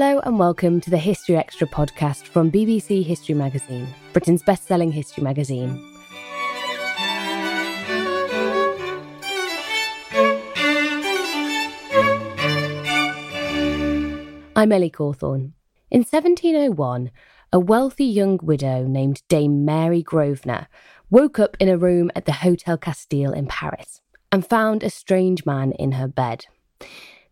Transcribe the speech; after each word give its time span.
Hello 0.00 0.20
and 0.20 0.38
welcome 0.38 0.80
to 0.82 0.90
the 0.90 0.96
History 0.96 1.36
Extra 1.36 1.66
podcast 1.66 2.28
from 2.28 2.52
BBC 2.52 3.04
History 3.04 3.34
Magazine, 3.34 3.88
Britain's 4.12 4.44
best 4.44 4.64
selling 4.64 4.92
history 4.92 5.24
magazine. 5.24 5.84
I'm 14.54 14.70
Ellie 14.70 14.88
Cawthorne. 14.88 15.54
In 15.90 16.02
1701, 16.04 17.10
a 17.52 17.58
wealthy 17.58 18.04
young 18.04 18.38
widow 18.40 18.84
named 18.84 19.22
Dame 19.26 19.64
Mary 19.64 20.04
Grosvenor 20.04 20.68
woke 21.10 21.40
up 21.40 21.56
in 21.58 21.68
a 21.68 21.76
room 21.76 22.12
at 22.14 22.24
the 22.24 22.34
Hotel 22.34 22.78
Castile 22.78 23.32
in 23.32 23.48
Paris 23.48 24.00
and 24.30 24.46
found 24.46 24.84
a 24.84 24.90
strange 24.90 25.44
man 25.44 25.72
in 25.72 25.90
her 25.90 26.06
bed. 26.06 26.46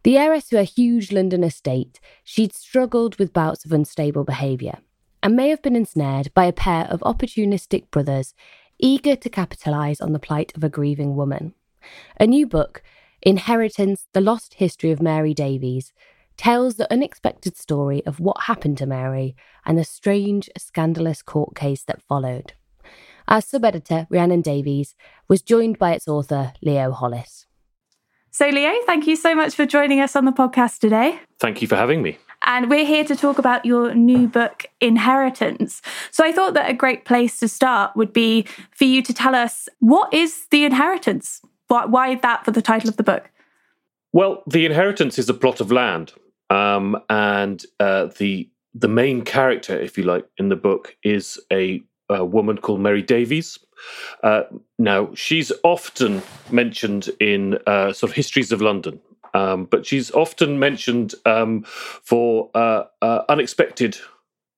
The 0.07 0.19
heiress 0.19 0.51
to 0.51 0.61
a 0.61 0.63
huge 0.63 1.11
London 1.11 1.43
estate, 1.43 1.99
she'd 2.23 2.55
struggled 2.55 3.19
with 3.19 3.33
bouts 3.33 3.65
of 3.65 3.73
unstable 3.73 4.23
behaviour 4.23 4.79
and 5.21 5.35
may 5.35 5.49
have 5.49 5.63
been 5.63 5.75
ensnared 5.75 6.33
by 6.33 6.45
a 6.45 6.53
pair 6.53 6.85
of 6.85 7.01
opportunistic 7.01 7.91
brothers 7.91 8.33
eager 8.79 9.17
to 9.17 9.29
capitalise 9.29 10.01
on 10.01 10.13
the 10.13 10.21
plight 10.21 10.53
of 10.55 10.63
a 10.63 10.69
grieving 10.69 11.17
woman. 11.17 11.55
A 12.21 12.27
new 12.29 12.47
book, 12.47 12.85
Inheritance 13.21 14.07
The 14.13 14.21
Lost 14.21 14.55
History 14.55 14.93
of 14.93 15.03
Mary 15.03 15.35
Davies, 15.35 15.93
tells 16.37 16.77
the 16.77 16.93
unexpected 16.93 17.57
story 17.57 18.07
of 18.07 18.21
what 18.21 18.43
happened 18.43 18.79
to 18.79 18.87
Mary 18.87 19.35
and 19.65 19.77
the 19.77 19.83
strange, 19.83 20.49
scandalous 20.57 21.21
court 21.21 21.57
case 21.57 21.83
that 21.83 22.01
followed. 22.01 22.53
Our 23.27 23.41
sub 23.41 23.65
editor, 23.65 24.07
Rhiannon 24.09 24.43
Davies, 24.43 24.95
was 25.27 25.43
joined 25.43 25.81
by 25.81 25.95
its 25.95 26.07
author, 26.07 26.53
Leo 26.63 26.93
Hollis. 26.93 27.46
So, 28.37 28.47
Leo, 28.51 28.71
thank 28.85 29.07
you 29.07 29.17
so 29.17 29.35
much 29.35 29.55
for 29.55 29.65
joining 29.65 29.99
us 29.99 30.15
on 30.15 30.27
the 30.27 30.31
podcast 30.31 30.81
today. 30.81 31.19
Thank 31.41 31.63
you 31.63 31.69
for 31.69 31.77
having 31.77 32.03
me. 32.03 32.19
And 32.45 32.69
we're 32.69 32.85
here 32.85 33.03
to 33.03 33.17
talk 33.17 33.39
about 33.39 33.65
your 33.65 33.95
new 33.95 34.29
book, 34.29 34.67
Inheritance. 34.79 35.81
So, 36.11 36.23
I 36.23 36.33
thought 36.33 36.53
that 36.53 36.69
a 36.69 36.75
great 36.75 37.07
place 37.07 37.41
to 37.41 37.49
start 37.49 37.97
would 37.97 38.13
be 38.13 38.47
for 38.73 38.85
you 38.85 39.01
to 39.01 39.15
tell 39.15 39.35
us 39.35 39.71
what 39.79 40.13
is 40.13 40.49
the 40.51 40.67
inheritance? 40.67 41.41
Why, 41.69 41.87
why 41.87 42.15
that 42.17 42.45
for 42.45 42.51
the 42.51 42.61
title 42.61 42.91
of 42.91 42.99
the 42.99 43.03
book? 43.03 43.31
Well, 44.13 44.43
the 44.47 44.67
inheritance 44.67 45.19
is 45.19 45.31
a 45.31 45.35
plot 45.35 45.63
of 45.63 45.73
land, 45.73 46.13
um, 46.51 47.03
and 47.09 47.65
uh, 47.81 48.09
the 48.19 48.51
the 48.75 48.89
main 48.89 49.23
character, 49.23 49.81
if 49.81 49.97
you 49.97 50.05
like, 50.05 50.27
in 50.37 50.51
the 50.51 50.57
book 50.57 50.95
is 51.03 51.41
a, 51.51 51.83
a 52.09 52.25
woman 52.25 52.59
called 52.59 52.81
Mary 52.81 53.03
Davies. 53.03 53.59
Uh, 54.23 54.43
now, 54.79 55.11
she's 55.15 55.53
often 55.63 56.23
mentioned 56.51 57.11
in 57.21 57.59
uh, 57.67 57.93
sort 57.93 58.11
of 58.11 58.17
histories 58.17 58.53
of 58.53 58.63
London, 58.63 59.01
um, 59.35 59.65
but 59.67 59.85
she's 59.87 60.11
often 60.13 60.59
mentioned 60.59 61.15
um, 61.25 61.63
for 61.65 62.51
uh, 62.55 62.85
uh, 63.03 63.23
unexpected 63.29 63.99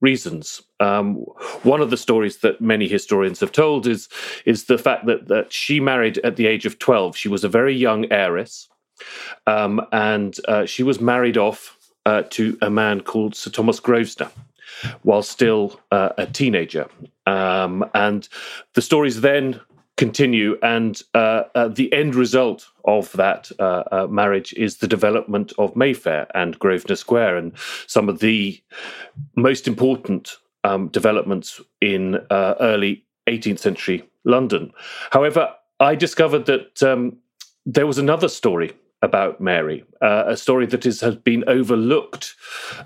reasons. 0.01 0.63
Um, 0.79 1.17
one 1.65 1.81
of 1.81 1.91
the 1.91 1.97
stories 1.97 2.39
that 2.39 2.61
many 2.61 2.87
historians 2.87 3.41
have 3.41 3.53
told 3.53 3.87
is 3.87 4.09
is 4.45 4.65
the 4.65 4.79
fact 4.79 5.07
that 5.07 5.29
that 5.29 5.53
she 5.53 5.81
married 5.81 6.19
at 6.19 6.37
the 6.37 6.47
age 6.47 6.67
of 6.67 6.79
twelve. 6.79 7.17
She 7.17 7.29
was 7.29 7.45
a 7.45 7.49
very 7.49 7.75
young 7.75 8.11
heiress, 8.13 8.69
um, 9.47 9.81
and 9.91 10.37
uh, 10.47 10.67
she 10.67 10.85
was 10.85 11.01
married 11.01 11.37
off 11.37 11.77
uh, 12.07 12.23
to 12.31 12.57
a 12.63 12.71
man 12.71 13.01
called 13.01 13.35
Sir 13.35 13.51
Thomas 13.51 13.81
Grosvenor 13.81 14.31
while 15.03 15.23
still 15.23 15.81
uh, 15.91 16.11
a 16.19 16.27
teenager. 16.27 16.87
Um, 17.27 17.85
and 17.95 18.29
the 18.75 18.83
stories 18.83 19.21
then 19.21 19.61
continue, 19.97 20.57
and 20.63 21.03
uh, 21.15 21.43
uh, 21.55 21.69
the 21.69 21.93
end 21.93 22.15
result 22.15 22.67
of 22.85 23.13
that 23.13 23.51
uh, 23.59 23.83
uh, 23.91 24.07
marriage 24.07 24.55
is 24.55 24.77
the 24.77 24.87
development 24.87 25.53
of 25.59 25.75
Mayfair 25.75 26.29
and 26.35 26.59
Grosvenor 26.59 26.97
Square, 26.97 27.37
and 27.37 27.53
some 27.87 28.09
of 28.09 28.21
the 28.21 28.63
most 29.35 29.67
important 29.67 30.37
um, 30.65 30.89
developments 30.89 31.61
in 31.81 32.17
uh, 32.31 32.55
early 32.61 33.05
18th 33.27 33.59
century 33.59 34.09
London. 34.25 34.73
However, 35.11 35.53
I 35.81 35.95
discovered 35.95 36.47
that 36.47 36.83
um, 36.83 37.19
there 37.67 37.87
was 37.87 37.99
another 37.99 38.29
story 38.29 38.73
about 39.03 39.41
Mary, 39.41 39.85
uh, 40.03 40.25
a 40.27 40.37
story 40.37 40.67
that 40.67 40.85
is, 40.85 41.01
has 41.01 41.15
been 41.17 41.45
overlooked 41.47 42.35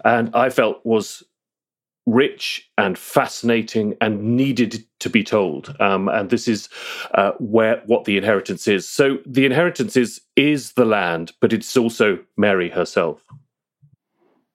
and 0.04 0.34
I 0.34 0.50
felt 0.50 0.84
was 0.84 1.22
rich 2.06 2.68
and 2.76 2.98
fascinating 2.98 3.96
and 4.00 4.36
needed 4.36 4.84
to 5.00 5.08
be 5.08 5.22
told. 5.22 5.74
Um, 5.80 6.08
and 6.08 6.30
this 6.30 6.48
is 6.48 6.68
uh, 7.14 7.32
where 7.38 7.82
what 7.86 8.04
the 8.04 8.16
inheritance 8.16 8.66
is. 8.66 8.88
So 8.88 9.18
the 9.26 9.46
inheritance 9.46 9.96
is 9.96 10.20
is 10.36 10.72
the 10.72 10.84
land, 10.84 11.32
but 11.40 11.52
it's 11.52 11.76
also 11.76 12.18
Mary 12.36 12.70
herself. 12.70 13.24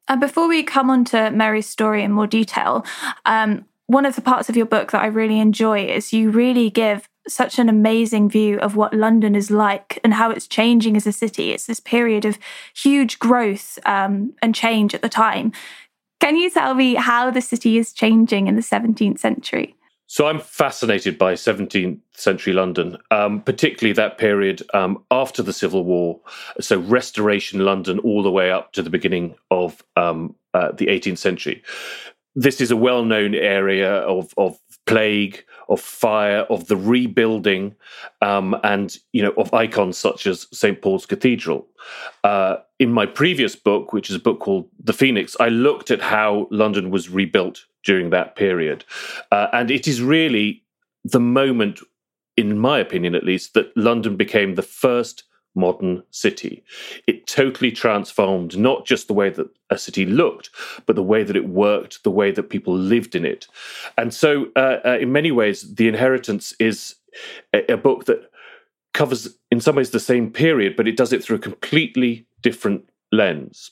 And 0.08 0.22
before 0.22 0.48
we 0.48 0.64
come 0.64 0.90
on 0.90 1.06
to 1.06 1.32
Mary's 1.32 1.68
story 1.68 2.04
in 2.04 2.12
more 2.12 2.28
detail, 2.28 2.86
um, 3.26 3.66
one 3.88 4.06
of 4.06 4.16
the 4.16 4.22
parts 4.22 4.50
of 4.50 4.58
your 4.58 4.66
book 4.66 4.92
that 4.92 5.02
I 5.02 5.08
really 5.08 5.40
enjoy 5.40 5.86
is 5.86 6.14
you 6.14 6.30
really 6.30 6.70
give 6.70 7.10
such 7.28 7.60
an 7.60 7.68
amazing 7.68 8.30
view 8.30 8.58
of 8.60 8.76
what 8.76 8.94
London 8.94 9.36
is 9.36 9.52
like 9.52 10.00
and 10.04 10.14
how 10.14 10.30
it's 10.30 10.48
changing 10.48 10.96
as 10.96 11.06
a 11.06 11.12
city. 11.12 11.52
It's 11.52 11.66
this 11.66 11.80
period 11.80 12.26
of 12.26 12.40
huge 12.74 13.20
growth 13.20 13.78
um, 13.86 14.34
and 14.42 14.56
change 14.56 14.94
at 14.94 15.02
the 15.02 15.10
time. 15.10 15.52
Can 16.20 16.36
you 16.36 16.50
tell 16.50 16.74
me 16.74 16.96
how 16.96 17.32
the 17.32 17.42
city 17.42 17.78
is 17.78 17.94
changing 17.94 18.48
in 18.48 18.56
the 18.56 18.62
17th 18.62 19.20
century? 19.20 19.76
So 20.08 20.28
I'm 20.28 20.40
fascinated 20.40 21.18
by 21.18 21.34
17th 21.34 22.00
century 22.14 22.54
London, 22.54 22.98
um, 23.12 23.42
particularly 23.42 23.94
that 23.94 24.18
period 24.18 24.64
um, 24.74 25.04
after 25.12 25.44
the 25.44 25.52
Civil 25.52 25.84
War. 25.84 26.20
So 26.62 26.80
Restoration 26.80 27.66
London, 27.66 28.00
all 28.00 28.24
the 28.24 28.32
way 28.32 28.50
up 28.50 28.72
to 28.74 28.82
the 28.82 28.90
beginning 28.90 29.36
of 29.52 29.84
um, 29.98 30.34
uh, 30.54 30.72
the 30.72 30.88
18th 30.88 31.18
century. 31.18 31.62
This 32.36 32.62
is 32.62 32.72
a 32.72 32.78
well-known 32.78 33.36
area 33.36 33.96
of, 33.96 34.34
of 34.38 34.58
plague, 34.88 35.44
of 35.70 35.82
fire, 35.82 36.40
of 36.50 36.68
the 36.68 36.78
rebuilding, 36.78 37.76
um, 38.22 38.56
and 38.64 38.98
you 39.12 39.22
know 39.22 39.34
of 39.38 39.54
icons 39.54 39.98
such 39.98 40.26
as 40.26 40.48
St 40.52 40.82
Paul's 40.82 41.06
Cathedral. 41.06 41.68
Uh, 42.24 42.58
in 42.80 42.92
my 42.92 43.06
previous 43.06 43.56
book, 43.56 43.94
which 43.94 44.10
is 44.10 44.16
a 44.16 44.20
book 44.20 44.40
called 44.40 44.68
The 44.84 44.94
Phoenix, 44.94 45.36
I 45.40 45.50
looked 45.50 45.92
at 45.92 46.02
how 46.02 46.48
London 46.52 46.90
was 46.90 47.10
rebuilt 47.10 47.66
during 47.84 48.10
that 48.10 48.36
period, 48.36 48.86
uh, 49.32 49.48
and 49.54 49.70
it 49.70 49.88
is 49.88 50.02
really 50.02 50.64
the 51.04 51.20
moment, 51.20 51.80
in 52.36 52.58
my 52.58 52.80
opinion 52.80 53.14
at 53.14 53.24
least, 53.24 53.54
that 53.54 53.76
London 53.76 54.16
became 54.16 54.56
the 54.56 54.64
first 54.64 55.24
modern 55.58 56.04
city. 56.12 56.64
It 57.08 57.28
totally 57.28 57.72
transformed 57.72 58.58
not 58.58 58.86
just 58.86 59.08
the 59.08 59.14
way 59.14 59.30
that 59.32 59.50
a 59.70 59.78
city 59.78 60.06
looked, 60.06 60.50
but 60.86 60.96
the 60.96 61.04
way 61.04 61.24
that 61.24 61.36
it 61.36 61.50
worked, 61.50 62.04
the 62.04 62.12
way 62.12 62.32
that 62.32 62.50
people 62.50 62.74
lived 62.78 63.16
in 63.16 63.26
it. 63.26 63.48
And 63.98 64.14
so, 64.14 64.48
uh, 64.56 64.78
uh, 64.86 64.98
in 65.02 65.12
many 65.12 65.32
ways, 65.32 65.76
The 65.76 65.88
Inheritance 65.88 66.54
is 66.60 66.96
a, 67.54 67.74
a, 67.74 67.78
book 67.78 68.06
that 68.06 68.30
covers, 68.94 69.38
in 69.52 69.60
some 69.60 69.76
ways, 69.76 69.90
the 69.90 70.00
same 70.00 70.32
period, 70.32 70.76
but 70.78 70.88
it 70.88 70.96
does 70.96 71.12
it 71.12 71.24
through 71.24 71.38
a 71.38 71.40
completely 71.40 72.26
different 72.42 72.90
lens. 73.12 73.72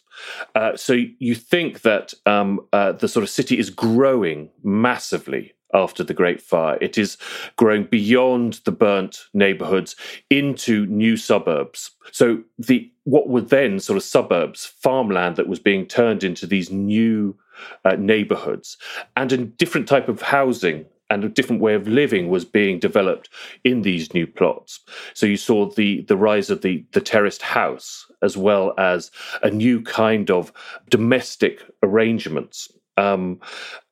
Uh, 0.55 0.75
so 0.75 0.97
you 1.19 1.35
think 1.35 1.81
that 1.81 2.13
um, 2.25 2.61
uh, 2.73 2.93
the 2.93 3.07
sort 3.07 3.23
of 3.23 3.29
city 3.29 3.59
is 3.59 3.69
growing 3.69 4.49
massively 4.63 5.53
after 5.75 6.03
the 6.03 6.13
Great 6.13 6.41
Fire. 6.41 6.77
It 6.81 6.97
is 6.97 7.17
growing 7.57 7.83
beyond 7.83 8.61
the 8.65 8.71
burnt 8.71 9.25
neighborhoods 9.33 9.95
into 10.29 10.85
new 10.87 11.17
suburbs. 11.17 11.91
So 12.11 12.41
the 12.57 12.91
what 13.03 13.29
were 13.29 13.41
then 13.41 13.79
sort 13.79 13.97
of 13.97 14.03
suburbs, 14.03 14.65
farmland 14.65 15.35
that 15.35 15.47
was 15.47 15.59
being 15.59 15.85
turned 15.85 16.23
into 16.23 16.47
these 16.47 16.71
new 16.71 17.37
uh, 17.83 17.95
neighborhoods, 17.97 18.77
and 19.15 19.31
a 19.31 19.37
different 19.37 19.87
type 19.87 20.09
of 20.09 20.23
housing 20.23 20.85
and 21.11 21.23
a 21.23 21.29
different 21.29 21.61
way 21.61 21.75
of 21.75 21.87
living 21.87 22.29
was 22.29 22.45
being 22.45 22.79
developed 22.79 23.29
in 23.63 23.83
these 23.83 24.13
new 24.13 24.25
plots. 24.25 24.79
So 25.13 25.25
you 25.27 25.37
saw 25.37 25.69
the 25.69 26.01
the 26.03 26.17
rise 26.17 26.49
of 26.49 26.61
the 26.61 26.83
the 26.93 27.01
terraced 27.01 27.41
house 27.41 28.11
as 28.21 28.35
well 28.35 28.73
as 28.77 29.11
a 29.43 29.51
new 29.51 29.81
kind 29.81 30.31
of 30.31 30.51
domestic 30.89 31.63
arrangements. 31.83 32.71
Um, 32.97 33.41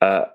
uh, 0.02 0.26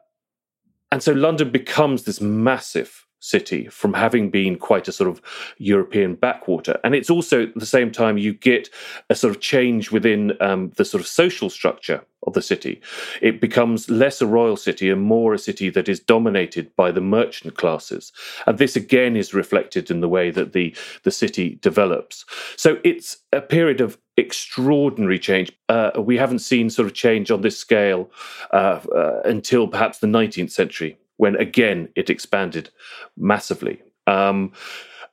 and 0.91 1.03
so 1.03 1.13
London 1.13 1.51
becomes 1.51 2.05
this 2.05 2.21
massive 2.21 3.07
city 3.21 3.67
from 3.69 3.95
having 3.95 4.31
been 4.31 4.57
quite 4.57 4.89
a 4.89 4.93
sort 4.93 5.09
of 5.09 5.21
European 5.59 6.15
backwater. 6.15 6.79
And 6.85 6.95
it's 6.95 7.11
also 7.11 7.45
at 7.45 7.55
the 7.55 7.67
same 7.67 7.91
time 7.91 8.19
you 8.19 8.33
get 8.33 8.69
a 9.11 9.15
sort 9.15 9.35
of 9.35 9.41
change 9.41 9.91
within 9.91 10.33
um, 10.41 10.73
the 10.77 10.85
sort 10.85 11.01
of 11.01 11.07
social 11.07 11.51
structure 11.51 12.05
of 12.27 12.33
the 12.35 12.43
city. 12.43 12.81
It 13.23 13.41
becomes 13.41 13.89
less 13.89 14.21
a 14.21 14.27
royal 14.27 14.57
city 14.57 14.91
and 14.91 15.01
more 15.01 15.35
a 15.35 15.39
city 15.39 15.71
that 15.71 15.89
is 15.89 16.01
dominated 16.01 16.75
by 16.77 16.91
the 16.91 17.01
merchant 17.01 17.57
classes. 17.57 18.13
And 18.47 18.59
this 18.59 18.77
again 18.77 19.17
is 19.17 19.35
reflected 19.35 19.91
in 19.91 20.01
the 20.01 20.09
way 20.09 20.31
that 20.31 20.53
the, 20.53 20.75
the 21.05 21.11
city 21.11 21.59
develops. 21.63 22.25
So 22.57 22.79
it's 22.85 23.19
a 23.33 23.41
period 23.41 23.81
of 23.81 23.99
extraordinary 24.17 25.19
change. 25.19 25.53
Uh, 25.69 25.93
we 25.99 26.17
haven't 26.17 26.41
seen 26.41 26.71
sort 26.71 26.87
of 26.87 26.95
change 26.95 27.31
on 27.31 27.43
this 27.43 27.57
scale 27.57 28.11
uh, 28.53 28.81
uh, 28.95 29.21
until 29.25 29.69
perhaps 29.69 29.99
the 29.99 30.07
19th 30.07 30.51
century, 30.51 30.99
when 31.19 31.37
again 31.37 31.89
it 31.95 32.11
expanded 32.11 32.71
massively. 33.17 33.81
Um, 34.07 34.53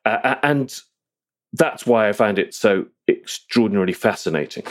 and 0.06 0.74
that's 1.54 1.86
why 1.86 2.08
I 2.08 2.14
find 2.14 2.40
it 2.40 2.54
so 2.54 2.86
extraordinarily 3.10 3.94
fascinating. 3.94 4.64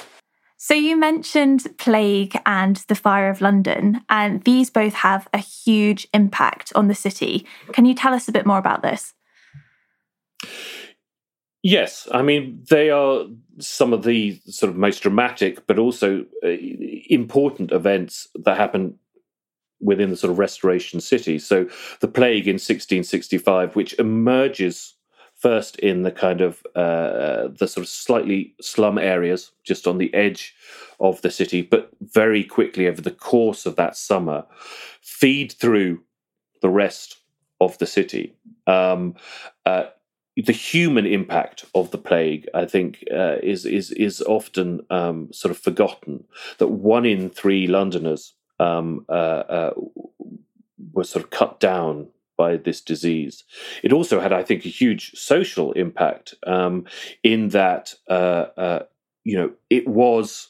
So, 0.56 0.72
you 0.72 0.96
mentioned 0.96 1.66
Plague 1.76 2.40
and 2.46 2.76
the 2.88 2.94
Fire 2.94 3.28
of 3.28 3.42
London, 3.42 4.00
and 4.08 4.42
these 4.44 4.70
both 4.70 4.94
have 4.94 5.28
a 5.34 5.38
huge 5.38 6.08
impact 6.14 6.72
on 6.74 6.88
the 6.88 6.94
city. 6.94 7.46
Can 7.72 7.84
you 7.84 7.94
tell 7.94 8.14
us 8.14 8.28
a 8.28 8.32
bit 8.32 8.46
more 8.46 8.56
about 8.56 8.82
this? 8.82 9.12
Yes, 11.62 12.06
I 12.12 12.20
mean 12.20 12.62
they 12.68 12.90
are 12.90 13.24
some 13.58 13.94
of 13.94 14.04
the 14.04 14.38
sort 14.46 14.68
of 14.68 14.76
most 14.76 15.00
dramatic, 15.00 15.66
but 15.66 15.78
also 15.78 16.26
uh, 16.44 16.48
important 17.08 17.72
events 17.72 18.28
that 18.44 18.58
happen 18.58 18.98
within 19.84 20.10
the 20.10 20.16
sort 20.16 20.30
of 20.30 20.38
Restoration 20.38 21.00
city. 21.00 21.38
So 21.38 21.68
the 22.00 22.08
plague 22.08 22.48
in 22.48 22.54
1665, 22.54 23.76
which 23.76 23.92
emerges 23.98 24.94
first 25.36 25.78
in 25.80 26.02
the 26.02 26.10
kind 26.10 26.40
of 26.40 26.64
uh, 26.74 27.48
the 27.58 27.68
sort 27.68 27.84
of 27.84 27.88
slightly 27.88 28.54
slum 28.60 28.98
areas 28.98 29.52
just 29.62 29.86
on 29.86 29.98
the 29.98 30.12
edge 30.14 30.54
of 31.00 31.20
the 31.22 31.30
city, 31.30 31.60
but 31.62 31.90
very 32.00 32.42
quickly 32.42 32.88
over 32.88 33.02
the 33.02 33.10
course 33.10 33.66
of 33.66 33.76
that 33.76 33.96
summer, 33.96 34.46
feed 35.02 35.52
through 35.52 36.00
the 36.62 36.70
rest 36.70 37.18
of 37.60 37.76
the 37.78 37.86
city. 37.86 38.34
Um, 38.66 39.16
uh, 39.66 39.84
the 40.36 40.52
human 40.52 41.06
impact 41.06 41.64
of 41.74 41.90
the 41.90 41.98
plague, 41.98 42.48
I 42.54 42.64
think, 42.64 43.04
uh, 43.12 43.36
is 43.42 43.64
is 43.66 43.90
is 43.92 44.20
often 44.22 44.80
um, 44.90 45.32
sort 45.32 45.50
of 45.50 45.58
forgotten. 45.58 46.24
That 46.58 46.68
one 46.68 47.06
in 47.06 47.30
three 47.30 47.66
Londoners 47.66 48.32
um, 48.64 49.04
uh, 49.08 49.12
uh, 49.12 49.70
were 50.92 51.04
sort 51.04 51.24
of 51.24 51.30
cut 51.30 51.60
down 51.60 52.08
by 52.36 52.56
this 52.56 52.80
disease. 52.80 53.44
It 53.82 53.92
also 53.92 54.20
had, 54.20 54.32
I 54.32 54.42
think, 54.42 54.64
a 54.64 54.68
huge 54.68 55.12
social 55.12 55.72
impact 55.72 56.34
um, 56.46 56.86
in 57.22 57.48
that 57.50 57.94
uh, 58.08 58.46
uh, 58.56 58.82
you 59.24 59.36
know 59.36 59.52
it 59.70 59.86
was 59.86 60.48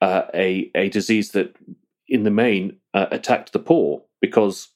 uh, 0.00 0.22
a 0.34 0.70
a 0.74 0.88
disease 0.88 1.32
that, 1.32 1.54
in 2.08 2.24
the 2.24 2.30
main, 2.30 2.76
attacked 2.94 3.52
the 3.52 3.58
poor 3.58 4.02
because 4.20 4.68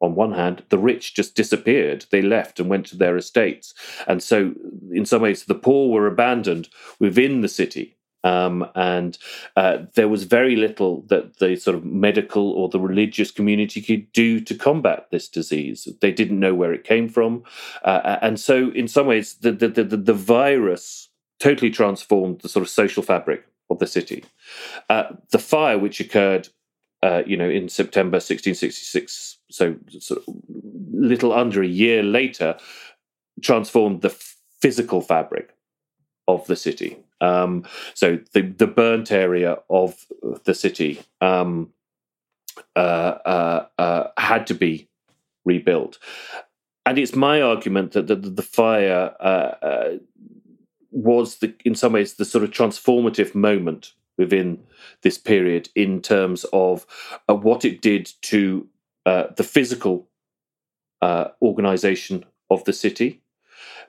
on 0.00 0.14
one 0.14 0.32
hand, 0.32 0.62
the 0.68 0.78
rich 0.78 1.14
just 1.14 1.34
disappeared. 1.34 2.04
They 2.10 2.20
left 2.20 2.60
and 2.60 2.68
went 2.68 2.86
to 2.86 2.96
their 2.96 3.16
estates. 3.16 3.72
And 4.06 4.22
so, 4.22 4.52
in 4.92 5.06
some 5.06 5.22
ways, 5.22 5.44
the 5.44 5.54
poor 5.54 5.90
were 5.90 6.06
abandoned 6.06 6.68
within 7.00 7.40
the 7.40 7.48
city. 7.48 7.95
Um, 8.26 8.68
and 8.74 9.16
uh, 9.54 9.78
there 9.94 10.08
was 10.08 10.24
very 10.24 10.56
little 10.56 11.02
that 11.02 11.38
the 11.38 11.54
sort 11.54 11.76
of 11.76 11.84
medical 11.84 12.50
or 12.50 12.68
the 12.68 12.80
religious 12.80 13.30
community 13.30 13.80
could 13.80 14.10
do 14.12 14.40
to 14.40 14.54
combat 14.54 15.06
this 15.12 15.28
disease. 15.28 15.86
They 16.00 16.10
didn't 16.10 16.40
know 16.40 16.54
where 16.54 16.72
it 16.72 16.82
came 16.82 17.08
from. 17.08 17.44
Uh, 17.84 18.18
and 18.20 18.40
so, 18.40 18.70
in 18.72 18.88
some 18.88 19.06
ways, 19.06 19.34
the, 19.34 19.52
the, 19.52 19.68
the, 19.68 19.84
the, 19.84 20.14
virus 20.14 21.08
totally 21.38 21.70
transformed 21.70 22.40
the 22.40 22.48
sort 22.48 22.64
of 22.64 22.68
social 22.68 23.02
fabric 23.02 23.46
of 23.70 23.78
the 23.78 23.86
city. 23.86 24.24
Uh, 24.90 25.04
the 25.30 25.38
fire, 25.38 25.78
which 25.78 26.00
occurred 26.00 26.48
uh, 27.04 27.22
you 27.26 27.36
know, 27.36 27.48
in 27.48 27.68
September 27.68 28.16
1666, 28.16 29.38
so 29.50 29.76
of 30.10 30.18
little 30.92 31.32
under 31.32 31.62
a 31.62 31.66
year 31.68 32.02
later, 32.02 32.56
transformed 33.40 34.02
the 34.02 34.10
physical 34.60 35.00
fabric 35.00 35.54
of 36.26 36.44
the 36.48 36.56
city. 36.56 36.96
Um, 37.20 37.64
so 37.94 38.18
the 38.32 38.42
the 38.42 38.66
burnt 38.66 39.10
area 39.10 39.58
of 39.70 40.06
the 40.44 40.54
city 40.54 41.00
um, 41.20 41.72
uh, 42.74 43.18
uh, 43.24 43.66
uh, 43.78 44.08
had 44.18 44.46
to 44.48 44.54
be 44.54 44.88
rebuilt, 45.44 45.98
and 46.84 46.98
it's 46.98 47.14
my 47.14 47.40
argument 47.40 47.92
that 47.92 48.06
the, 48.06 48.16
the 48.16 48.42
fire 48.42 49.14
uh, 49.20 49.54
uh, 49.62 49.96
was 50.90 51.38
the, 51.38 51.54
in 51.64 51.74
some 51.74 51.92
ways 51.92 52.14
the 52.14 52.24
sort 52.24 52.44
of 52.44 52.50
transformative 52.50 53.34
moment 53.34 53.92
within 54.18 54.58
this 55.02 55.18
period 55.18 55.68
in 55.74 56.00
terms 56.00 56.44
of 56.52 56.86
uh, 57.28 57.34
what 57.34 57.64
it 57.64 57.80
did 57.80 58.10
to 58.22 58.66
the 59.04 59.44
physical 59.44 60.08
organization 61.40 62.24
of 62.50 62.64
the 62.64 62.72
city. 62.72 63.20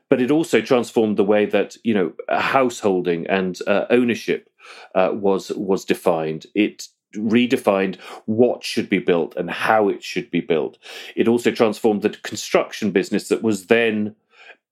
But 0.09 0.21
it 0.21 0.31
also 0.31 0.61
transformed 0.61 1.17
the 1.17 1.23
way 1.23 1.45
that 1.45 1.75
you 1.83 1.93
know 1.93 2.13
householding 2.29 3.27
and 3.27 3.59
uh, 3.67 3.85
ownership 3.89 4.49
uh, 4.95 5.11
was 5.13 5.51
was 5.51 5.85
defined. 5.85 6.45
It 6.55 6.87
redefined 7.15 7.99
what 8.25 8.63
should 8.63 8.89
be 8.89 8.99
built 8.99 9.35
and 9.35 9.49
how 9.49 9.89
it 9.89 10.03
should 10.03 10.29
be 10.29 10.41
built. 10.41 10.77
It 11.15 11.27
also 11.27 11.51
transformed 11.51 12.01
the 12.01 12.09
construction 12.09 12.91
business 12.91 13.29
that 13.29 13.43
was 13.43 13.67
then 13.67 14.15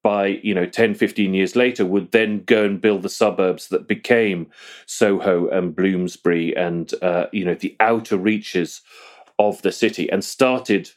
by 0.04 0.39
you 0.44 0.54
know 0.54 0.68
10 0.68 0.94
15 0.94 1.34
years 1.34 1.56
later 1.56 1.84
would 1.84 2.12
then 2.12 2.44
go 2.44 2.63
and 2.63 2.80
build 2.80 3.01
the 3.01 3.10
suburbs 3.10 3.70
that 3.70 3.88
became 3.88 4.46
soho 4.86 5.48
and 5.48 5.75
bloomsbury 5.75 6.56
and 6.56 6.94
uh, 7.01 7.25
you 7.32 7.44
know 7.44 7.56
the 7.56 7.75
outer 7.80 8.15
reaches 8.15 8.82
of 9.39 9.60
the 9.63 9.72
city 9.72 10.08
and 10.12 10.24
started 10.24 10.92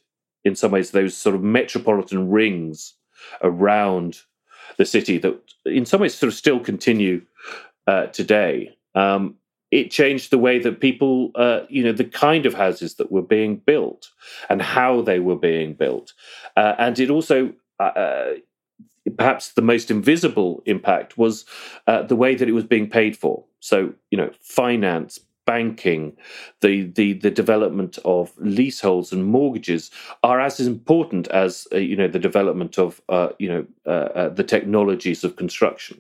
in 0.45 0.55
some 0.55 0.73
ways 0.73 0.91
those 0.91 1.17
sort 1.17 1.35
of 1.35 1.43
metropolitan 1.43 2.29
rings 2.29 2.97
around 3.43 4.21
the 4.79 4.85
city 4.85 5.19
that 5.19 5.39
in 5.67 5.85
some 5.85 6.01
ways 6.01 6.15
sort 6.15 6.33
of 6.33 6.35
still 6.35 6.61
continue 6.61 7.21
uh, 7.87 8.07
today 8.07 8.75
um, 8.95 9.35
it 9.71 9.91
changed 9.91 10.31
the 10.31 10.39
way 10.39 10.59
that 10.59 10.81
people, 10.81 11.31
uh, 11.35 11.61
you 11.69 11.85
know, 11.85 11.93
the 11.93 12.05
kind 12.05 12.47
of 12.47 12.55
houses 12.55 12.95
that 12.95 13.13
were 13.13 13.23
being 13.23 13.57
built 13.57 14.11
and 14.49 14.63
how 14.63 15.03
they 15.03 15.19
were 15.19 15.37
being 15.37 15.75
built. 15.75 16.15
Uh, 16.57 16.75
and 16.79 16.99
it 16.99 17.11
also, 17.11 17.53
uh, 17.79 17.83
uh 17.83 18.33
perhaps 19.17 19.53
the 19.53 19.63
most 19.63 19.91
invisible 19.91 20.63
impact 20.67 21.17
was 21.17 21.45
uh, 21.87 22.03
the 22.03 22.17
way 22.17 22.35
that 22.35 22.49
it 22.49 22.53
was 22.53 22.65
being 22.65 22.89
paid 22.89 23.17
for. 23.17 23.45
So, 23.61 23.95
you 24.11 24.19
know, 24.19 24.31
finance, 24.41 25.19
banking, 25.49 26.15
the 26.61 26.75
the 26.99 27.15
the 27.15 27.31
development 27.31 27.99
of 28.05 28.33
leaseholds 28.37 29.13
and 29.13 29.25
mortgages 29.25 29.91
are 30.23 30.41
as 30.41 30.61
important 30.61 31.27
as 31.29 31.67
uh, 31.73 31.79
you 31.79 31.97
know 31.97 32.09
the 32.09 32.25
development 32.31 32.79
of 32.79 33.01
uh, 33.09 33.31
you 33.39 33.49
know 33.49 33.67
uh, 33.87 34.09
uh, 34.21 34.29
the 34.29 34.45
technologies 34.45 35.25
of 35.25 35.37
construction. 35.37 35.99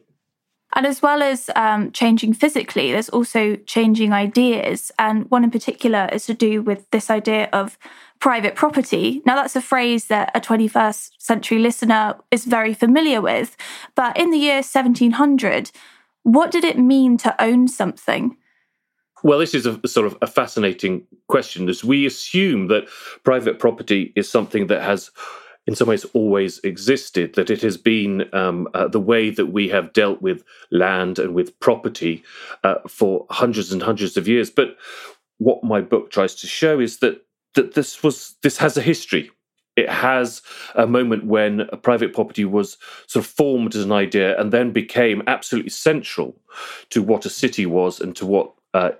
And 0.75 0.87
as 0.87 1.01
well 1.01 1.23
as 1.23 1.51
um, 1.57 1.93
changing 1.93 2.35
physically, 2.35 2.93
there's 2.93 3.09
also 3.09 3.57
changing 3.57 4.13
ideas. 4.13 4.93
And 4.99 5.31
one 5.31 5.45
in 5.45 5.51
particular 5.51 6.11
is 6.13 6.27
to 6.27 6.35
do 6.35 6.61
with 6.61 6.85
this 6.91 7.09
idea 7.09 7.49
of 7.55 7.79
private 8.21 8.55
property. 8.55 9.23
Now, 9.25 9.35
that's 9.37 9.57
a 9.57 9.63
phrase 9.63 10.09
that 10.09 10.31
a 10.35 10.41
21st 10.41 11.13
century 11.19 11.59
listener 11.59 12.17
is 12.31 12.45
very 12.45 12.75
familiar 12.75 13.23
with. 13.23 13.57
But 13.95 14.19
in 14.19 14.31
the 14.31 14.37
year 14.37 14.57
1700, 14.57 15.71
what 16.23 16.51
did 16.51 16.65
it 16.65 16.79
mean 16.79 17.17
to 17.19 17.43
own 17.43 17.67
something? 17.69 18.37
Well, 19.23 19.39
this 19.39 19.55
is 19.55 19.67
a 19.67 19.87
sort 19.87 20.07
of 20.07 20.17
a 20.23 20.27
fascinating 20.27 21.05
question 21.29 21.69
as 21.69 21.83
we 21.83 22.07
assume 22.07 22.69
that 22.69 22.89
private 23.25 23.59
property 23.59 24.13
is 24.17 24.31
something 24.31 24.69
that 24.69 24.83
has 24.83 25.11
in 25.67 25.75
some 25.75 25.89
ways 25.89 26.07
always 26.15 26.61
existed, 26.61 27.35
that 27.35 27.51
it 27.51 27.61
has 27.61 27.77
been 27.77 28.25
um, 28.33 28.67
uh, 28.73 28.89
the 28.89 28.99
way 29.01 29.29
that 29.29 29.53
we 29.53 29.69
have 29.69 29.93
dealt 29.93 30.23
with 30.23 30.43
land 30.71 31.19
and 31.19 31.35
with 31.35 31.61
property 31.61 32.25
uh, 32.65 32.77
for 32.89 33.27
hundreds 33.29 33.71
and 33.71 33.83
hundreds 33.83 34.17
of 34.17 34.27
years. 34.27 34.49
But 34.49 34.79
what 35.37 35.63
my 35.63 35.83
book 35.83 36.11
tries 36.11 36.35
to 36.37 36.47
show 36.47 36.81
is 36.81 37.01
that 37.01 37.23
that 37.55 37.75
this 37.75 38.03
was 38.03 38.37
this 38.43 38.57
has 38.59 38.79
a 38.79 38.83
history. 38.83 39.31
It 39.77 39.91
has 39.91 40.41
a 40.75 40.87
moment 40.87 41.27
when 41.27 41.69
private 41.83 42.15
property 42.15 42.47
was 42.47 42.79
sort 43.07 43.25
of 43.25 43.31
formed 43.31 43.75
as 43.75 43.85
an 43.85 43.93
idea 43.93 44.41
and 44.41 44.51
then 44.51 44.73
became 44.73 45.23
absolutely 45.27 45.71
central 45.71 46.41
to 46.91 47.03
what 47.03 47.27
a 47.27 47.31
city 47.31 47.67
was 47.67 48.01
and 48.01 48.17
to 48.17 48.25
what 48.25 48.55
uh, 48.73 48.93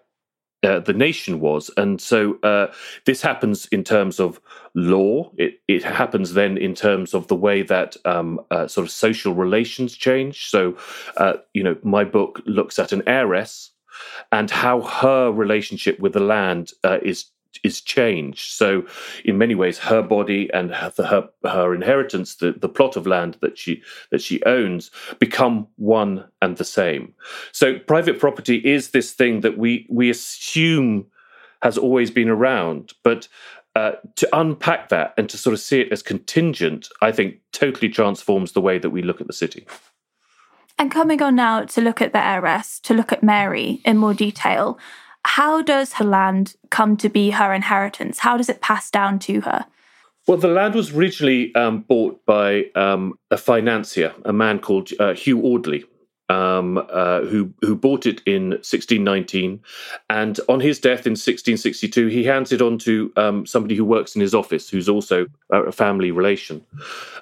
uh, 0.63 0.81
the 0.81 0.93
nation 0.93 1.41
was. 1.41 1.71
And 1.77 2.01
so 2.01 2.39
uh, 2.43 2.73
this 3.05 3.23
happens 3.23 3.67
in 3.67 3.85
terms 3.85 4.19
of 4.19 4.41
law. 4.75 5.31
It, 5.37 5.61
it 5.69 5.85
happens 5.85 6.35
then 6.35 6.59
in 6.59 6.75
terms 6.75 7.15
of 7.15 7.29
the 7.29 7.37
way 7.37 7.63
that 7.63 7.97
um, 8.05 8.41
uh, 8.51 8.67
sort 8.67 8.87
of 8.87 8.91
social 8.91 9.35
relations 9.35 9.97
change. 9.97 10.49
So, 10.49 10.77
uh, 11.17 11.35
you 11.55 11.63
know, 11.63 11.77
my 11.83 12.05
book 12.05 12.43
looks 12.47 12.79
at 12.79 12.93
an 12.93 13.03
heiress 13.07 13.71
and 14.33 14.51
how 14.51 14.83
her 14.83 15.31
relationship 15.31 15.99
with 16.01 16.13
the 16.13 16.21
land 16.21 16.73
uh, 16.85 16.99
is 17.03 17.27
is 17.65 17.81
changed. 17.81 18.53
So, 18.53 18.85
in 19.25 19.39
many 19.39 19.55
ways, 19.55 19.79
her 19.79 20.03
body 20.03 20.51
and 20.53 20.75
her 20.75 20.93
her, 20.99 21.29
her 21.45 21.75
inheritance, 21.75 22.37
the, 22.37 22.53
the 22.53 22.69
plot 22.69 22.97
of 22.97 23.07
land 23.07 23.37
that 23.41 23.59
she 23.59 23.83
that 24.11 24.23
she 24.23 24.43
owns, 24.45 24.91
become 25.19 25.67
one 25.77 26.25
and 26.43 26.57
the 26.57 26.65
same. 26.65 27.15
So, 27.53 27.79
private 27.79 28.19
property 28.19 28.57
is 28.57 28.91
this 28.91 29.13
thing 29.13 29.41
that 29.41 29.59
we 29.59 29.87
we 29.89 30.11
assume 30.11 31.07
has 31.63 31.77
always 31.77 32.11
been 32.11 32.29
around, 32.29 32.93
but 33.03 33.29
uh, 33.75 33.93
to 34.17 34.29
unpack 34.37 34.89
that 34.89 35.15
and 35.17 35.29
to 35.31 35.39
sort 35.39 35.55
of 35.55 35.61
see 35.61 35.81
it 35.81 35.93
as 35.93 36.03
contingent, 36.03 36.89
I 37.01 37.13
think 37.13 37.37
totally 37.53 37.89
transforms 37.89 38.53
the 38.53 38.61
way 38.61 38.79
that 38.79 38.91
we 38.91 39.03
look 39.03 39.21
at 39.21 39.27
the 39.27 39.33
city. 39.33 39.67
And 40.79 40.91
coming 40.91 41.23
on 41.23 41.35
now 41.35 41.65
to 41.65 41.81
look 41.81 42.01
at 42.01 42.13
the 42.13 42.25
heiress, 42.25 42.79
to 42.81 42.95
look 42.95 43.13
at 43.13 43.23
Mary 43.23 43.81
in 43.85 43.97
more 43.97 44.15
detail, 44.15 44.79
how 45.29 45.61
does 45.61 45.93
her 45.93 46.05
land 46.07 46.57
come 46.71 46.97
to 46.97 47.11
be 47.11 47.31
her 47.31 47.53
inheritance? 47.53 48.21
How 48.21 48.39
does 48.39 48.49
it 48.49 48.63
pass 48.63 48.91
down 48.91 49.19
to 49.21 49.43
her? 49.43 49.67
Well, 50.27 50.39
the 50.39 50.49
land 50.49 50.75
was 50.75 50.95
originally 50.95 51.55
um, 51.55 51.83
bought 51.83 52.25
by 52.25 52.65
um, 52.75 53.19
a 53.31 53.37
financier, 53.37 54.15
a 54.25 54.33
man 54.33 54.59
called 54.59 54.91
uh, 54.99 55.13
Hugh 55.13 55.43
Audley, 55.43 55.85
um, 56.31 56.79
uh, 56.79 57.21
who 57.27 57.53
who 57.61 57.77
bought 57.77 58.07
it 58.07 58.23
in 58.25 58.51
1619, 58.51 59.61
and 60.09 60.41
on 60.49 60.61
his 60.61 60.79
death 60.79 61.07
in 61.07 61.13
1662, 61.13 62.07
he 62.07 62.25
hands 62.25 62.51
it 62.51 62.63
on 62.63 62.79
to 62.79 63.13
um, 63.17 63.45
somebody 63.45 63.77
who 63.77 63.85
works 63.85 64.15
in 64.15 64.23
his 64.23 64.35
office, 64.35 64.71
who's 64.71 64.89
also 64.89 65.27
a 65.53 65.73
family 65.73 66.11
relation, 66.11 66.65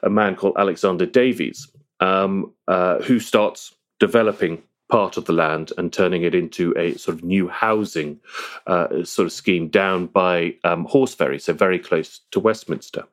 a 0.05 0.11
man 0.11 0.37
called 0.37 0.57
Alexander 0.57 1.07
Davies, 1.07 1.67
um, 1.99 2.53
uh, 2.69 3.03
who 3.03 3.19
starts 3.19 3.75
developing 3.99 4.63
part 4.89 5.17
of 5.17 5.25
the 5.25 5.33
land 5.33 5.73
and 5.79 5.93
turning 5.93 6.23
it 6.23 6.35
into 6.35 6.75
a 6.77 6.95
sort 6.97 7.17
of 7.17 7.25
new 7.25 7.49
housing 7.49 8.21
uh, 8.67 9.05
sort 9.05 9.27
of 9.27 9.33
scheme 9.33 9.69
down 9.69 10.07
by 10.07 10.55
um, 10.65 10.87
Horseferry, 10.87 11.41
so 11.41 11.53
very 11.53 11.79
close 11.79 12.21
to 12.31 12.41
Westminster. 12.41 13.05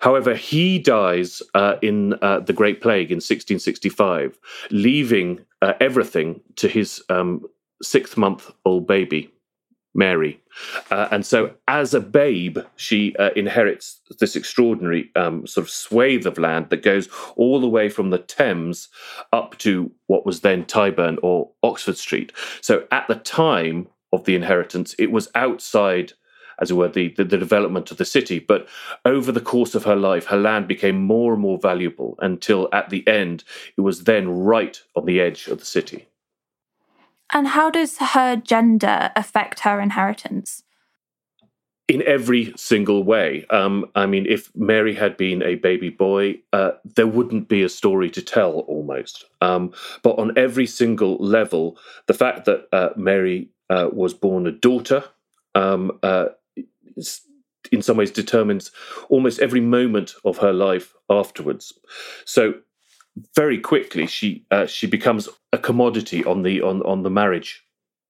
However, 0.00 0.34
he 0.34 0.78
dies 0.78 1.42
uh, 1.54 1.76
in 1.82 2.14
uh, 2.22 2.40
the 2.40 2.52
Great 2.52 2.80
Plague 2.80 3.10
in 3.10 3.16
1665, 3.16 4.38
leaving 4.70 5.40
uh, 5.62 5.74
everything 5.80 6.40
to 6.56 6.68
his 6.68 7.02
um, 7.08 7.44
six 7.82 8.16
month 8.16 8.50
old 8.64 8.86
baby, 8.86 9.30
Mary. 9.98 10.40
Uh, 10.90 11.08
and 11.10 11.26
so, 11.26 11.52
as 11.66 11.92
a 11.92 12.00
babe, 12.00 12.58
she 12.76 13.14
uh, 13.16 13.30
inherits 13.34 14.00
this 14.20 14.36
extraordinary 14.36 15.10
um, 15.16 15.46
sort 15.46 15.66
of 15.66 15.70
swathe 15.70 16.24
of 16.24 16.38
land 16.38 16.70
that 16.70 16.82
goes 16.82 17.08
all 17.36 17.60
the 17.60 17.68
way 17.68 17.88
from 17.88 18.10
the 18.10 18.18
Thames 18.18 18.88
up 19.32 19.58
to 19.58 19.90
what 20.06 20.24
was 20.24 20.40
then 20.40 20.64
Tyburn 20.64 21.18
or 21.22 21.50
Oxford 21.64 21.98
Street. 21.98 22.32
So, 22.60 22.86
at 22.92 23.08
the 23.08 23.16
time 23.16 23.88
of 24.12 24.24
the 24.24 24.36
inheritance, 24.36 24.94
it 24.98 25.10
was 25.10 25.28
outside. 25.34 26.12
As 26.60 26.72
it 26.72 26.74
were, 26.74 26.88
the, 26.88 27.14
the, 27.16 27.22
the 27.22 27.38
development 27.38 27.92
of 27.92 27.98
the 27.98 28.04
city. 28.04 28.40
But 28.40 28.66
over 29.04 29.30
the 29.30 29.40
course 29.40 29.76
of 29.76 29.84
her 29.84 29.94
life, 29.94 30.26
her 30.26 30.36
land 30.36 30.66
became 30.66 31.00
more 31.00 31.32
and 31.32 31.40
more 31.40 31.56
valuable 31.56 32.16
until 32.18 32.68
at 32.72 32.90
the 32.90 33.06
end, 33.06 33.44
it 33.76 33.82
was 33.82 34.02
then 34.02 34.28
right 34.28 34.76
on 34.96 35.06
the 35.06 35.20
edge 35.20 35.46
of 35.46 35.60
the 35.60 35.64
city. 35.64 36.08
And 37.32 37.48
how 37.48 37.70
does 37.70 37.98
her 37.98 38.36
gender 38.36 39.10
affect 39.14 39.60
her 39.60 39.80
inheritance? 39.80 40.62
In 41.88 42.02
every 42.02 42.52
single 42.56 43.02
way. 43.02 43.46
Um, 43.48 43.86
I 43.94 44.06
mean, 44.06 44.26
if 44.28 44.54
Mary 44.54 44.94
had 44.94 45.16
been 45.16 45.42
a 45.42 45.54
baby 45.54 45.88
boy, 45.88 46.40
uh, 46.52 46.72
there 46.84 47.06
wouldn't 47.06 47.48
be 47.48 47.62
a 47.62 47.68
story 47.68 48.10
to 48.10 48.22
tell 48.22 48.60
almost. 48.60 49.24
Um, 49.40 49.72
but 50.02 50.18
on 50.18 50.36
every 50.36 50.66
single 50.66 51.16
level, 51.16 51.78
the 52.06 52.14
fact 52.14 52.44
that 52.44 52.68
uh, 52.72 52.90
Mary 52.96 53.48
uh, 53.70 53.88
was 53.90 54.12
born 54.12 54.46
a 54.46 54.52
daughter 54.52 55.04
um, 55.54 55.98
uh, 56.02 56.26
in 57.72 57.82
some 57.82 57.96
ways 57.96 58.10
determines 58.10 58.70
almost 59.08 59.40
every 59.40 59.60
moment 59.60 60.14
of 60.24 60.38
her 60.38 60.52
life 60.52 60.94
afterwards. 61.10 61.72
So 62.24 62.54
very 63.34 63.58
quickly 63.58 64.06
she 64.06 64.44
uh, 64.50 64.66
she 64.66 64.86
becomes 64.86 65.28
a 65.52 65.58
commodity 65.58 66.24
on 66.24 66.42
the 66.42 66.62
on 66.62 66.82
on 66.82 67.02
the 67.02 67.10
marriage 67.10 67.64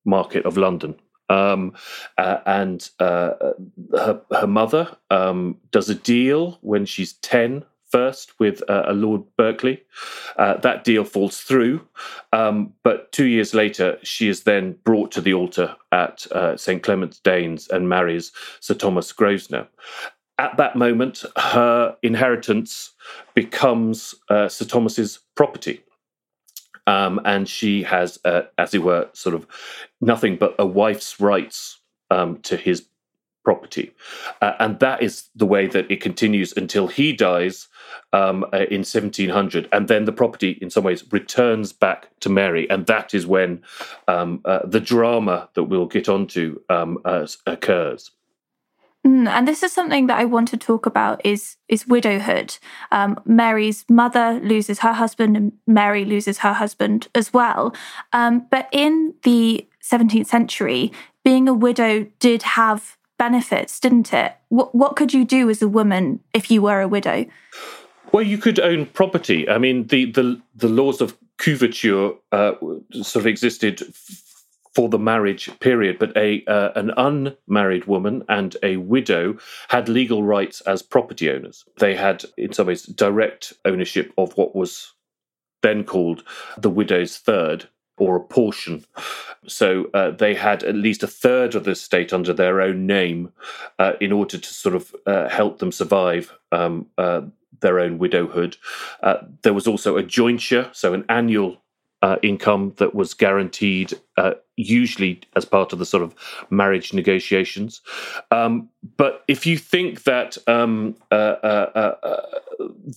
market 0.05 0.45
of 0.45 0.57
London. 0.57 0.95
Um, 1.31 1.75
uh, 2.17 2.39
and 2.47 2.89
uh, 3.01 3.33
her 3.93 4.23
her 4.33 4.47
mother 4.47 4.97
um, 5.11 5.59
does 5.71 5.91
a 5.91 5.95
deal 5.95 6.59
when 6.63 6.87
she's 6.87 7.13
ten 7.15 7.65
first 7.91 8.39
with 8.39 8.63
uh, 8.69 8.85
a 8.87 8.93
Lord 8.93 9.23
Berkeley. 9.37 9.83
Uh, 10.37 10.57
that 10.59 10.85
deal 10.85 11.05
falls 11.05 11.41
through, 11.41 11.87
um, 12.33 12.73
but 12.83 13.13
two 13.13 13.27
years 13.27 13.55
later, 13.55 13.99
she 14.03 14.29
is 14.29 14.43
then 14.43 14.77
brought 14.85 15.11
to 15.13 15.21
the 15.21 15.35
altar 15.35 15.75
at 15.93 16.27
uh, 16.33 16.57
St 16.57 16.83
Clement's 16.83 17.19
Danes 17.19 17.69
and 17.69 17.89
marries 17.89 18.33
Sir 18.61 18.75
Thomas 18.75 19.13
Grosvenor 19.13 19.69
at 20.39 20.57
that 20.57 20.77
moment, 20.77 21.25
her 21.37 21.97
inheritance 22.03 22.93
becomes 23.35 24.15
uh, 24.29 24.49
Sir 24.49 24.65
Thomas's 24.65 25.21
property. 25.35 25.83
Um, 26.87 27.21
and 27.25 27.47
she 27.47 27.83
has, 27.83 28.19
uh, 28.25 28.43
as 28.57 28.73
it 28.73 28.83
were, 28.83 29.09
sort 29.13 29.35
of 29.35 29.47
nothing 30.01 30.37
but 30.37 30.55
a 30.59 30.65
wife's 30.65 31.21
rights 31.21 31.81
um, 32.11 32.39
to 32.43 32.57
his 32.57 32.87
property. 33.45 33.93
Uh, 34.41 34.53
and 34.59 34.79
that 34.81 35.03
is 35.03 35.29
the 35.35 35.47
way 35.47 35.67
that 35.67 35.91
it 35.91 36.01
continues 36.01 36.53
until 36.57 36.87
he 36.87 37.13
dies 37.13 37.69
um, 38.13 38.45
uh, 38.53 38.65
in 38.71 38.81
1700. 38.81 39.69
And 39.73 39.89
then 39.89 40.05
the 40.05 40.13
property, 40.13 40.53
in 40.63 40.71
some 40.71 40.85
ways, 40.85 41.05
returns 41.11 41.73
back 41.73 42.09
to 42.21 42.29
Mary. 42.29 42.69
And 42.71 42.87
that 42.87 43.15
is 43.15 43.27
when 43.27 43.63
um, 44.07 44.41
uh, 44.45 44.61
the 44.65 44.81
drama 44.81 45.49
that 45.55 45.65
we'll 45.65 45.87
get 45.87 46.09
onto 46.09 46.61
um, 46.69 46.99
uh, 47.05 47.27
occurs. 47.47 48.11
Mm, 49.07 49.29
and 49.29 49.47
this 49.47 49.63
is 49.63 49.73
something 49.73 50.07
that 50.09 50.19
I 50.19 50.25
want 50.25 50.49
to 50.49 50.57
talk 50.57 50.87
about 50.87 51.25
is 51.25 51.57
is 51.69 51.87
widowhood. 51.87 52.59
Um, 52.91 53.21
Mary's 53.25 53.85
mother 53.89 54.41
loses 54.43 54.81
her 54.81 54.93
husband, 54.93 55.37
and 55.37 55.53
Mary 55.67 56.05
loses 56.05 56.39
her 56.39 56.53
husband 56.53 57.09
as 57.15 57.33
well. 57.33 57.75
Um, 58.13 58.47
but 58.51 58.69
in 58.73 59.15
the 59.23 59.67
17th 59.83 60.27
century, 60.27 60.93
being 61.25 61.49
a 61.49 61.55
widow 61.55 62.07
did 62.19 62.43
have 62.43 62.97
benefits, 63.19 63.79
didn't 63.81 64.13
it? 64.13 64.35
What 64.49 64.75
what 64.75 64.97
could 64.97 65.15
you 65.15 65.25
do 65.25 65.49
as 65.49 65.63
a 65.63 65.69
woman 65.69 66.21
if 66.35 66.51
you 66.51 66.63
were 66.63 66.81
a 66.81 66.89
widow? 66.89 67.27
Well, 68.13 68.23
you 68.23 68.39
could 68.39 68.59
own 68.59 68.87
property. 68.87 69.49
I 69.49 69.59
mean, 69.59 69.87
the 69.87 70.11
the, 70.11 70.41
the 70.57 70.69
laws 70.69 71.01
of 71.01 71.17
coverture 71.37 72.13
uh, 72.33 72.53
sort 72.91 73.23
of 73.23 73.27
existed 73.27 73.83
for 74.75 74.89
the 74.89 74.99
marriage 74.99 75.51
period, 75.61 75.99
but 75.99 76.17
a 76.17 76.45
uh, 76.47 76.71
an 76.75 76.93
unmarried 76.97 77.87
woman 77.87 78.25
and 78.29 78.57
a 78.63 78.77
widow 78.77 79.37
had 79.69 79.89
legal 79.89 80.23
rights 80.23 80.61
as 80.63 80.83
property 80.83 81.31
owners. 81.31 81.65
They 81.79 81.95
had, 81.95 82.25
in 82.37 82.53
some 82.53 82.67
ways, 82.67 82.85
direct 82.85 83.53
ownership 83.65 84.13
of 84.17 84.37
what 84.37 84.55
was 84.55 84.95
then 85.63 85.85
called 85.85 86.23
the 86.57 86.71
widow's 86.71 87.17
third 87.17 87.69
or 87.99 88.17
a 88.17 88.21
portion. 88.21 88.85
So 89.47 89.91
uh, 89.93 90.13
they 90.13 90.35
had 90.35 90.63
at 90.63 90.75
least 90.75 91.03
a 91.03 91.09
third 91.09 91.55
of 91.55 91.65
the 91.65 91.73
estate 91.73 92.13
under 92.13 92.33
their 92.33 92.61
own 92.61 92.87
name 92.87 93.33
uh, 93.79 93.93
in 94.01 94.13
order 94.13 94.39
to 94.39 94.55
sort 94.55 94.75
of 94.75 94.95
uh, 95.07 95.29
help 95.29 95.59
them 95.59 95.73
survive 95.73 96.33
um, 96.53 96.87
uh, 96.97 97.23
their 97.61 97.81
own 97.81 97.99
widowhood. 97.99 98.57
Uh, 99.03 99.19
there 99.43 99.55
was 99.55 99.67
also 99.67 99.97
a 99.97 100.03
jointure, 100.03 100.71
so 100.73 100.95
an 100.95 101.05
annual 101.09 101.59
uh, 102.03 102.17
income 102.23 102.75
that 102.77 102.95
was 102.95 103.15
guaranteed, 103.15 103.93
uh, 104.17 104.35
usually 104.57 105.21
as 105.37 105.45
part 105.45 105.73
of 105.73 105.79
the 105.79 105.87
sort 105.87 106.03
of 106.03 106.15
marriage 106.51 106.93
negotiations. 106.93 107.81
Um, 108.31 108.69
but 108.97 109.25
if 109.29 109.47
you 109.47 109.59
think 109.59 110.05
that 110.05 110.39
um, 110.47 110.97
uh, 111.11 111.15
uh, 111.43 111.95
uh, 112.05 112.21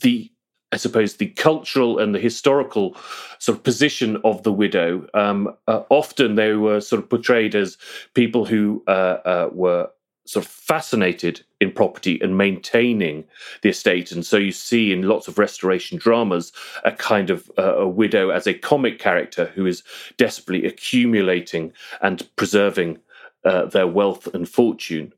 the 0.01 0.31
I 0.71 0.77
suppose 0.77 1.17
the 1.17 1.27
cultural 1.27 1.99
and 1.99 2.15
the 2.15 2.19
historical 2.19 2.95
sort 3.39 3.57
of 3.57 3.63
position 3.63 4.17
of 4.23 4.43
the 4.43 4.53
widow. 4.53 5.05
Um, 5.13 5.53
uh, 5.67 5.81
often 5.89 6.35
they 6.35 6.53
were 6.53 6.79
sort 6.79 7.03
of 7.03 7.09
portrayed 7.09 7.55
as 7.55 7.77
people 8.13 8.45
who 8.45 8.81
uh, 8.87 9.17
uh, 9.25 9.49
were 9.51 9.89
sort 10.31 10.45
of 10.45 10.51
fascinated 10.51 11.41
in 11.59 11.71
property 11.71 12.19
and 12.21 12.37
maintaining 12.37 13.25
the 13.61 13.69
estate. 13.69 14.11
And 14.11 14.25
so 14.25 14.37
you 14.37 14.51
see 14.51 14.93
in 14.93 15.01
lots 15.01 15.27
of 15.27 15.37
restoration 15.37 15.97
dramas 15.97 16.53
a 16.85 16.91
kind 16.91 17.29
of 17.29 17.51
uh, 17.57 17.75
a 17.75 17.87
widow 17.87 18.29
as 18.29 18.47
a 18.47 18.53
comic 18.53 18.97
character 18.97 19.51
who 19.55 19.65
is 19.65 19.83
desperately 20.17 20.65
accumulating 20.65 21.73
and 22.01 22.27
preserving 22.37 22.99
uh, 23.43 23.65
their 23.65 23.87
wealth 23.87 24.33
and 24.33 24.47
fortune. 24.47 25.13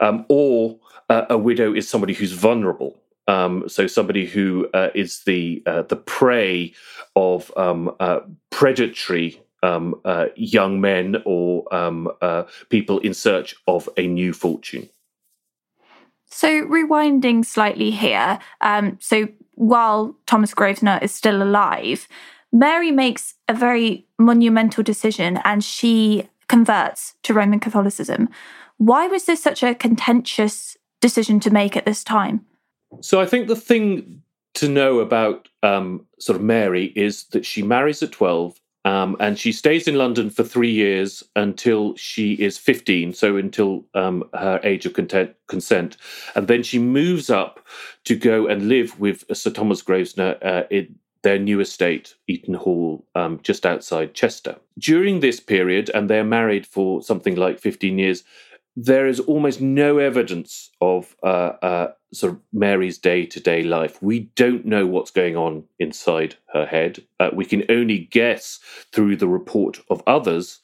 Um, 0.00 0.24
or 0.28 0.78
uh, 1.10 1.26
a 1.28 1.36
widow 1.36 1.74
is 1.74 1.88
somebody 1.88 2.14
who's 2.14 2.32
vulnerable. 2.32 2.98
Um, 3.28 3.68
so 3.68 3.86
somebody 3.86 4.26
who 4.26 4.68
uh, 4.72 4.90
is 4.94 5.24
the 5.24 5.62
uh, 5.66 5.82
the 5.82 5.96
prey 5.96 6.74
of 7.16 7.52
um, 7.56 7.94
uh, 8.00 8.20
predatory 8.50 9.40
um, 9.64 10.00
uh, 10.04 10.26
young 10.36 10.80
men 10.80 11.16
or 11.24 11.72
um, 11.74 12.10
uh, 12.20 12.44
people 12.68 12.98
in 13.00 13.14
search 13.14 13.56
of 13.66 13.88
a 13.96 14.06
new 14.06 14.32
fortune. 14.32 14.88
So, 16.26 16.48
rewinding 16.66 17.44
slightly 17.44 17.90
here, 17.90 18.38
um, 18.60 18.98
so 19.00 19.28
while 19.54 20.16
Thomas 20.26 20.52
Grosvenor 20.52 20.98
is 21.00 21.12
still 21.12 21.42
alive, 21.42 22.08
Mary 22.52 22.90
makes 22.90 23.34
a 23.48 23.54
very 23.54 24.06
monumental 24.18 24.82
decision 24.82 25.38
and 25.44 25.62
she 25.62 26.28
converts 26.48 27.14
to 27.22 27.32
Roman 27.34 27.60
Catholicism. 27.60 28.28
Why 28.78 29.06
was 29.06 29.24
this 29.24 29.42
such 29.42 29.62
a 29.62 29.74
contentious 29.74 30.76
decision 31.00 31.40
to 31.40 31.50
make 31.50 31.76
at 31.76 31.86
this 31.86 32.02
time? 32.04 32.44
So, 33.00 33.20
I 33.20 33.26
think 33.26 33.48
the 33.48 33.56
thing 33.56 34.22
to 34.54 34.68
know 34.68 35.00
about 35.00 35.48
um, 35.62 36.06
sort 36.18 36.36
of 36.36 36.42
Mary 36.42 36.86
is 36.96 37.24
that 37.32 37.46
she 37.46 37.62
marries 37.62 38.02
at 38.02 38.12
12 38.12 38.60
um, 38.84 39.16
and 39.18 39.38
she 39.38 39.52
stays 39.52 39.88
in 39.88 39.94
London 39.94 40.28
for 40.28 40.44
three 40.44 40.70
years 40.70 41.22
until 41.36 41.96
she 41.96 42.34
is 42.34 42.58
15, 42.58 43.14
so 43.14 43.36
until 43.36 43.84
um, 43.94 44.24
her 44.34 44.60
age 44.62 44.84
of 44.84 44.92
content, 44.92 45.34
consent. 45.46 45.96
And 46.34 46.48
then 46.48 46.62
she 46.62 46.78
moves 46.78 47.30
up 47.30 47.60
to 48.04 48.14
go 48.14 48.46
and 48.46 48.68
live 48.68 48.98
with 49.00 49.24
Sir 49.34 49.50
Thomas 49.50 49.80
Grosvenor 49.80 50.36
uh, 50.42 50.62
in 50.70 50.96
their 51.22 51.38
new 51.38 51.60
estate, 51.60 52.14
Eaton 52.28 52.54
Hall, 52.54 53.06
um, 53.14 53.40
just 53.42 53.64
outside 53.64 54.12
Chester. 54.12 54.56
During 54.78 55.20
this 55.20 55.40
period, 55.40 55.90
and 55.94 56.10
they're 56.10 56.22
married 56.22 56.66
for 56.66 57.02
something 57.02 57.36
like 57.36 57.58
15 57.58 57.98
years, 57.98 58.22
there 58.76 59.06
is 59.06 59.20
almost 59.20 59.60
no 59.60 59.98
evidence 59.98 60.70
of 60.80 61.14
uh, 61.22 61.52
uh, 61.62 61.92
sort 62.12 62.32
of 62.32 62.40
Mary's 62.52 62.98
day 62.98 63.24
to 63.26 63.40
day 63.40 63.62
life. 63.62 64.02
We 64.02 64.30
don't 64.34 64.64
know 64.66 64.86
what's 64.86 65.10
going 65.10 65.36
on 65.36 65.64
inside 65.78 66.36
her 66.52 66.66
head. 66.66 67.04
Uh, 67.20 67.30
we 67.32 67.44
can 67.44 67.64
only 67.68 67.98
guess 67.98 68.58
through 68.92 69.16
the 69.16 69.28
report 69.28 69.80
of 69.90 70.02
others, 70.06 70.60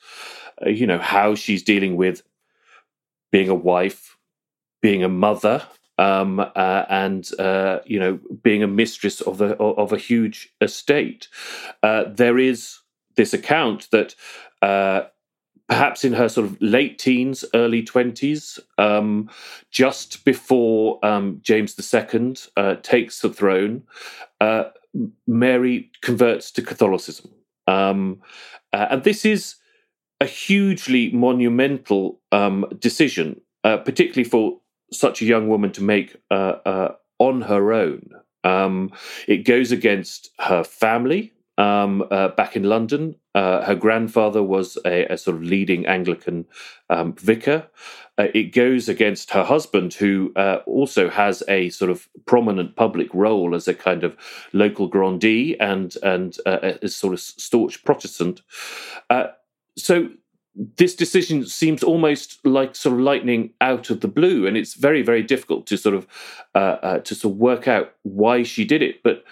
uh, 0.64 0.70
you 0.70 0.86
know, 0.86 0.98
how 0.98 1.34
she's 1.34 1.62
dealing 1.62 1.96
with 1.96 2.22
being 3.30 3.48
a 3.48 3.54
wife, 3.54 4.16
being 4.82 5.04
a 5.04 5.08
mother, 5.08 5.62
um, 5.96 6.40
uh, 6.40 6.84
and 6.88 7.30
uh, 7.38 7.78
you 7.84 8.00
know, 8.00 8.18
being 8.42 8.62
a 8.64 8.68
mistress 8.68 9.20
of 9.20 9.40
of 9.40 9.92
a 9.92 9.98
huge 9.98 10.52
estate. 10.60 11.28
there 11.82 12.38
is 12.38 12.78
this 13.14 13.32
account 13.32 13.88
that 13.92 14.14
perhaps 15.70 16.04
in 16.04 16.12
her 16.12 16.28
sort 16.28 16.48
of 16.48 16.60
late 16.60 16.98
teens, 16.98 17.44
early 17.54 17.80
20s, 17.80 18.58
um, 18.76 19.30
just 19.70 20.24
before 20.24 20.98
um, 21.06 21.38
James 21.42 21.76
II 21.78 22.34
uh, 22.56 22.74
takes 22.82 23.20
the 23.20 23.30
throne, 23.30 23.84
uh, 24.40 24.64
Mary 25.28 25.92
converts 26.02 26.50
to 26.50 26.60
Catholicism. 26.60 27.30
Um, 27.68 28.20
uh, 28.72 28.88
and 28.90 29.04
this 29.04 29.24
is 29.24 29.54
a 30.20 30.26
hugely 30.26 31.12
monumental 31.12 32.20
um, 32.32 32.66
decision, 32.80 33.40
uh, 33.62 33.76
particularly 33.76 34.28
for 34.28 34.58
such 34.92 35.22
a 35.22 35.24
young 35.24 35.46
woman 35.46 35.70
to 35.70 35.84
make 35.84 36.16
uh, 36.32 36.56
uh, 36.66 36.94
on 37.20 37.42
her 37.42 37.72
own. 37.72 38.10
Um, 38.42 38.90
it 39.28 39.44
goes 39.44 39.70
against 39.70 40.30
her 40.40 40.64
family, 40.64 41.32
um, 41.60 42.02
uh, 42.10 42.28
back 42.28 42.56
in 42.56 42.64
London. 42.64 43.16
Uh, 43.34 43.62
her 43.64 43.74
grandfather 43.74 44.42
was 44.42 44.78
a, 44.86 45.04
a, 45.12 45.18
sort 45.18 45.36
of 45.36 45.42
leading 45.42 45.86
Anglican 45.86 46.46
um, 46.88 47.12
vicar. 47.14 47.68
Uh, 48.18 48.28
it 48.34 48.52
goes 48.52 48.88
against 48.88 49.30
her 49.30 49.44
husband, 49.44 49.94
who 49.94 50.32
uh, 50.36 50.60
also 50.66 51.10
has 51.10 51.42
a 51.48 51.68
sort 51.68 51.90
of 51.90 52.08
prominent 52.26 52.76
public 52.76 53.12
role 53.12 53.54
as 53.54 53.68
a 53.68 53.74
kind 53.74 54.04
of 54.04 54.16
local 54.52 54.88
grandee 54.88 55.54
and 55.60 55.96
and 56.02 56.38
uh, 56.46 56.72
a 56.82 56.88
sort 56.88 57.12
of 57.12 57.20
staunch 57.20 57.84
Protestant. 57.84 58.40
Uh, 59.10 59.28
so 59.76 60.08
this 60.76 60.96
decision 60.96 61.46
seems 61.46 61.82
almost 61.82 62.44
like 62.44 62.74
sort 62.74 62.94
of 62.94 63.00
lightning 63.00 63.50
out 63.60 63.90
of 63.90 64.00
the 64.00 64.08
blue, 64.08 64.46
and 64.46 64.56
it's 64.56 64.74
very, 64.74 65.02
very 65.02 65.22
difficult 65.22 65.66
to 65.66 65.76
sort 65.76 65.94
of 65.94 66.06
uh, 66.54 66.76
uh, 66.82 66.98
to 67.00 67.14
sort 67.14 67.34
of 67.34 67.38
work 67.38 67.68
out 67.68 67.92
why 68.02 68.42
she 68.42 68.64
did 68.64 68.82
it. 68.82 69.02
But 69.02 69.24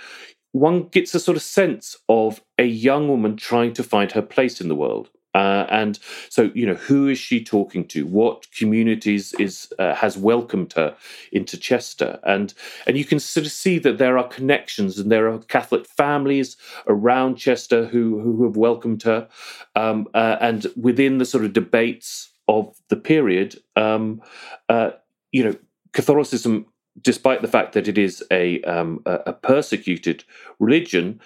one 0.52 0.84
gets 0.84 1.14
a 1.14 1.20
sort 1.20 1.36
of 1.36 1.42
sense 1.42 1.96
of 2.08 2.42
a 2.58 2.64
young 2.64 3.08
woman 3.08 3.36
trying 3.36 3.72
to 3.74 3.82
find 3.82 4.12
her 4.12 4.22
place 4.22 4.60
in 4.60 4.68
the 4.68 4.74
world. 4.74 5.10
Uh, 5.34 5.66
and 5.70 5.98
so, 6.30 6.50
you 6.54 6.66
know, 6.66 6.74
who 6.74 7.06
is 7.06 7.18
she 7.18 7.44
talking 7.44 7.86
to? 7.86 8.06
What 8.06 8.50
communities 8.50 9.34
is 9.34 9.72
uh, 9.78 9.94
has 9.94 10.16
welcomed 10.16 10.72
her 10.72 10.96
into 11.30 11.58
Chester? 11.58 12.18
And 12.24 12.54
and 12.86 12.96
you 12.96 13.04
can 13.04 13.20
sort 13.20 13.46
of 13.46 13.52
see 13.52 13.78
that 13.80 13.98
there 13.98 14.18
are 14.18 14.26
connections 14.26 14.98
and 14.98 15.12
there 15.12 15.28
are 15.28 15.38
Catholic 15.38 15.86
families 15.86 16.56
around 16.88 17.36
Chester 17.36 17.84
who 17.84 18.18
who 18.20 18.42
have 18.44 18.56
welcomed 18.56 19.02
her. 19.02 19.28
Um, 19.76 20.08
uh, 20.14 20.38
and 20.40 20.66
within 20.76 21.18
the 21.18 21.26
sort 21.26 21.44
of 21.44 21.52
debates 21.52 22.30
of 22.48 22.74
the 22.88 22.96
period, 22.96 23.60
um, 23.76 24.22
uh, 24.70 24.90
you 25.30 25.44
know, 25.44 25.54
Catholicism 25.92 26.66
despite 27.02 27.42
the 27.42 27.48
fact 27.48 27.72
that 27.72 27.88
it 27.88 27.98
is 27.98 28.24
a, 28.30 28.62
um, 28.62 29.02
a 29.06 29.32
persecuted 29.32 30.24
religion, 30.58 31.20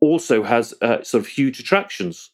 also 0.00 0.42
has 0.42 0.74
uh, 0.82 1.02
sort 1.02 1.24
of 1.24 1.28
huge 1.28 1.60
attractions 1.60 2.30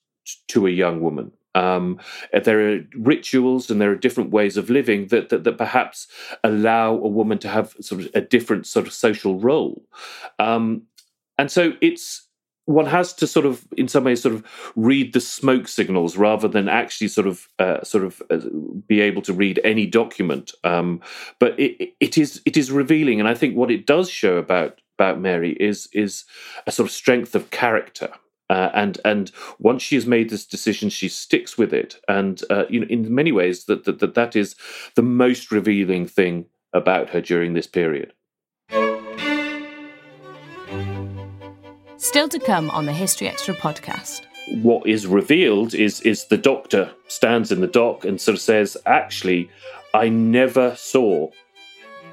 to 0.48 0.66
a 0.66 0.70
young 0.70 1.00
woman. 1.00 1.32
Um, 1.54 2.00
there 2.32 2.72
are 2.72 2.80
rituals 2.96 3.70
and 3.70 3.80
there 3.80 3.90
are 3.90 3.96
different 3.96 4.30
ways 4.30 4.56
of 4.56 4.70
living 4.70 5.08
that, 5.08 5.28
that, 5.28 5.44
that 5.44 5.58
perhaps 5.58 6.08
allow 6.42 6.94
a 6.94 7.08
woman 7.08 7.38
to 7.38 7.48
have 7.48 7.76
sort 7.80 8.02
of 8.02 8.10
a 8.14 8.20
different 8.20 8.66
sort 8.66 8.86
of 8.86 8.92
social 8.92 9.38
role. 9.38 9.82
Um, 10.38 10.82
and 11.38 11.50
so 11.50 11.74
it's 11.80 12.26
one 12.66 12.86
has 12.86 13.12
to 13.12 13.26
sort 13.26 13.46
of 13.46 13.66
in 13.76 13.88
some 13.88 14.04
ways 14.04 14.22
sort 14.22 14.34
of 14.34 14.44
read 14.76 15.12
the 15.12 15.20
smoke 15.20 15.68
signals 15.68 16.16
rather 16.16 16.48
than 16.48 16.68
actually 16.68 17.08
sort 17.08 17.26
of 17.26 17.48
uh, 17.58 17.82
sort 17.82 18.04
of 18.04 18.22
uh, 18.30 18.38
be 18.86 19.00
able 19.00 19.22
to 19.22 19.32
read 19.32 19.60
any 19.64 19.86
document 19.86 20.52
um, 20.64 21.00
but 21.38 21.58
it, 21.58 21.94
it 22.00 22.16
is 22.16 22.40
it 22.44 22.56
is 22.56 22.70
revealing 22.70 23.18
and 23.18 23.28
i 23.28 23.34
think 23.34 23.56
what 23.56 23.70
it 23.70 23.86
does 23.86 24.08
show 24.08 24.36
about 24.36 24.80
about 24.98 25.20
mary 25.20 25.52
is 25.58 25.88
is 25.92 26.24
a 26.66 26.72
sort 26.72 26.88
of 26.88 26.92
strength 26.92 27.34
of 27.34 27.50
character 27.50 28.10
uh, 28.52 28.70
and 28.74 29.00
and 29.04 29.32
once 29.58 29.82
she 29.82 29.94
has 29.94 30.06
made 30.06 30.28
this 30.28 30.44
decision, 30.44 30.90
she 30.90 31.08
sticks 31.08 31.56
with 31.56 31.72
it. 31.72 31.98
And 32.06 32.42
uh, 32.50 32.64
you 32.68 32.80
know, 32.80 32.86
in 32.88 33.14
many 33.14 33.32
ways, 33.32 33.64
that, 33.64 33.84
that 33.84 34.00
that 34.00 34.14
that 34.14 34.36
is 34.36 34.56
the 34.94 35.02
most 35.02 35.50
revealing 35.50 36.06
thing 36.06 36.44
about 36.74 37.08
her 37.10 37.22
during 37.22 37.54
this 37.54 37.66
period. 37.66 38.12
Still 42.12 42.28
to 42.28 42.38
come 42.40 42.68
on 42.72 42.84
the 42.84 42.92
History 42.92 43.26
Extra 43.26 43.54
podcast. 43.54 44.26
What 44.60 44.86
is 44.86 45.06
revealed 45.06 45.72
is 45.72 46.02
is 46.02 46.26
the 46.26 46.36
doctor 46.36 46.92
stands 47.08 47.50
in 47.50 47.62
the 47.62 47.66
dock 47.66 48.04
and 48.04 48.20
sort 48.20 48.34
of 48.34 48.42
says, 48.42 48.76
"Actually, 48.84 49.48
I 49.94 50.10
never 50.10 50.76
saw 50.76 51.30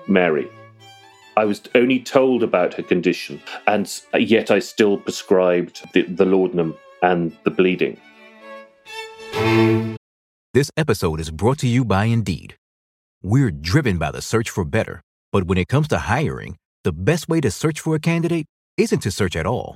Mary. 0.08 0.48
I 1.36 1.44
was 1.44 1.62
only 1.76 2.00
told 2.00 2.44
about 2.44 2.76
her 2.76 2.82
condition, 2.82 3.42
and 3.68 3.92
yet 4.18 4.50
I 4.52 4.60
still 4.60 4.98
prescribed 4.98 5.86
the, 5.94 6.04
the 6.04 6.24
laudanum 6.24 6.76
and 7.04 7.38
the 7.44 7.52
bleeding." 7.52 8.00
This 10.54 10.72
episode 10.78 11.20
is 11.20 11.30
brought 11.30 11.58
to 11.58 11.68
you 11.68 11.84
by 11.84 12.06
Indeed. 12.06 12.56
We're 13.22 13.52
driven 13.52 13.98
by 13.98 14.12
the 14.12 14.22
search 14.22 14.50
for 14.50 14.64
better, 14.64 15.02
but 15.34 15.44
when 15.44 15.58
it 15.58 15.68
comes 15.68 15.90
to 15.90 15.98
hiring, 15.98 16.56
the 16.86 16.94
best 16.94 17.28
way 17.28 17.42
to 17.42 17.52
search 17.52 17.82
for 17.82 17.96
a 17.96 18.00
candidate 18.00 18.46
isn't 18.78 19.02
to 19.02 19.12
search 19.12 19.36
at 19.36 19.46
all. 19.46 19.76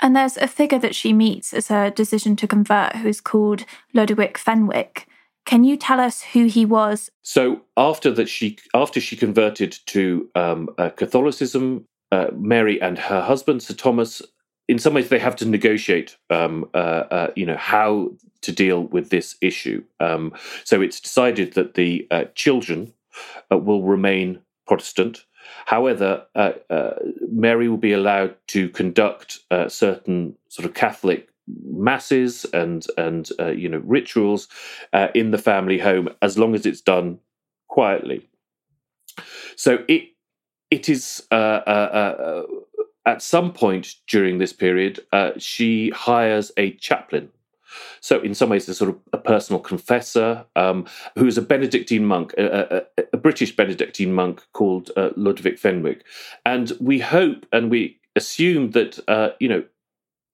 And 0.00 0.14
there's 0.14 0.36
a 0.36 0.46
figure 0.46 0.78
that 0.78 0.94
she 0.94 1.12
meets 1.12 1.52
as 1.52 1.68
her 1.68 1.90
decision 1.90 2.36
to 2.36 2.46
convert 2.46 2.96
who's 2.96 3.20
called 3.20 3.64
Lodowick 3.94 4.36
Fenwick. 4.36 5.06
Can 5.44 5.64
you 5.64 5.76
tell 5.76 5.98
us 5.98 6.22
who 6.22 6.44
he 6.44 6.64
was? 6.64 7.10
So 7.22 7.62
after 7.76 8.10
that, 8.12 8.28
she 8.28 8.58
after 8.74 9.00
she 9.00 9.16
converted 9.16 9.78
to 9.86 10.28
um, 10.34 10.68
uh, 10.76 10.90
Catholicism, 10.90 11.86
uh, 12.12 12.28
Mary 12.34 12.80
and 12.80 12.98
her 12.98 13.22
husband 13.22 13.62
Sir 13.62 13.74
Thomas, 13.74 14.22
in 14.68 14.78
some 14.78 14.94
ways, 14.94 15.08
they 15.08 15.18
have 15.18 15.36
to 15.36 15.46
negotiate, 15.46 16.16
um, 16.28 16.68
uh, 16.74 17.04
uh, 17.10 17.30
you 17.34 17.46
know, 17.46 17.56
how 17.56 18.10
to 18.42 18.52
deal 18.52 18.82
with 18.84 19.08
this 19.08 19.36
issue. 19.40 19.82
Um, 19.98 20.34
so 20.64 20.82
it's 20.82 21.00
decided 21.00 21.54
that 21.54 21.74
the 21.74 22.06
uh, 22.10 22.24
children 22.34 22.92
uh, 23.50 23.56
will 23.56 23.82
remain 23.82 24.40
Protestant. 24.66 25.24
However, 25.66 26.26
uh, 26.34 26.52
uh, 26.70 26.94
Mary 27.30 27.68
will 27.68 27.76
be 27.76 27.92
allowed 27.92 28.34
to 28.48 28.68
conduct 28.70 29.40
certain 29.68 30.36
sort 30.48 30.66
of 30.66 30.74
Catholic 30.74 31.28
masses 31.64 32.44
and 32.52 32.86
and 32.96 33.30
you 33.56 33.68
know 33.68 33.82
rituals 33.84 34.48
in 35.14 35.30
the 35.30 35.38
family 35.38 35.78
home 35.78 36.08
as 36.22 36.38
long 36.38 36.54
as 36.54 36.66
it's 36.66 36.80
done 36.80 37.18
quietly. 37.68 38.28
So 39.56 39.84
it 39.88 40.10
it 40.70 40.88
is 40.88 41.26
uh, 41.30 41.34
uh, 41.66 41.68
uh, 41.68 42.42
at 43.06 43.22
some 43.22 43.52
point 43.52 43.94
during 44.06 44.38
this 44.38 44.52
period, 44.52 45.00
uh, 45.12 45.32
she 45.38 45.90
hires 45.90 46.52
a 46.56 46.72
chaplain. 46.72 47.30
So, 48.00 48.20
in 48.20 48.34
some 48.34 48.50
ways, 48.50 48.68
a 48.68 48.74
sort 48.74 48.90
of 48.90 48.98
a 49.12 49.18
personal 49.18 49.60
confessor 49.60 50.46
um, 50.56 50.86
who 51.16 51.26
is 51.26 51.38
a 51.38 51.42
Benedictine 51.42 52.04
monk, 52.04 52.34
a, 52.38 52.86
a, 52.98 53.04
a 53.12 53.16
British 53.16 53.54
Benedictine 53.54 54.12
monk 54.12 54.42
called 54.52 54.90
uh, 54.96 55.10
Lodowick 55.16 55.58
Fenwick. 55.58 56.04
And 56.44 56.72
we 56.80 56.98
hope 56.98 57.46
and 57.52 57.70
we 57.70 58.00
assume 58.16 58.72
that, 58.72 58.98
uh, 59.08 59.30
you 59.38 59.48
know, 59.48 59.64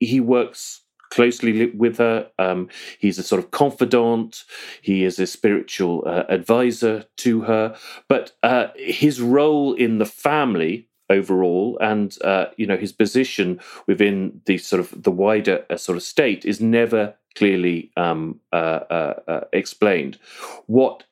he 0.00 0.20
works 0.20 0.82
closely 1.10 1.70
with 1.70 1.98
her. 1.98 2.28
Um, 2.38 2.68
he's 2.98 3.18
a 3.18 3.22
sort 3.22 3.42
of 3.42 3.52
confidant. 3.52 4.44
He 4.82 5.04
is 5.04 5.18
a 5.18 5.26
spiritual 5.26 6.02
uh, 6.06 6.24
advisor 6.28 7.04
to 7.18 7.42
her. 7.42 7.76
But 8.08 8.32
uh, 8.42 8.68
his 8.76 9.20
role 9.20 9.74
in 9.74 9.98
the 9.98 10.06
family 10.06 10.88
overall 11.10 11.78
and 11.80 12.16
uh, 12.24 12.46
you 12.56 12.66
know 12.66 12.78
his 12.78 12.92
position 12.92 13.60
within 13.86 14.40
the 14.46 14.56
sort 14.56 14.80
of 14.80 15.02
the 15.02 15.10
wider 15.10 15.64
uh, 15.68 15.76
sort 15.76 15.96
of 15.96 16.02
state 16.02 16.44
is 16.46 16.60
never 16.60 17.14
clearly 17.34 17.90
um, 17.96 18.40
uh, 18.52 18.80
uh, 18.90 19.14
uh 19.28 19.40
explained 19.52 20.18
what 20.66 21.04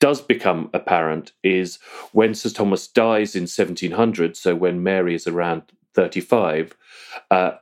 does 0.00 0.20
become 0.20 0.68
apparent 0.74 1.32
is 1.42 1.78
when 2.12 2.34
Sir 2.34 2.50
Thomas 2.50 2.86
dies 2.88 3.34
in 3.34 3.42
1700 3.42 4.36
so 4.36 4.54
when 4.54 4.82
Mary 4.82 5.14
is 5.14 5.26
around 5.26 5.62
35 5.94 6.76
uh, 7.30 7.52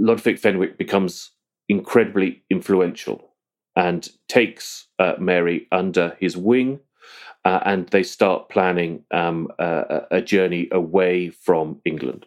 Lodowick 0.00 0.38
Fenwick 0.38 0.78
becomes 0.78 1.30
incredibly 1.68 2.42
influential 2.50 3.32
and 3.74 4.08
takes 4.28 4.86
Mary 5.18 5.66
under 5.72 6.16
his 6.20 6.36
wing 6.36 6.80
uh, 7.46 7.60
and 7.64 7.88
they 7.88 8.02
start 8.02 8.48
planning 8.48 9.04
um, 9.10 9.48
a 9.58 10.20
journey 10.20 10.68
away 10.72 11.30
from 11.30 11.80
England. 11.84 12.26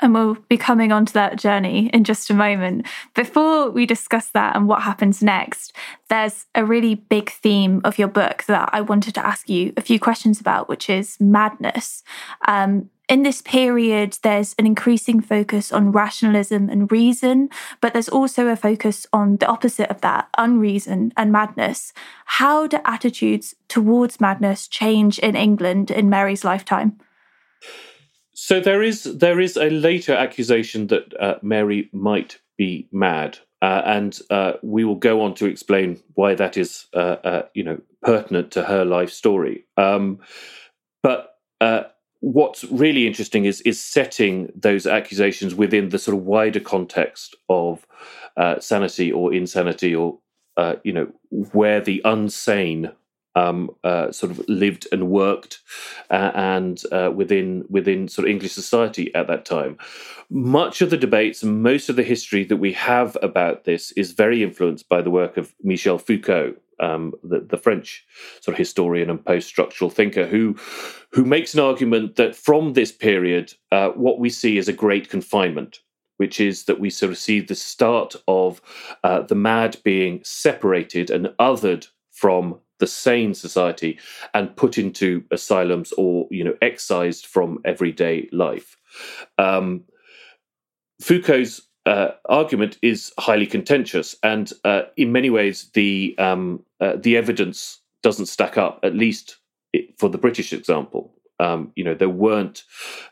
And 0.00 0.12
we'll 0.12 0.34
be 0.50 0.58
coming 0.58 0.92
onto 0.92 1.14
that 1.14 1.38
journey 1.38 1.88
in 1.92 2.04
just 2.04 2.28
a 2.28 2.34
moment. 2.34 2.86
Before 3.14 3.70
we 3.70 3.86
discuss 3.86 4.28
that 4.30 4.54
and 4.54 4.68
what 4.68 4.82
happens 4.82 5.22
next, 5.22 5.72
there's 6.10 6.44
a 6.54 6.66
really 6.66 6.96
big 6.96 7.30
theme 7.30 7.80
of 7.82 7.98
your 7.98 8.08
book 8.08 8.44
that 8.44 8.68
I 8.72 8.82
wanted 8.82 9.14
to 9.14 9.26
ask 9.26 9.48
you 9.48 9.72
a 9.76 9.80
few 9.80 9.98
questions 9.98 10.38
about, 10.38 10.68
which 10.68 10.90
is 10.90 11.18
madness. 11.18 12.04
Um, 12.46 12.90
in 13.08 13.22
this 13.22 13.40
period, 13.40 14.18
there's 14.22 14.54
an 14.58 14.66
increasing 14.66 15.20
focus 15.20 15.72
on 15.72 15.92
rationalism 15.92 16.68
and 16.68 16.90
reason, 16.90 17.48
but 17.80 17.92
there's 17.92 18.08
also 18.08 18.48
a 18.48 18.56
focus 18.56 19.06
on 19.12 19.36
the 19.36 19.46
opposite 19.46 19.88
of 19.88 20.00
that, 20.00 20.28
unreason 20.36 21.12
and 21.16 21.30
madness. 21.30 21.92
How 22.24 22.66
do 22.66 22.80
attitudes 22.84 23.54
towards 23.68 24.20
madness 24.20 24.66
change 24.66 25.20
in 25.20 25.36
England 25.36 25.90
in 25.90 26.10
Mary's 26.10 26.44
lifetime? 26.44 26.98
So 28.38 28.60
there 28.60 28.82
is 28.82 29.04
there 29.04 29.40
is 29.40 29.56
a 29.56 29.70
later 29.70 30.12
accusation 30.12 30.88
that 30.88 31.18
uh, 31.18 31.36
Mary 31.40 31.88
might 31.94 32.38
be 32.58 32.86
mad, 32.92 33.38
uh, 33.62 33.80
and 33.86 34.18
uh, 34.28 34.52
we 34.62 34.84
will 34.84 34.96
go 34.96 35.22
on 35.22 35.34
to 35.36 35.46
explain 35.46 36.02
why 36.12 36.34
that 36.34 36.58
is, 36.58 36.84
uh, 36.92 37.16
uh, 37.24 37.42
you 37.54 37.64
know, 37.64 37.80
pertinent 38.02 38.50
to 38.50 38.62
her 38.62 38.84
life 38.84 39.10
story. 39.10 39.64
Um, 39.78 40.18
but 41.02 41.36
uh, 41.62 41.84
what's 42.20 42.64
really 42.64 43.06
interesting 43.06 43.46
is 43.46 43.62
is 43.62 43.82
setting 43.82 44.52
those 44.54 44.86
accusations 44.86 45.54
within 45.54 45.88
the 45.88 45.98
sort 45.98 46.18
of 46.18 46.24
wider 46.24 46.60
context 46.60 47.34
of 47.48 47.86
sanity 48.60 49.10
or 49.10 49.32
insanity 49.32 49.94
or 49.94 50.18
you 50.84 50.92
know 50.92 51.10
where 51.30 51.80
the 51.80 52.02
unsane 52.04 52.92
um, 53.36 53.70
uh, 53.84 54.10
sort 54.10 54.32
of 54.32 54.48
lived 54.48 54.88
and 54.90 55.08
worked 55.08 55.60
uh, 56.10 56.32
and 56.34 56.82
uh, 56.90 57.12
within 57.14 57.64
within 57.68 58.08
sort 58.08 58.26
of 58.26 58.30
English 58.30 58.52
society 58.52 59.14
at 59.14 59.28
that 59.28 59.44
time. 59.44 59.78
Much 60.28 60.80
of 60.80 60.90
the 60.90 60.96
debates 60.96 61.44
most 61.44 61.88
of 61.88 61.94
the 61.94 62.02
history 62.02 62.42
that 62.44 62.56
we 62.56 62.72
have 62.72 63.16
about 63.22 63.64
this 63.64 63.92
is 63.92 64.12
very 64.12 64.42
influenced 64.42 64.88
by 64.88 65.00
the 65.00 65.10
work 65.10 65.36
of 65.36 65.54
Michel 65.62 65.98
Foucault, 65.98 66.54
um, 66.80 67.14
the, 67.22 67.40
the, 67.40 67.56
French 67.56 68.04
sort 68.40 68.54
of 68.54 68.58
historian 68.58 69.08
and 69.08 69.24
post-structural 69.24 69.90
thinker, 69.90 70.26
who 70.26 70.56
who 71.10 71.24
makes 71.24 71.54
an 71.54 71.60
argument 71.60 72.16
that 72.16 72.34
from 72.34 72.72
this 72.72 72.90
period, 72.90 73.52
uh, 73.70 73.90
what 73.90 74.18
we 74.18 74.30
see 74.30 74.58
is 74.58 74.68
a 74.68 74.72
great 74.72 75.08
confinement, 75.08 75.80
which 76.16 76.40
is 76.40 76.64
that 76.64 76.80
we 76.80 76.90
sort 76.90 77.12
of 77.12 77.18
see 77.18 77.40
the 77.40 77.54
start 77.54 78.16
of 78.26 78.60
uh, 79.04 79.20
the 79.22 79.34
mad 79.34 79.76
being 79.84 80.20
separated 80.24 81.10
and 81.10 81.28
othered 81.38 81.86
from 82.10 82.58
the 82.78 82.86
sane 82.86 83.34
society 83.34 83.98
and 84.34 84.54
put 84.56 84.78
into 84.78 85.24
asylums 85.30 85.92
or 85.92 86.26
you 86.30 86.44
know 86.44 86.56
excised 86.62 87.26
from 87.26 87.58
everyday 87.64 88.28
life. 88.32 88.76
Um, 89.38 89.84
Foucault's 91.00 91.62
uh, 91.84 92.12
argument 92.28 92.78
is 92.82 93.12
highly 93.18 93.46
contentious, 93.46 94.16
and 94.22 94.52
uh, 94.64 94.82
in 94.96 95.12
many 95.12 95.30
ways, 95.30 95.70
the 95.74 96.14
um, 96.18 96.64
uh, 96.80 96.96
the 96.96 97.16
evidence 97.16 97.80
doesn't 98.02 98.26
stack 98.26 98.58
up. 98.58 98.80
At 98.82 98.94
least 98.94 99.36
for 99.98 100.08
the 100.08 100.18
British 100.18 100.52
example, 100.52 101.12
um, 101.38 101.72
you 101.76 101.84
know, 101.84 101.94
there 101.94 102.08
weren't 102.08 102.64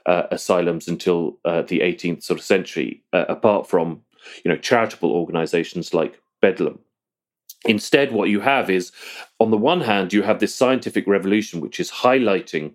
uh, 0.07 0.25
asylums 0.31 0.89
until 0.89 1.39
uh, 1.45 1.63
the 1.63 1.81
18th 1.81 2.23
sort 2.23 2.39
of 2.39 2.45
century, 2.45 3.03
uh, 3.13 3.27
apart 3.29 3.69
from 3.69 4.03
you 4.45 4.51
know 4.51 4.57
charitable 4.57 5.13
organisations 5.13 5.95
like 5.95 6.21
Bedlam. 6.41 6.79
Instead, 7.67 8.13
what 8.13 8.29
you 8.29 8.41
have 8.41 8.69
is, 8.69 8.93
on 9.41 9.51
the 9.51 9.57
one 9.57 9.81
hand, 9.81 10.13
you 10.13 10.23
have 10.23 10.41
this 10.41 10.55
scientific 10.55 11.07
revolution, 11.07 11.61
which 11.61 11.81
is 11.81 11.91
highlighting 11.91 12.75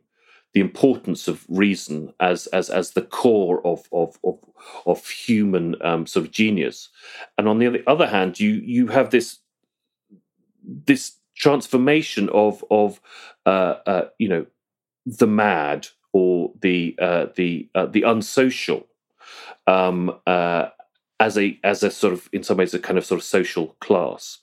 the 0.54 0.60
importance 0.62 1.28
of 1.28 1.46
reason 1.48 2.12
as 2.20 2.48
as 2.48 2.70
as 2.70 2.92
the 2.92 3.04
core 3.04 3.66
of 3.66 3.88
of 3.92 4.18
of, 4.24 4.40
of 4.86 5.08
human 5.08 5.76
um, 5.84 6.08
sort 6.08 6.26
of 6.26 6.32
genius, 6.32 6.90
and 7.38 7.48
on 7.48 7.60
the 7.60 7.84
other 7.88 8.08
hand, 8.08 8.40
you 8.40 8.54
you 8.66 8.88
have 8.88 9.12
this 9.12 9.40
this 10.64 11.18
transformation 11.36 12.30
of 12.30 12.64
of 12.72 13.00
uh, 13.46 13.76
uh, 13.86 14.06
you 14.18 14.28
know 14.28 14.46
the 15.06 15.28
mad 15.28 15.88
or 16.14 16.52
the 16.62 16.96
uh, 17.00 17.28
the 17.36 17.70
uh, 17.76 17.86
the 17.86 18.04
unsocial 18.04 18.88
um, 19.68 20.16
uh, 20.26 20.70
as 21.20 21.38
a 21.38 21.60
as 21.64 21.84
a 21.84 21.92
sort 21.92 22.14
of 22.14 22.30
in 22.34 22.44
some 22.44 22.58
ways 22.58 22.74
a 22.74 22.80
kind 22.80 22.98
of 22.98 23.06
sort 23.06 23.20
of 23.20 23.26
social 23.26 23.76
class. 23.80 24.40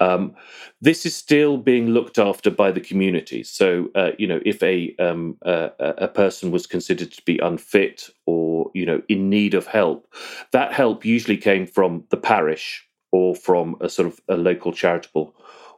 Um, 0.00 0.34
this 0.80 1.04
is 1.06 1.14
still 1.14 1.56
being 1.56 1.88
looked 1.88 2.18
after 2.18 2.50
by 2.50 2.70
the 2.70 2.80
community. 2.80 3.42
So, 3.42 3.90
uh, 3.94 4.10
you 4.18 4.26
know, 4.26 4.40
if 4.44 4.62
a 4.62 4.94
um, 4.98 5.36
a 5.42 6.08
person 6.08 6.50
was 6.50 6.66
considered 6.66 7.12
to 7.12 7.22
be 7.24 7.38
unfit 7.38 8.10
or 8.26 8.70
you 8.74 8.86
know 8.86 9.02
in 9.08 9.30
need 9.30 9.54
of 9.54 9.66
help, 9.66 10.12
that 10.52 10.72
help 10.72 11.04
usually 11.04 11.36
came 11.36 11.66
from 11.66 12.04
the 12.10 12.16
parish 12.16 12.86
or 13.12 13.34
from 13.34 13.76
a 13.80 13.88
sort 13.88 14.08
of 14.08 14.20
a 14.28 14.36
local 14.36 14.72
charitable 14.72 15.34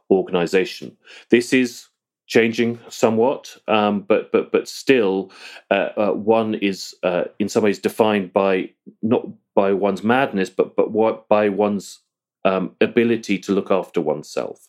organization. 0.09 0.97
This 1.29 1.53
is 1.53 1.87
changing 2.27 2.79
somewhat, 2.89 3.57
um, 3.67 4.01
but 4.01 4.31
but 4.31 4.51
but 4.51 4.67
still, 4.67 5.31
uh, 5.69 5.89
uh, 5.97 6.11
one 6.11 6.55
is 6.55 6.95
uh, 7.03 7.25
in 7.39 7.49
some 7.49 7.63
ways 7.63 7.79
defined 7.79 8.31
by 8.33 8.69
not 9.01 9.27
by 9.55 9.73
one's 9.73 10.03
madness, 10.03 10.49
but 10.49 10.75
but 10.75 10.91
what 10.91 11.27
by 11.27 11.49
one's 11.49 11.99
um, 12.45 12.75
ability 12.81 13.37
to 13.39 13.53
look 13.53 13.71
after 13.71 14.01
oneself. 14.01 14.67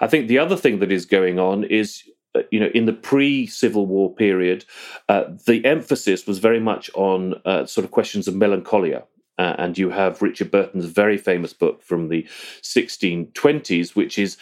I 0.00 0.06
think 0.06 0.28
the 0.28 0.38
other 0.38 0.56
thing 0.56 0.78
that 0.78 0.92
is 0.92 1.06
going 1.06 1.38
on 1.38 1.64
is 1.64 2.02
uh, 2.34 2.42
you 2.50 2.60
know, 2.60 2.70
in 2.74 2.84
the 2.86 2.92
pre-Civil 2.92 3.86
War 3.86 4.14
period, 4.14 4.64
uh, 5.08 5.24
the 5.46 5.64
emphasis 5.64 6.26
was 6.26 6.38
very 6.38 6.60
much 6.60 6.90
on 6.94 7.34
uh, 7.44 7.64
sort 7.64 7.84
of 7.84 7.90
questions 7.90 8.28
of 8.28 8.34
melancholia. 8.34 9.04
Uh, 9.38 9.54
and 9.56 9.78
you 9.78 9.90
have 9.90 10.20
Richard 10.20 10.50
Burton's 10.50 10.86
very 10.86 11.16
famous 11.16 11.52
book 11.52 11.82
from 11.82 12.08
the 12.08 12.24
1620s, 12.62 13.94
which 13.94 14.18
is 14.18 14.36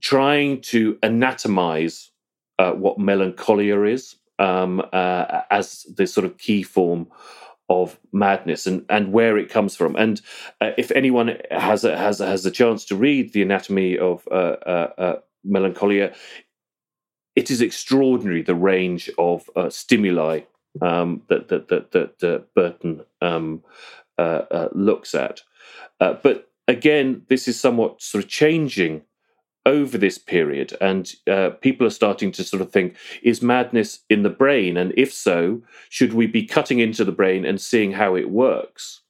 trying 0.00 0.60
to 0.62 0.94
anatomize 0.96 2.08
uh, 2.58 2.72
what 2.72 2.98
melancholia 2.98 3.82
is 3.84 4.16
um, 4.38 4.82
uh, 4.92 5.42
as 5.50 5.86
the 5.96 6.06
sort 6.06 6.26
of 6.26 6.36
key 6.36 6.62
form 6.62 7.06
of 7.72 7.98
madness 8.12 8.66
and, 8.66 8.84
and 8.90 9.12
where 9.12 9.38
it 9.38 9.48
comes 9.48 9.74
from. 9.74 9.96
And 9.96 10.20
uh, 10.60 10.72
if 10.76 10.90
anyone 10.92 11.38
has 11.50 11.84
a, 11.84 11.96
has 11.96 12.18
has 12.18 12.44
a 12.44 12.50
chance 12.50 12.84
to 12.86 12.96
read 12.96 13.32
the 13.32 13.42
anatomy 13.42 13.98
of 13.98 14.28
uh, 14.30 14.56
uh, 14.66 14.90
uh 14.98 15.16
melancholia, 15.42 16.12
it 17.34 17.50
is 17.50 17.62
extraordinary 17.62 18.42
the 18.42 18.54
range 18.54 19.10
of 19.16 19.48
uh, 19.56 19.70
stimuli 19.70 20.40
um, 20.82 21.22
that, 21.28 21.48
that 21.48 21.68
that 21.68 21.90
that, 21.92 22.22
uh, 22.22 22.38
Burton 22.54 23.02
um, 23.22 23.62
looks 24.72 25.14
at. 25.14 25.40
but 25.98 26.50
again, 26.68 27.22
this 27.28 27.48
is 27.48 27.58
somewhat 27.58 28.02
sort 28.02 28.22
of 28.22 28.30
changing 28.30 29.02
over 29.64 29.96
this 29.96 30.18
period, 30.18 30.76
and 30.80 31.14
uh, 31.30 31.50
people 31.60 31.86
are 31.86 31.90
starting 31.90 32.32
to 32.32 32.44
sort 32.44 32.62
of 32.62 32.70
think: 32.70 32.96
is 33.22 33.42
madness 33.42 34.00
in 34.08 34.22
the 34.22 34.30
brain? 34.30 34.76
And 34.76 34.92
if 34.96 35.12
so, 35.12 35.62
should 35.88 36.12
we 36.12 36.26
be 36.26 36.44
cutting 36.44 36.78
into 36.78 37.04
the 37.04 37.12
brain 37.12 37.44
and 37.44 37.60
seeing 37.60 37.92
how 37.92 38.14
it 38.16 38.30
works? 38.30 39.00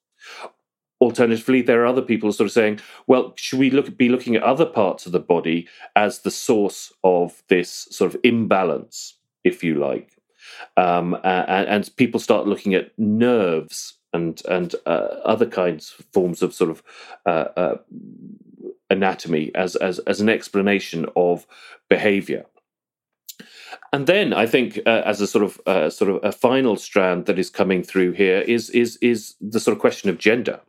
Alternatively, 1.00 1.62
there 1.62 1.82
are 1.82 1.86
other 1.86 2.02
people 2.02 2.32
sort 2.32 2.46
of 2.46 2.52
saying, 2.52 2.78
well, 3.08 3.32
should 3.34 3.58
we 3.58 3.70
look 3.70 3.96
be 3.96 4.08
looking 4.08 4.36
at 4.36 4.42
other 4.44 4.66
parts 4.66 5.04
of 5.04 5.10
the 5.10 5.18
body 5.18 5.66
as 5.96 6.20
the 6.20 6.30
source 6.30 6.92
of 7.02 7.42
this 7.48 7.88
sort 7.90 8.14
of 8.14 8.20
imbalance, 8.22 9.18
if 9.42 9.64
you 9.64 9.74
like? 9.74 10.16
Um, 10.76 11.14
and, 11.24 11.68
and, 11.68 11.96
people 11.96 12.20
start 12.20 12.46
looking 12.46 12.74
at 12.74 12.96
nerves 12.98 13.94
and 14.12 14.40
and 14.48 14.74
uh, 14.86 15.08
other 15.24 15.46
kinds 15.46 15.94
forms 16.12 16.42
of 16.42 16.54
sort 16.54 16.70
of 16.70 16.82
uh, 17.26 17.48
uh 17.56 17.76
anatomy 18.92 19.50
as 19.55 19.74
as 19.76 19.98
as 20.00 20.20
an 20.20 20.28
explanation 20.28 21.07
of 21.16 21.46
behavior. 21.88 22.44
And 23.92 24.07
then 24.07 24.33
I 24.33 24.46
think, 24.46 24.78
uh, 24.87 25.02
as 25.05 25.20
a 25.20 25.26
sort 25.26 25.44
of 25.44 25.61
uh, 25.66 25.90
sort 25.90 26.11
of 26.11 26.24
a 26.24 26.33
final 26.33 26.76
strand 26.76 27.26
that 27.26 27.38
is 27.38 27.50
coming 27.50 27.83
through 27.83 28.12
here 28.12 28.40
is 28.40 28.70
is 28.70 28.96
is 29.02 29.35
the 29.40 29.61
sort 29.61 29.76
of 29.76 29.81
question 29.81 30.11
of 30.11 30.18
gender. 30.18 30.61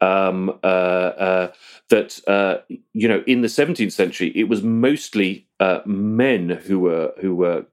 Um, 0.00 0.50
uh, 0.62 0.66
uh 0.66 1.52
that 1.90 2.20
uh, 2.26 2.58
you 2.92 3.08
know, 3.08 3.22
in 3.26 3.42
the 3.42 3.48
17th 3.48 3.92
century, 3.92 4.32
it 4.34 4.48
was 4.48 4.62
mostly 4.62 5.46
uh, 5.60 5.80
men 5.84 6.48
who 6.48 6.80
were 6.80 7.12
who 7.20 7.34
were 7.34 7.66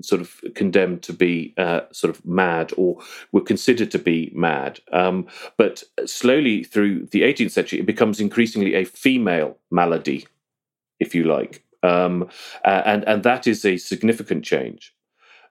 sort 0.00 0.20
of 0.20 0.40
condemned 0.54 1.02
to 1.02 1.12
be 1.12 1.54
uh, 1.56 1.80
sort 1.92 2.14
of 2.14 2.24
mad 2.24 2.72
or 2.76 2.98
were 3.32 3.40
considered 3.40 3.90
to 3.90 3.98
be 3.98 4.30
mad. 4.34 4.80
Um, 4.92 5.26
but 5.56 5.82
slowly 6.06 6.64
through 6.64 7.06
the 7.06 7.22
18th 7.22 7.50
century, 7.50 7.80
it 7.80 7.86
becomes 7.86 8.20
increasingly 8.20 8.74
a 8.74 8.84
female 8.84 9.58
malady, 9.70 10.26
if 11.00 11.14
you 11.14 11.24
like. 11.24 11.64
Um, 11.82 12.28
and, 12.64 13.04
and 13.04 13.22
that 13.22 13.46
is 13.46 13.64
a 13.64 13.76
significant 13.76 14.44
change. 14.44 14.94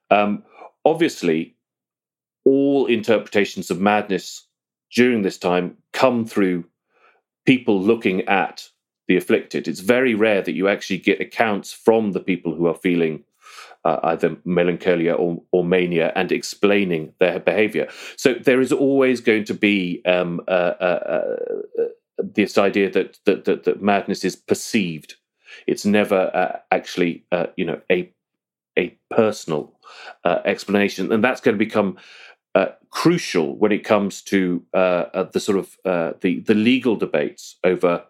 Um, 0.09 0.43
obviously, 0.85 1.55
all 2.45 2.85
interpretations 2.85 3.69
of 3.69 3.81
madness 3.81 4.47
during 4.93 5.21
this 5.21 5.37
time 5.37 5.77
come 5.91 6.25
through 6.25 6.65
people 7.45 7.81
looking 7.81 8.21
at 8.23 8.69
the 9.07 9.17
afflicted. 9.17 9.67
It's 9.67 9.79
very 9.79 10.15
rare 10.15 10.41
that 10.41 10.53
you 10.53 10.67
actually 10.67 10.99
get 10.99 11.21
accounts 11.21 11.71
from 11.71 12.11
the 12.11 12.19
people 12.19 12.53
who 12.53 12.67
are 12.67 12.75
feeling 12.75 13.23
uh, 13.87 13.99
either 14.03 14.35
melancholia 14.43 15.13
or, 15.13 15.41
or, 15.51 15.63
mania 15.63 16.11
and 16.15 16.31
explaining 16.31 17.13
their 17.19 17.39
behavior. 17.39 17.87
So 18.17 18.33
there 18.33 18.59
is 18.59 18.73
always 18.73 19.21
going 19.21 19.45
to 19.45 19.53
be 19.53 20.01
um, 20.05 20.41
uh, 20.47 20.51
uh, 20.51 21.37
uh 21.79 21.85
this 22.17 22.57
idea 22.57 22.89
that, 22.91 23.19
that, 23.25 23.45
that, 23.45 23.63
that, 23.63 23.81
madness 23.81 24.25
is 24.25 24.35
perceived. 24.35 25.15
It's 25.67 25.85
never 25.85 26.31
uh, 26.33 26.59
actually, 26.69 27.23
uh, 27.31 27.47
you 27.55 27.65
know, 27.65 27.79
a 27.89 28.11
a 28.77 28.95
personal 29.09 29.73
explanation, 30.45 31.11
and 31.11 31.23
that's 31.23 31.41
going 31.41 31.57
to 31.57 31.65
become 31.65 31.97
crucial 32.89 33.55
when 33.57 33.71
it 33.71 33.83
comes 33.83 34.21
to 34.21 34.63
the 34.73 35.39
sort 35.39 35.57
of 35.57 35.77
the 36.21 36.39
the 36.45 36.53
legal 36.53 36.95
debates 36.95 37.55
over 37.63 38.03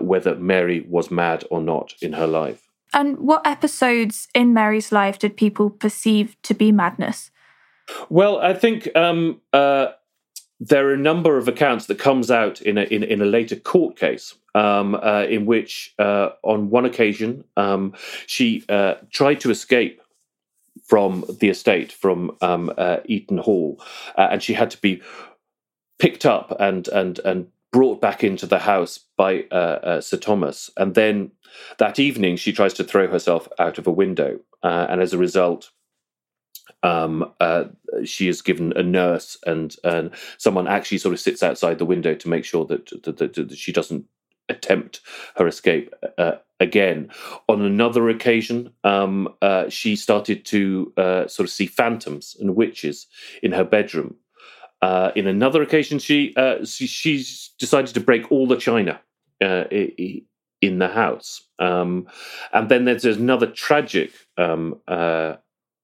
whether 0.00 0.34
Mary 0.34 0.84
was 0.86 1.10
mad 1.10 1.44
or 1.50 1.62
not 1.62 1.94
in 2.02 2.12
her 2.12 2.26
life. 2.26 2.65
And 2.96 3.18
what 3.18 3.46
episodes 3.46 4.26
in 4.34 4.54
Mary's 4.54 4.90
life 4.90 5.18
did 5.18 5.36
people 5.36 5.68
perceive 5.68 6.34
to 6.42 6.54
be 6.54 6.72
madness? 6.72 7.30
Well, 8.08 8.38
I 8.38 8.54
think 8.54 8.88
um, 8.96 9.42
uh, 9.52 9.88
there 10.58 10.88
are 10.88 10.94
a 10.94 10.98
number 10.98 11.36
of 11.36 11.46
accounts 11.46 11.86
that 11.86 11.98
comes 11.98 12.30
out 12.30 12.62
in 12.62 12.78
a 12.78 12.84
in, 12.84 13.02
in 13.02 13.20
a 13.20 13.26
later 13.26 13.54
court 13.54 13.96
case 13.96 14.34
um, 14.54 14.94
uh, 14.94 15.26
in 15.28 15.44
which, 15.44 15.94
uh, 15.98 16.30
on 16.42 16.70
one 16.70 16.86
occasion, 16.86 17.44
um, 17.58 17.92
she 18.26 18.64
uh, 18.70 18.94
tried 19.10 19.40
to 19.40 19.50
escape 19.50 20.00
from 20.82 21.24
the 21.40 21.50
estate 21.50 21.92
from 21.92 22.34
um, 22.40 22.72
uh, 22.78 22.98
Eaton 23.04 23.38
Hall, 23.38 23.78
uh, 24.16 24.28
and 24.30 24.42
she 24.42 24.54
had 24.54 24.70
to 24.70 24.80
be 24.80 25.02
picked 25.98 26.24
up 26.24 26.56
and 26.58 26.88
and 26.88 27.18
and 27.20 27.48
brought 27.76 28.00
back 28.00 28.24
into 28.24 28.46
the 28.46 28.60
house 28.60 29.00
by 29.18 29.44
uh, 29.52 29.78
uh, 29.82 30.00
Sir 30.00 30.16
Thomas. 30.16 30.70
And 30.78 30.94
then 30.94 31.32
that 31.76 31.98
evening, 31.98 32.36
she 32.36 32.50
tries 32.50 32.72
to 32.72 32.84
throw 32.84 33.06
herself 33.06 33.48
out 33.58 33.76
of 33.76 33.86
a 33.86 33.92
window. 33.92 34.40
Uh, 34.62 34.86
and 34.88 35.02
as 35.02 35.12
a 35.12 35.18
result, 35.18 35.72
um, 36.82 37.34
uh, 37.38 37.64
she 38.02 38.28
is 38.28 38.40
given 38.40 38.72
a 38.76 38.82
nurse, 38.82 39.36
and, 39.44 39.76
and 39.84 40.10
someone 40.38 40.66
actually 40.66 40.96
sort 40.96 41.12
of 41.12 41.20
sits 41.20 41.42
outside 41.42 41.76
the 41.78 41.84
window 41.84 42.14
to 42.14 42.30
make 42.30 42.46
sure 42.46 42.64
that, 42.64 42.88
that, 43.02 43.18
that, 43.18 43.34
that 43.34 43.58
she 43.58 43.72
doesn't 43.72 44.06
attempt 44.48 45.02
her 45.36 45.46
escape 45.46 45.92
uh, 46.16 46.36
again. 46.60 47.10
On 47.46 47.60
another 47.60 48.08
occasion, 48.08 48.72
um, 48.84 49.28
uh, 49.42 49.68
she 49.68 49.96
started 49.96 50.46
to 50.46 50.94
sort 51.28 51.40
of 51.40 51.50
see 51.50 51.66
phantoms 51.66 52.36
and 52.40 52.56
witches 52.56 53.06
in 53.42 53.52
her 53.52 53.64
bedroom. 53.64 54.14
Uh, 54.82 55.10
in 55.16 55.26
another 55.26 55.62
occasion, 55.62 55.98
she, 55.98 56.34
uh, 56.36 56.64
she, 56.64 56.86
she's 56.86 57.50
decided 57.58 57.94
to 57.94 58.00
break 58.00 58.30
all 58.30 58.46
the 58.46 58.56
china 58.56 59.00
uh, 59.42 59.64
in 59.70 60.78
the 60.78 60.88
house. 60.88 61.42
Um, 61.58 62.06
and 62.52 62.68
then 62.68 62.84
there's 62.84 63.04
another 63.04 63.46
tragic 63.46 64.12
um, 64.36 64.80
uh, 64.86 65.36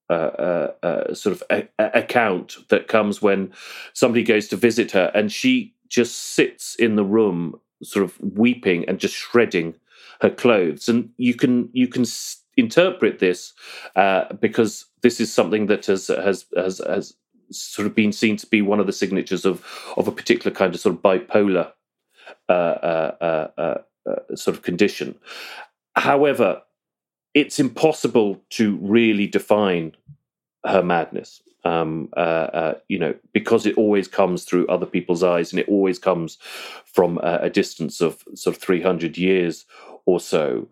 uh, 0.09 0.67
uh, 0.83 1.13
sort 1.13 1.35
of 1.35 1.43
a- 1.49 1.67
a- 1.79 1.99
account 1.99 2.57
that 2.69 2.87
comes 2.87 3.21
when 3.21 3.51
somebody 3.93 4.23
goes 4.23 4.47
to 4.49 4.55
visit 4.55 4.91
her, 4.91 5.11
and 5.15 5.31
she 5.31 5.73
just 5.87 6.15
sits 6.35 6.75
in 6.75 6.95
the 6.95 7.03
room, 7.05 7.59
sort 7.81 8.05
of 8.05 8.19
weeping 8.19 8.85
and 8.87 8.99
just 8.99 9.15
shredding 9.15 9.75
her 10.21 10.29
clothes. 10.29 10.87
And 10.87 11.09
you 11.17 11.33
can 11.33 11.69
you 11.73 11.87
can 11.87 12.05
interpret 12.57 13.19
this 13.19 13.53
because 14.39 14.85
this 15.01 15.19
is 15.19 15.33
something 15.33 15.67
that 15.67 15.85
has 15.87 16.07
has 16.07 16.45
has 16.55 16.79
has 16.85 17.15
sort 17.51 17.85
of 17.85 17.95
been 17.95 18.11
seen 18.11 18.37
to 18.37 18.47
be 18.47 18.61
one 18.61 18.79
of 18.79 18.87
the 18.87 18.93
signatures 18.93 19.45
of 19.45 19.65
of 19.97 20.07
a 20.07 20.11
particular 20.11 20.53
kind 20.55 20.73
of 20.73 20.81
sort 20.81 20.95
of 20.95 21.01
bipolar 21.01 21.71
uh, 22.49 22.51
uh, 22.51 23.15
uh, 23.21 23.47
uh, 23.61 23.77
uh 24.09 24.35
sort 24.35 24.55
of 24.55 24.63
condition. 24.63 25.15
However, 25.95 26.61
it's 27.33 27.59
impossible 27.59 28.41
to 28.51 28.77
really 28.81 29.27
define 29.27 29.95
her 30.65 30.83
madness. 30.83 31.41
Um, 31.65 32.09
uh, 32.17 32.73
you 32.89 32.99
know, 32.99 33.15
because 33.31 33.65
it 33.65 33.77
always 33.77 34.09
comes 34.09 34.43
through 34.43 34.67
other 34.67 34.85
people's 34.85 35.23
eyes, 35.23 35.53
and 35.53 35.59
it 35.61 35.69
always 35.69 35.97
comes 35.97 36.37
from 36.85 37.19
a 37.23 37.49
distance 37.49 38.01
of 38.01 38.21
sort 38.35 38.55
of 38.57 38.61
three 38.61 38.81
hundred 38.81 39.17
years 39.17 39.65
or 40.05 40.19
so. 40.19 40.67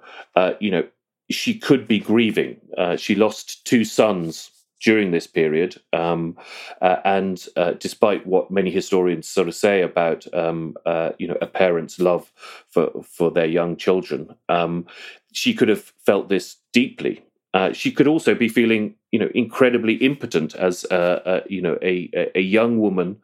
you 0.59 0.69
know, 0.69 0.85
she 1.29 1.57
could 1.57 1.87
be 1.87 1.99
grieving. 1.99 2.59
she 2.97 3.15
lost 3.15 3.65
two 3.65 3.85
sons 3.85 4.51
during 4.81 5.11
this 5.11 5.27
period. 5.27 5.79
Um, 5.93 6.37
uh, 6.81 6.97
and 7.05 7.47
uh, 7.55 7.71
despite 7.73 8.25
what 8.25 8.51
many 8.51 8.71
historians 8.71 9.27
sort 9.27 9.47
of 9.47 9.55
say 9.55 9.81
about 9.81 10.31
um, 10.33 10.75
uh, 10.85 11.11
you 11.19 11.27
know 11.27 11.37
a 11.41 11.47
parent's 11.47 11.99
love 11.99 12.31
for 12.69 12.89
for 13.03 13.31
their 13.31 13.45
young 13.45 13.77
children, 13.77 14.35
um, 14.49 14.85
she 15.31 15.53
could 15.53 15.69
have 15.69 15.93
felt 16.05 16.29
this 16.29 16.57
deeply. 16.73 17.23
Uh, 17.53 17.73
she 17.73 17.91
could 17.91 18.07
also 18.07 18.33
be 18.33 18.47
feeling, 18.47 18.95
you 19.11 19.19
know, 19.19 19.29
incredibly 19.35 19.95
impotent 19.95 20.55
as, 20.55 20.85
you 21.49 21.61
know, 21.61 21.77
a, 21.81 22.09
a 22.33 22.39
young 22.39 22.79
woman, 22.79 23.17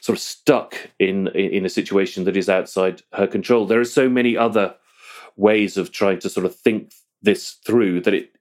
sort 0.00 0.16
of 0.16 0.22
stuck 0.22 0.76
in 1.00 1.26
in 1.28 1.66
a 1.66 1.68
situation 1.68 2.22
that 2.22 2.36
is 2.36 2.48
outside 2.48 3.02
her 3.12 3.26
control. 3.26 3.66
There 3.66 3.80
are 3.80 3.84
so 3.84 4.08
many 4.08 4.36
other 4.36 4.76
ways 5.36 5.76
of 5.76 5.90
trying 5.90 6.20
to 6.20 6.28
sort 6.28 6.46
of 6.46 6.54
think 6.54 6.92
this 7.22 7.52
through 7.64 8.00
that 8.02 8.14
it 8.14 8.31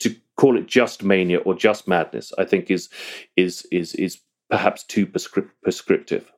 to 0.00 0.14
call 0.36 0.56
it 0.56 0.66
just 0.66 1.02
mania 1.02 1.38
or 1.38 1.54
just 1.54 1.88
madness, 1.88 2.32
I 2.38 2.44
think 2.44 2.70
is 2.70 2.88
is 3.36 3.66
is 3.70 3.94
is 3.94 4.20
perhaps 4.50 4.82
too 4.82 5.06
prescriptive. 5.06 6.32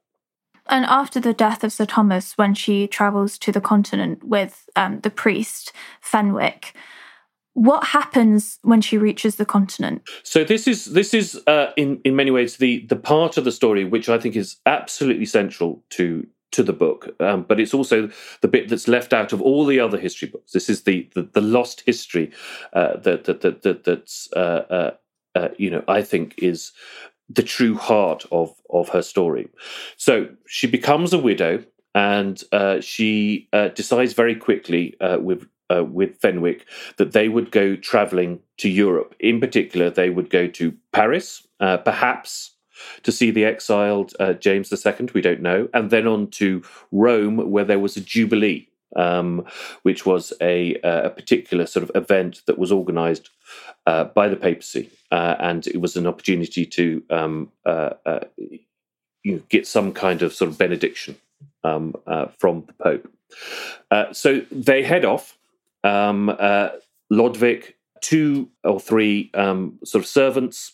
And 0.66 0.85
after 0.85 1.18
the 1.18 1.35
death 1.35 1.64
of 1.64 1.73
Sir 1.73 1.85
Thomas, 1.85 2.38
when 2.38 2.55
she 2.55 2.87
travels 2.87 3.38
to 3.38 3.53
the 3.53 3.61
continent 3.61 4.23
with 4.23 4.68
um, 4.77 5.01
the 5.01 5.11
priest 5.11 5.73
Fenwick, 6.01 6.75
what 7.55 7.88
happens 7.88 8.59
when 8.62 8.81
she 8.81 8.96
reaches 8.96 9.37
the 9.37 9.44
continent? 9.44 10.03
So 10.23 10.44
this 10.44 10.68
is 10.68 10.87
this 10.87 11.12
is 11.12 11.40
uh, 11.46 11.73
in 11.77 12.01
in 12.05 12.14
many 12.16 12.31
ways 12.31 12.57
the 12.57 12.87
the 12.87 12.96
part 12.96 13.37
of 13.37 13.44
the 13.44 13.53
story 13.53 13.85
which 13.85 14.09
I 14.09 14.18
think 14.18 14.37
is 14.37 14.57
absolutely 14.66 15.27
central 15.27 15.83
to 15.90 16.27
to 16.53 16.63
the 16.63 16.73
book, 16.73 17.15
um, 17.21 17.45
but 17.49 17.61
it's 17.61 17.75
also 17.75 18.11
the 18.41 18.49
bit 18.49 18.69
that's 18.69 18.89
left 18.89 19.13
out 19.13 19.33
of 19.33 19.41
all 19.41 19.65
the 19.65 19.81
other 19.81 19.99
history 19.99 20.29
books. 20.29 20.53
This 20.53 20.69
is 20.69 20.83
the 20.83 21.09
the, 21.15 21.23
the 21.23 21.41
lost 21.41 21.83
history 21.87 22.33
uh, 22.73 22.97
that, 22.99 23.25
that 23.25 23.41
that 23.43 23.63
that 23.63 23.85
that's 23.85 24.29
uh, 24.33 24.65
uh, 24.71 24.91
uh, 25.39 25.49
you 25.59 25.71
know 25.71 25.85
I 25.87 26.03
think 26.03 26.35
is 26.39 26.73
the 27.29 27.43
true 27.43 27.77
heart 27.77 28.27
of 28.33 28.55
of 28.69 28.89
her 28.89 29.03
story. 29.03 29.49
So 29.97 30.29
she 30.47 30.67
becomes 30.67 31.13
a 31.13 31.19
widow, 31.19 31.65
and 31.95 32.43
uh, 32.53 32.81
she 32.81 33.49
uh, 33.53 33.69
decides 33.69 34.13
very 34.15 34.35
quickly 34.35 34.97
with. 35.01 35.47
with 35.71 36.19
Fenwick, 36.19 36.67
that 36.97 37.13
they 37.13 37.29
would 37.29 37.53
go 37.53 37.77
traveling 37.77 38.41
to 38.57 38.69
Europe. 38.69 39.15
In 39.21 39.39
particular, 39.39 39.89
they 39.89 40.11
would 40.11 40.29
go 40.29 40.49
to 40.49 40.75
Paris, 40.91 41.47
perhaps 41.61 42.57
to 43.03 43.12
see 43.12 43.31
the 43.31 43.45
exiled 43.45 44.14
uh, 44.21 44.35
James 44.35 44.73
II, 44.73 45.09
we 45.14 45.21
don't 45.21 45.43
know, 45.43 45.69
and 45.75 45.90
then 45.90 46.07
on 46.07 46.29
to 46.29 46.62
Rome, 46.93 47.51
where 47.51 47.64
there 47.64 47.79
was 47.79 47.97
a 47.97 48.01
jubilee, 48.01 48.69
um, 48.97 49.47
which 49.83 50.05
was 50.05 50.33
a, 50.40 50.75
a, 50.83 51.11
particular 51.11 51.66
sort 51.66 51.88
of 51.88 51.93
event 51.95 52.43
that 52.47 52.59
was 52.59 52.73
organized 52.73 53.31
uh, 53.87 54.05
by 54.05 54.29
the 54.29 54.37
papacy. 54.37 54.90
Uh, 55.11 55.37
and 55.40 55.66
it 55.66 55.81
was 55.81 55.97
an 55.97 56.07
opportunity 56.07 56.64
to 56.64 57.03
um, 57.11 57.51
uh, 57.66 57.90
uh, 58.07 58.21
you 59.23 59.35
know, 59.35 59.43
get 59.49 59.66
some 59.66 59.93
kind 59.93 60.23
of 60.23 60.33
sort 60.33 60.51
of 60.51 60.59
benediction 60.59 61.16
um, 61.64 61.95
uh, 62.07 62.27
from 62.38 62.64
the 62.66 62.73
Pope. 62.73 64.14
so 64.14 64.40
they 64.51 64.83
head 64.83 65.05
off. 65.05 65.37
Um, 65.83 66.37
Lodowick, 67.12 67.75
two 68.01 68.49
or 68.64 68.81
three 68.81 69.31
um, 69.35 69.79
sort 69.85 70.05
of 70.05 70.09
servants, 70.09 70.73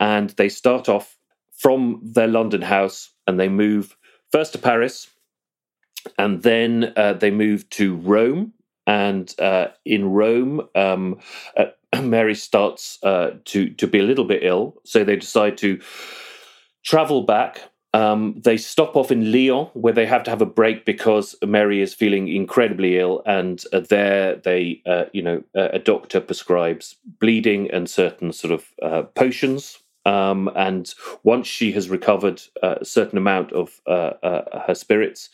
and 0.00 0.30
they 0.30 0.48
start 0.48 0.88
off 0.88 1.17
from 1.58 2.00
their 2.02 2.28
London 2.28 2.62
house 2.62 3.10
and 3.26 3.38
they 3.38 3.48
move 3.48 3.96
first 4.30 4.52
to 4.52 4.58
Paris 4.58 5.08
and 6.16 6.42
then 6.42 6.92
uh, 6.96 7.12
they 7.14 7.30
move 7.30 7.68
to 7.70 7.96
Rome. 7.96 8.52
And 8.86 9.34
uh, 9.38 9.68
in 9.84 10.06
Rome, 10.06 10.62
um, 10.74 11.18
uh, 11.56 11.66
Mary 12.02 12.34
starts 12.34 12.98
uh, 13.02 13.32
to 13.46 13.70
to 13.70 13.86
be 13.86 13.98
a 13.98 14.04
little 14.04 14.24
bit 14.24 14.42
ill, 14.42 14.76
so 14.84 15.04
they 15.04 15.16
decide 15.16 15.58
to 15.58 15.80
travel 16.84 17.22
back. 17.22 17.60
Um, 17.94 18.40
they 18.44 18.58
stop 18.58 18.96
off 18.96 19.10
in 19.10 19.32
Lyon, 19.32 19.66
where 19.72 19.94
they 19.94 20.06
have 20.06 20.22
to 20.24 20.30
have 20.30 20.42
a 20.42 20.46
break 20.46 20.84
because 20.84 21.34
Mary 21.44 21.80
is 21.82 21.94
feeling 21.94 22.28
incredibly 22.28 22.98
ill, 22.98 23.22
and 23.26 23.62
uh, 23.72 23.80
there 23.80 24.36
they, 24.36 24.82
uh, 24.86 25.04
you 25.12 25.22
know, 25.22 25.42
a 25.54 25.78
doctor 25.78 26.20
prescribes 26.20 26.96
bleeding 27.20 27.70
and 27.70 27.90
certain 27.90 28.32
sort 28.32 28.52
of 28.52 29.14
potions 29.14 29.78
um, 30.08 30.50
and 30.56 30.94
once 31.22 31.46
she 31.46 31.70
has 31.72 31.90
recovered 31.90 32.40
a 32.62 32.82
certain 32.82 33.18
amount 33.18 33.52
of 33.52 33.78
uh, 33.86 34.14
uh, 34.22 34.60
her 34.66 34.74
spirits, 34.74 35.28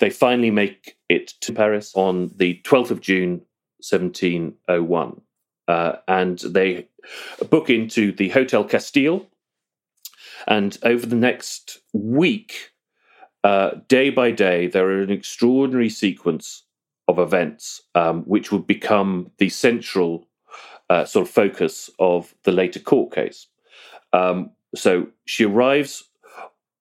they 0.00 0.10
finally 0.10 0.50
make 0.50 0.98
it 1.08 1.28
to 1.40 1.52
Paris 1.54 1.92
on 1.94 2.30
the 2.36 2.60
12th 2.62 2.90
of 2.90 3.00
June, 3.00 3.40
1701. 3.80 5.22
Uh, 5.66 5.92
and 6.06 6.40
they 6.40 6.88
book 7.48 7.70
into 7.70 8.12
the 8.12 8.28
Hotel 8.28 8.64
Castile. 8.64 9.26
And 10.46 10.76
over 10.82 11.06
the 11.06 11.16
next 11.16 11.80
week, 11.94 12.72
uh, 13.44 13.76
day 13.88 14.10
by 14.10 14.30
day, 14.30 14.66
there 14.66 14.90
are 14.90 15.00
an 15.00 15.10
extraordinary 15.10 15.88
sequence 15.88 16.64
of 17.06 17.18
events 17.18 17.80
um, 17.94 18.24
which 18.24 18.52
would 18.52 18.66
become 18.66 19.30
the 19.38 19.48
central 19.48 20.26
uh, 20.90 21.06
sort 21.06 21.26
of 21.26 21.32
focus 21.32 21.88
of 21.98 22.34
the 22.44 22.52
later 22.52 22.80
court 22.80 23.14
case. 23.14 23.46
Um, 24.12 24.50
so 24.74 25.08
she 25.24 25.44
arrives 25.44 26.04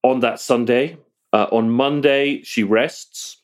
on 0.04 0.20
that 0.22 0.40
Sunday. 0.40 0.98
Uh, 1.34 1.48
on 1.52 1.70
Monday, 1.70 2.42
she 2.44 2.64
rests, 2.64 3.42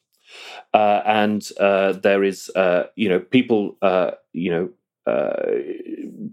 uh, 0.74 1.02
and 1.06 1.48
uh, 1.60 1.92
there 1.92 2.24
is, 2.24 2.50
uh, 2.56 2.86
you 2.96 3.10
know, 3.10 3.20
people, 3.20 3.78
uh, 3.82 4.12
you 4.32 4.50
know, 4.50 4.70
uh, 5.12 5.44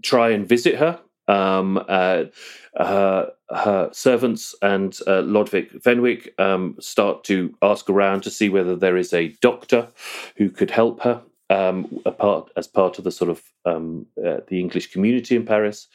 try 0.01 0.29
and 0.29 0.47
visit 0.47 0.75
her. 0.75 0.99
Um, 1.27 1.83
her, 1.87 3.31
her 3.49 3.89
servants 3.93 4.55
and 4.61 4.93
Lodowick 5.07 5.81
Fenwick 5.83 6.33
um, 6.39 6.75
start 6.79 7.23
to 7.25 7.53
ask 7.61 7.89
around 7.89 8.23
to 8.23 8.31
see 8.31 8.49
whether 8.49 8.75
there 8.75 8.97
is 8.97 9.13
a 9.13 9.29
doctor 9.41 9.89
who 10.37 10.49
could 10.49 10.71
help 10.71 11.01
her 11.01 11.21
um, 11.51 12.01
part, 12.17 12.49
as 12.55 12.67
part 12.67 12.97
of 12.97 13.03
the 13.03 13.11
sort 13.11 13.29
of 13.29 13.43
um, 13.65 14.07
uh, 14.25 14.37
the 14.47 14.59
English 14.59 14.91
community 14.91 15.35
in 15.35 15.45
Paris. 15.45 15.87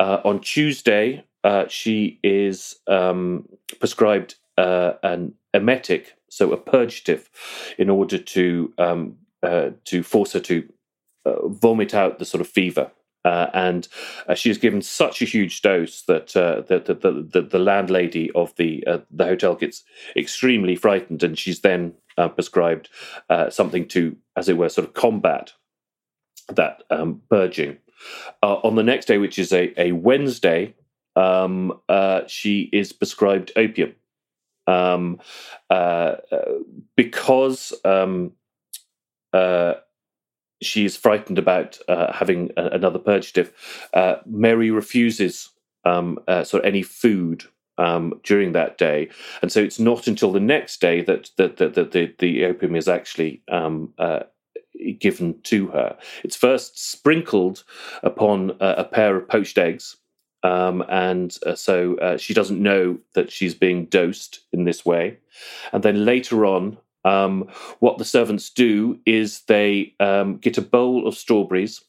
Uh, 0.00 0.20
on 0.24 0.40
Tuesday, 0.40 1.24
uh, 1.44 1.66
she 1.68 2.18
is 2.22 2.76
um, 2.88 3.48
prescribed 3.78 4.34
uh, 4.58 4.94
an 5.02 5.34
emetic, 5.54 6.16
so 6.28 6.52
a 6.52 6.56
purgative, 6.56 7.30
in 7.78 7.88
order 7.88 8.18
to 8.18 8.72
um, 8.78 9.16
uh, 9.42 9.70
to 9.84 10.02
force 10.02 10.32
her 10.32 10.40
to 10.40 10.68
uh, 11.24 11.46
vomit 11.46 11.94
out 11.94 12.18
the 12.18 12.24
sort 12.24 12.40
of 12.40 12.48
fever. 12.48 12.90
Uh, 13.28 13.50
and 13.52 13.88
uh, 14.26 14.34
she 14.34 14.48
is 14.48 14.56
given 14.56 14.80
such 14.80 15.20
a 15.20 15.26
huge 15.26 15.60
dose 15.60 16.00
that 16.02 16.34
uh, 16.34 16.62
the, 16.62 16.78
the, 16.78 17.28
the, 17.30 17.42
the, 17.42 17.58
landlady 17.58 18.30
of 18.30 18.56
the 18.56 18.82
the 19.10 19.24
hotel 19.26 19.54
gets 19.54 19.84
extremely 20.16 20.74
frightened, 20.74 21.22
and 21.22 21.38
she's 21.38 21.60
then 21.60 21.92
prescribed 22.34 22.88
something 23.50 23.86
to, 23.86 24.16
as 24.34 24.48
it 24.48 24.56
were, 24.56 24.70
sort 24.70 24.88
of 24.88 24.94
combat 24.94 25.52
that 26.48 26.82
um, 26.88 27.20
purging. 27.28 27.76
on 28.42 28.76
the 28.76 28.82
next 28.82 29.04
day, 29.04 29.18
which 29.18 29.38
is 29.38 29.52
a, 29.52 29.78
a 29.78 29.92
Wednesday, 29.92 30.74
um, 31.14 31.78
uh, 31.90 32.22
she 32.28 32.70
is 32.72 32.94
prescribed 32.94 33.52
opium 33.56 33.94
um, 34.66 35.20
uh, 35.68 36.16
because 36.96 37.74
uh, 40.60 40.64
she 40.64 40.84
is 40.84 40.96
frightened 40.96 41.38
about 41.38 41.78
uh, 41.88 42.12
having 42.12 42.50
a, 42.56 42.66
another 42.66 42.98
purgative. 42.98 43.52
Uh, 43.92 44.16
Mary 44.26 44.70
refuses 44.70 45.50
um, 45.84 46.18
uh, 46.28 46.44
sort 46.44 46.64
of 46.64 46.68
any 46.68 46.82
food 46.82 47.44
um, 47.78 48.20
during 48.24 48.52
that 48.52 48.76
day, 48.76 49.08
and 49.40 49.52
so 49.52 49.60
it's 49.60 49.78
not 49.78 50.06
until 50.06 50.32
the 50.32 50.40
next 50.40 50.80
day 50.80 51.02
that 51.02 51.30
that, 51.36 51.56
the, 51.58 52.14
the 52.18 52.44
opium 52.44 52.74
is 52.74 52.88
actually 52.88 53.42
um, 53.48 53.94
given 54.98 55.40
to 55.42 55.68
her. 55.68 55.96
It's 56.24 56.36
first 56.36 56.90
sprinkled 56.90 57.64
upon 58.02 58.56
a 58.60 58.84
pair 58.84 59.16
of 59.16 59.28
poached 59.28 59.58
eggs 59.58 59.96
um, 60.42 60.84
and 60.88 61.36
uh, 61.46 61.54
so 61.54 61.96
uh, 61.96 62.16
she 62.16 62.34
doesn't 62.34 62.62
know 62.62 62.98
that 63.14 63.32
she's 63.32 63.54
being 63.54 63.86
dosed 63.86 64.40
in 64.52 64.64
this 64.64 64.84
way. 64.84 65.18
And 65.72 65.82
then 65.82 66.04
later 66.04 66.46
on, 66.46 66.78
um, 67.08 67.48
what 67.78 67.98
the 67.98 68.04
servants 68.04 68.50
do 68.50 68.98
is 69.06 69.40
they 69.42 69.94
um, 70.00 70.36
get 70.36 70.58
a 70.58 70.62
bowl 70.62 71.06
of 71.06 71.16
strawberries 71.16 71.82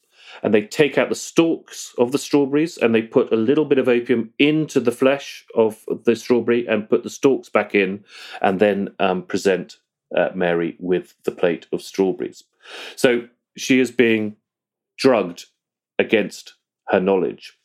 and 0.43 0.53
they 0.53 0.61
take 0.61 0.97
out 0.97 1.09
the 1.09 1.15
stalks 1.15 1.93
of 1.97 2.11
the 2.11 2.17
strawberries 2.17 2.77
and 2.77 2.93
they 2.93 3.01
put 3.01 3.31
a 3.33 3.35
little 3.35 3.65
bit 3.65 3.77
of 3.77 3.87
opium 3.87 4.31
into 4.39 4.79
the 4.79 4.91
flesh 4.91 5.45
of 5.55 5.83
the 6.05 6.15
strawberry 6.15 6.67
and 6.67 6.89
put 6.89 7.03
the 7.03 7.09
stalks 7.09 7.49
back 7.49 7.75
in 7.75 8.03
and 8.41 8.59
then 8.59 8.89
um, 8.99 9.23
present 9.23 9.77
uh, 10.15 10.29
Mary 10.33 10.75
with 10.79 11.15
the 11.23 11.31
plate 11.31 11.67
of 11.71 11.81
strawberries. 11.81 12.43
So 12.95 13.27
she 13.57 13.79
is 13.79 13.91
being 13.91 14.35
drugged 14.97 15.45
against 15.97 16.53
her 16.87 16.99
knowledge. 16.99 17.57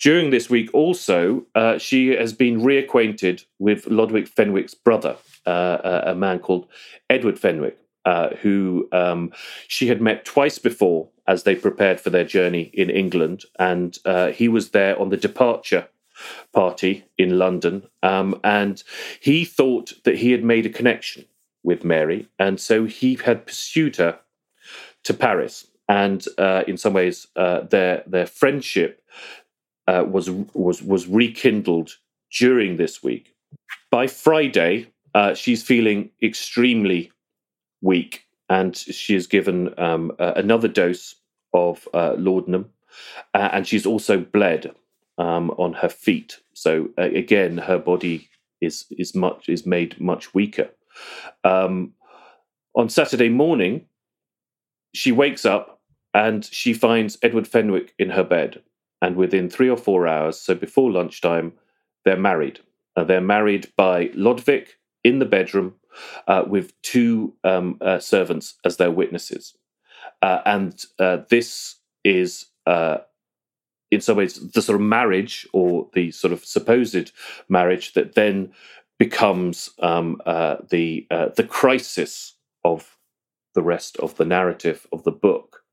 During 0.00 0.30
this 0.30 0.50
week, 0.50 0.70
also, 0.74 1.46
uh, 1.54 1.78
she 1.78 2.08
has 2.08 2.32
been 2.32 2.60
reacquainted 2.60 3.44
with 3.58 3.84
Lodowick 3.86 4.28
Fenwick's 4.28 4.74
brother, 4.74 5.16
uh, 5.46 6.02
a 6.06 6.14
man 6.14 6.38
called 6.38 6.66
Edward 7.08 7.38
Fenwick, 7.38 7.78
uh, 8.04 8.30
who 8.42 8.88
um, 8.92 9.32
she 9.68 9.88
had 9.88 10.00
met 10.00 10.24
twice 10.24 10.58
before 10.58 11.08
as 11.26 11.42
they 11.42 11.54
prepared 11.54 12.00
for 12.00 12.10
their 12.10 12.24
journey 12.24 12.70
in 12.74 12.90
England. 12.90 13.44
And 13.58 13.96
uh, 14.04 14.28
he 14.28 14.48
was 14.48 14.70
there 14.70 14.98
on 15.00 15.08
the 15.08 15.16
departure 15.16 15.88
party 16.52 17.04
in 17.18 17.38
London. 17.38 17.88
Um, 18.02 18.40
and 18.44 18.82
he 19.20 19.44
thought 19.44 19.94
that 20.04 20.18
he 20.18 20.32
had 20.32 20.44
made 20.44 20.66
a 20.66 20.70
connection 20.70 21.24
with 21.62 21.84
Mary. 21.84 22.28
And 22.38 22.60
so 22.60 22.84
he 22.84 23.14
had 23.14 23.46
pursued 23.46 23.96
her 23.96 24.20
to 25.04 25.14
Paris. 25.14 25.66
And 25.88 26.24
uh, 26.38 26.64
in 26.66 26.76
some 26.76 26.92
ways, 26.92 27.26
uh, 27.36 27.60
their, 27.62 28.02
their 28.06 28.26
friendship 28.26 29.02
uh, 29.86 30.04
was 30.08 30.30
was 30.30 30.82
was 30.82 31.06
rekindled 31.06 31.96
during 32.38 32.76
this 32.76 33.02
week. 33.02 33.34
By 33.90 34.06
Friday, 34.06 34.92
uh, 35.14 35.34
she's 35.34 35.62
feeling 35.62 36.10
extremely 36.22 37.10
weak, 37.80 38.24
and 38.48 38.76
she 38.76 39.14
is 39.14 39.26
given 39.26 39.78
um, 39.78 40.12
uh, 40.18 40.32
another 40.36 40.68
dose 40.68 41.14
of 41.52 41.88
uh, 41.94 42.14
laudanum, 42.18 42.70
and 43.32 43.66
she's 43.66 43.86
also 43.86 44.18
bled 44.18 44.74
um, 45.18 45.50
on 45.52 45.72
her 45.72 45.88
feet. 45.88 46.38
So 46.52 46.88
again, 46.96 47.58
her 47.58 47.78
body 47.78 48.28
is 48.60 48.86
is 48.90 49.14
much 49.14 49.48
is 49.48 49.66
made 49.66 50.00
much 50.00 50.34
weaker. 50.34 50.70
Um, 51.44 51.92
on 52.74 52.88
Saturday 52.88 53.28
morning, 53.28 53.86
she 54.94 55.12
wakes 55.12 55.44
up 55.44 55.80
and 56.12 56.44
she 56.44 56.72
finds 56.72 57.18
Edward 57.22 57.46
Fenwick 57.46 57.94
in 57.98 58.10
her 58.10 58.24
bed. 58.24 58.62
And 59.02 59.16
within 59.16 59.50
three 59.50 59.68
or 59.68 59.76
four 59.76 60.06
hours, 60.06 60.40
so 60.40 60.54
before 60.54 60.90
lunchtime, 60.90 61.52
they're 62.04 62.16
married. 62.16 62.60
Uh, 62.96 63.04
they're 63.04 63.20
married 63.20 63.70
by 63.76 64.08
Lodowick 64.08 64.68
in 65.04 65.18
the 65.18 65.26
bedroom 65.26 65.74
uh, 66.26 66.44
with 66.46 66.80
two 66.82 67.34
um, 67.44 67.78
uh, 67.80 67.98
servants 67.98 68.54
as 68.64 68.78
their 68.78 68.90
witnesses. 68.90 69.56
Uh, 70.22 70.40
and 70.46 70.84
uh, 70.98 71.18
this 71.28 71.76
is, 72.02 72.46
uh, 72.66 72.98
in 73.90 74.00
some 74.00 74.16
ways, 74.16 74.34
the 74.50 74.62
sort 74.62 74.80
of 74.80 74.86
marriage 74.86 75.46
or 75.52 75.88
the 75.92 76.10
sort 76.10 76.32
of 76.32 76.44
supposed 76.44 77.12
marriage 77.48 77.92
that 77.92 78.14
then 78.14 78.52
becomes 78.98 79.70
um, 79.80 80.20
the 80.24 81.06
the 81.36 81.46
crisis 81.48 82.36
of 82.64 82.96
the 83.54 83.62
rest 83.62 83.96
of 83.98 84.16
the 84.16 84.24
narrative 84.24 84.86
of 84.92 85.04
the 85.04 85.12
book. 85.12 85.63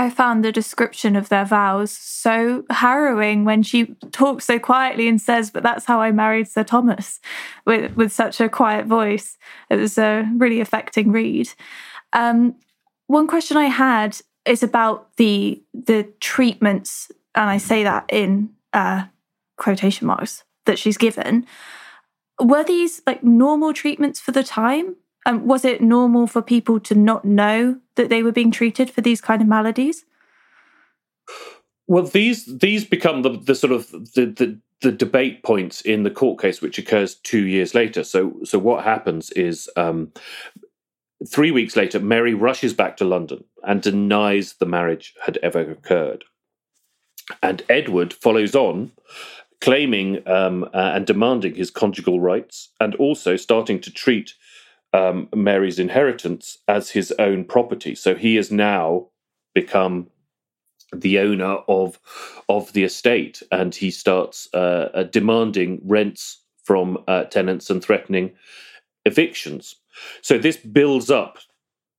I 0.00 0.08
found 0.08 0.42
the 0.42 0.50
description 0.50 1.14
of 1.14 1.28
their 1.28 1.44
vows 1.44 1.90
so 1.92 2.64
harrowing 2.70 3.44
when 3.44 3.62
she 3.62 3.96
talks 4.12 4.46
so 4.46 4.58
quietly 4.58 5.08
and 5.08 5.20
says, 5.20 5.50
But 5.50 5.62
that's 5.62 5.84
how 5.84 6.00
I 6.00 6.10
married 6.10 6.48
Sir 6.48 6.64
Thomas, 6.64 7.20
with, 7.66 7.94
with 7.96 8.10
such 8.10 8.40
a 8.40 8.48
quiet 8.48 8.86
voice. 8.86 9.36
It 9.68 9.76
was 9.76 9.98
a 9.98 10.26
really 10.38 10.58
affecting 10.60 11.12
read. 11.12 11.50
Um, 12.14 12.54
one 13.08 13.26
question 13.26 13.58
I 13.58 13.66
had 13.66 14.16
is 14.46 14.62
about 14.62 15.14
the 15.18 15.62
the 15.74 16.08
treatments, 16.18 17.12
and 17.34 17.50
I 17.50 17.58
say 17.58 17.84
that 17.84 18.06
in 18.08 18.54
uh, 18.72 19.04
quotation 19.58 20.06
marks, 20.06 20.44
that 20.64 20.78
she's 20.78 20.96
given. 20.96 21.44
Were 22.40 22.64
these 22.64 23.02
like 23.06 23.22
normal 23.22 23.74
treatments 23.74 24.18
for 24.18 24.32
the 24.32 24.44
time? 24.44 24.96
Um, 25.30 25.46
was 25.46 25.64
it 25.64 25.80
normal 25.80 26.26
for 26.26 26.42
people 26.42 26.80
to 26.80 26.94
not 26.94 27.24
know 27.24 27.78
that 27.94 28.08
they 28.08 28.22
were 28.22 28.32
being 28.32 28.50
treated 28.50 28.90
for 28.90 29.00
these 29.00 29.20
kind 29.20 29.40
of 29.40 29.48
maladies? 29.48 30.04
Well, 31.86 32.04
these 32.04 32.46
these 32.46 32.84
become 32.84 33.22
the, 33.22 33.30
the 33.30 33.54
sort 33.54 33.72
of 33.72 33.90
the, 33.90 34.26
the 34.26 34.58
the 34.80 34.92
debate 34.92 35.42
points 35.42 35.82
in 35.82 36.02
the 36.02 36.10
court 36.10 36.40
case, 36.40 36.60
which 36.60 36.78
occurs 36.78 37.14
two 37.14 37.46
years 37.46 37.74
later. 37.74 38.02
So, 38.02 38.40
so 38.44 38.58
what 38.58 38.82
happens 38.82 39.30
is 39.32 39.68
um, 39.76 40.12
three 41.28 41.50
weeks 41.50 41.76
later, 41.76 42.00
Mary 42.00 42.34
rushes 42.34 42.74
back 42.74 42.96
to 42.96 43.04
London 43.04 43.44
and 43.62 43.82
denies 43.82 44.54
the 44.54 44.66
marriage 44.66 45.14
had 45.26 45.36
ever 45.42 45.60
occurred. 45.60 46.24
And 47.42 47.62
Edward 47.68 48.14
follows 48.14 48.54
on, 48.54 48.92
claiming 49.60 50.26
um, 50.26 50.64
uh, 50.72 50.92
and 50.94 51.06
demanding 51.06 51.54
his 51.54 51.70
conjugal 51.70 52.18
rights, 52.18 52.70
and 52.80 52.94
also 52.94 53.36
starting 53.36 53.80
to 53.80 53.92
treat 53.92 54.32
um, 54.92 55.28
Mary's 55.34 55.78
inheritance 55.78 56.58
as 56.68 56.90
his 56.90 57.12
own 57.18 57.44
property. 57.44 57.94
So 57.94 58.14
he 58.14 58.36
has 58.36 58.50
now 58.50 59.08
become 59.54 60.08
the 60.92 61.18
owner 61.18 61.58
of 61.68 61.98
of 62.48 62.72
the 62.72 62.84
estate, 62.84 63.42
and 63.52 63.74
he 63.74 63.90
starts 63.90 64.48
uh, 64.52 64.90
uh, 64.92 65.02
demanding 65.04 65.80
rents 65.84 66.42
from 66.64 66.98
uh, 67.06 67.24
tenants 67.24 67.70
and 67.70 67.82
threatening 67.82 68.32
evictions. 69.04 69.76
So 70.22 70.38
this 70.38 70.56
builds 70.56 71.10
up 71.10 71.38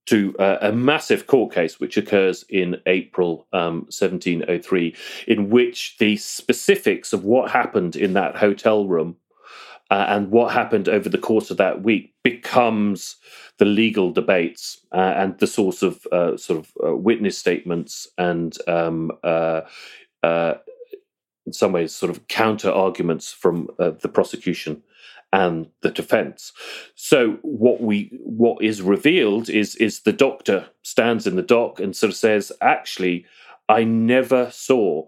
to 0.08 0.36
uh, 0.40 0.58
a 0.62 0.72
massive 0.72 1.28
court 1.28 1.54
case 1.54 1.80
which 1.80 1.96
occurs 1.96 2.44
in 2.50 2.78
April 2.86 3.48
um, 3.54 3.82
1703, 3.90 4.96
in 5.28 5.50
which 5.50 5.98
the 6.00 6.18
specifics 6.18 7.14
of 7.14 7.24
what 7.24 7.52
happened 7.52 7.96
in 7.96 8.14
that 8.14 8.36
hotel 8.36 8.88
room 8.88 9.16
uh, 9.90 10.06
and 10.10 10.32
what 10.32 10.54
happened 10.54 10.90
over 10.90 11.08
the 11.08 11.18
course 11.18 11.52
of 11.52 11.58
that 11.58 11.84
week 11.84 12.11
becomes 12.24 13.18
the 13.58 13.66
legal 13.66 14.12
debates 14.12 14.86
uh, 14.92 15.14
and 15.18 15.38
the 15.40 15.48
source 15.48 15.82
of 15.82 16.06
uh, 16.12 16.38
sort 16.38 16.60
of 16.60 16.72
uh, 16.84 16.96
witness 16.96 17.38
statements 17.38 18.08
and 18.18 18.58
um, 18.68 19.12
uh, 19.24 19.62
uh, 20.24 20.54
in 21.46 21.54
some 21.54 21.72
ways 21.72 21.94
sort 21.94 22.12
of 22.12 22.28
counter 22.28 22.70
arguments 22.70 23.34
from 23.34 23.68
the 23.78 24.10
prosecution 24.10 24.84
and 25.34 25.68
the 25.82 25.90
defense. 25.90 26.52
So 26.96 27.40
what 27.42 27.82
we 27.82 28.12
what 28.24 28.64
is 28.64 28.82
revealed 28.82 29.50
is 29.50 29.76
is 29.76 30.02
the 30.02 30.14
doctor 30.14 30.68
stands 30.84 31.26
in 31.26 31.36
the 31.36 31.42
dock 31.42 31.80
and 31.80 31.96
sort 31.96 32.12
of 32.12 32.18
says 32.18 32.52
actually 32.62 33.26
i 33.70 33.84
never 33.84 34.50
saw 34.52 35.08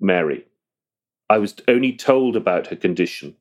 mary. 0.00 0.46
I 1.28 1.38
was 1.38 1.54
only 1.68 1.92
told 1.92 2.36
about 2.36 2.68
her 2.68 2.76
condition 2.76 3.36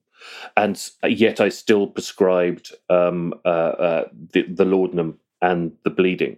and 0.58 0.90
yet 1.08 1.40
I 1.40 1.50
still 1.50 1.88
prescribed 1.88 2.74
um, 2.90 3.34
uh, 3.46 3.48
uh, 3.48 4.08
the, 4.34 4.44
the, 4.44 4.66
laudanum 4.66 5.20
and 5.42 5.72
the 5.84 5.90
bleeding. 5.90 6.38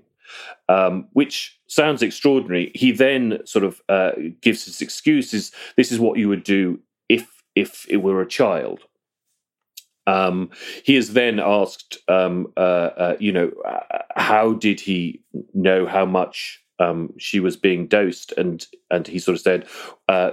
Um, 0.68 1.08
which 1.14 1.58
sounds 1.68 2.02
extraordinary. 2.02 2.74
He 2.76 2.92
then 2.92 3.40
sort 3.46 3.64
of 3.64 3.82
uh, 3.88 4.12
gives 4.42 4.66
his 4.66 4.82
excuses. 4.82 5.54
This 5.78 5.90
is 5.90 6.02
what 6.02 6.20
you 6.20 6.28
would 6.28 6.44
do 6.44 6.82
if 7.08 7.44
if 7.56 7.86
it 7.90 7.98
were 7.98 8.22
a 8.22 8.28
child. 8.28 8.82
Um, 10.08 10.50
he 10.84 10.96
is 10.96 11.14
then 11.14 11.40
asked, 11.40 11.98
um, 12.08 12.52
uh, 12.56 12.60
uh, 12.60 13.18
you 13.20 13.32
know, 13.32 13.52
uh, 13.66 14.04
how 14.16 14.54
did 14.54 14.80
he 14.80 15.22
know 15.54 15.86
how 15.86 16.06
much 16.06 16.64
um, 16.80 17.14
she 17.18 17.40
was 17.40 17.58
being 17.58 17.88
dosed? 17.88 18.34
And 18.38 18.66
and 18.90 19.06
he 19.06 19.20
sort 19.20 19.36
of 19.36 19.42
said, 19.42 19.68
uh, 20.08 20.32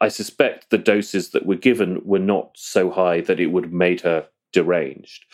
I 0.00 0.08
suspect 0.08 0.70
the 0.70 0.78
doses 0.78 1.30
that 1.30 1.46
were 1.46 1.56
given 1.56 2.00
were 2.04 2.18
not 2.18 2.52
so 2.54 2.90
high 2.90 3.20
that 3.22 3.40
it 3.40 3.48
would 3.48 3.64
have 3.64 3.72
made 3.72 4.00
her 4.02 4.26
deranged. 4.52 5.24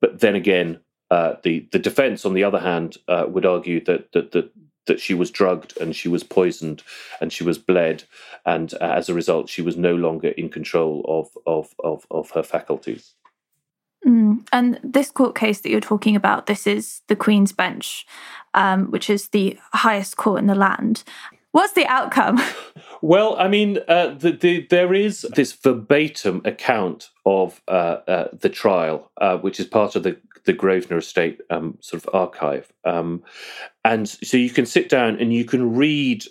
But 0.00 0.20
then 0.20 0.34
again, 0.34 0.80
uh, 1.10 1.34
the 1.42 1.68
the 1.72 1.78
defence, 1.78 2.24
on 2.24 2.34
the 2.34 2.44
other 2.44 2.60
hand, 2.60 2.96
uh, 3.06 3.26
would 3.28 3.46
argue 3.46 3.84
that 3.84 4.12
that 4.12 4.32
that 4.32 4.50
that 4.86 5.00
she 5.00 5.14
was 5.14 5.30
drugged 5.30 5.76
and 5.80 5.94
she 5.94 6.08
was 6.08 6.24
poisoned 6.24 6.82
and 7.20 7.32
she 7.32 7.44
was 7.44 7.58
bled, 7.58 8.04
and 8.44 8.74
uh, 8.74 8.78
as 8.80 9.08
a 9.08 9.14
result, 9.14 9.48
she 9.48 9.62
was 9.62 9.76
no 9.76 9.94
longer 9.94 10.28
in 10.28 10.48
control 10.48 11.04
of 11.06 11.28
of 11.46 11.74
of, 11.84 12.06
of 12.10 12.30
her 12.30 12.42
faculties. 12.42 13.14
Mm. 14.06 14.46
And 14.52 14.80
this 14.82 15.10
court 15.10 15.36
case 15.36 15.60
that 15.60 15.70
you're 15.70 15.80
talking 15.80 16.16
about, 16.16 16.46
this 16.46 16.66
is 16.66 17.02
the 17.06 17.14
Queen's 17.14 17.52
Bench, 17.52 18.04
um, 18.54 18.90
which 18.90 19.08
is 19.08 19.28
the 19.28 19.58
highest 19.72 20.16
court 20.16 20.40
in 20.40 20.46
the 20.46 20.54
land. 20.54 21.04
What's 21.52 21.74
the 21.74 21.86
outcome? 21.86 22.42
Well, 23.04 23.34
I 23.36 23.48
mean, 23.48 23.78
uh, 23.88 24.14
the, 24.14 24.30
the, 24.30 24.64
there 24.70 24.94
is 24.94 25.22
this 25.34 25.52
verbatim 25.52 26.40
account 26.44 27.10
of 27.26 27.60
uh, 27.66 27.96
uh, 28.06 28.28
the 28.32 28.48
trial, 28.48 29.10
uh, 29.20 29.38
which 29.38 29.58
is 29.58 29.66
part 29.66 29.96
of 29.96 30.04
the 30.04 30.18
the 30.44 30.52
Grosvenor 30.52 30.98
Estate 30.98 31.40
um, 31.50 31.78
sort 31.80 32.04
of 32.04 32.14
archive, 32.14 32.72
um, 32.84 33.24
and 33.84 34.08
so 34.08 34.36
you 34.36 34.50
can 34.50 34.66
sit 34.66 34.88
down 34.88 35.18
and 35.18 35.32
you 35.34 35.44
can 35.44 35.74
read 35.74 36.24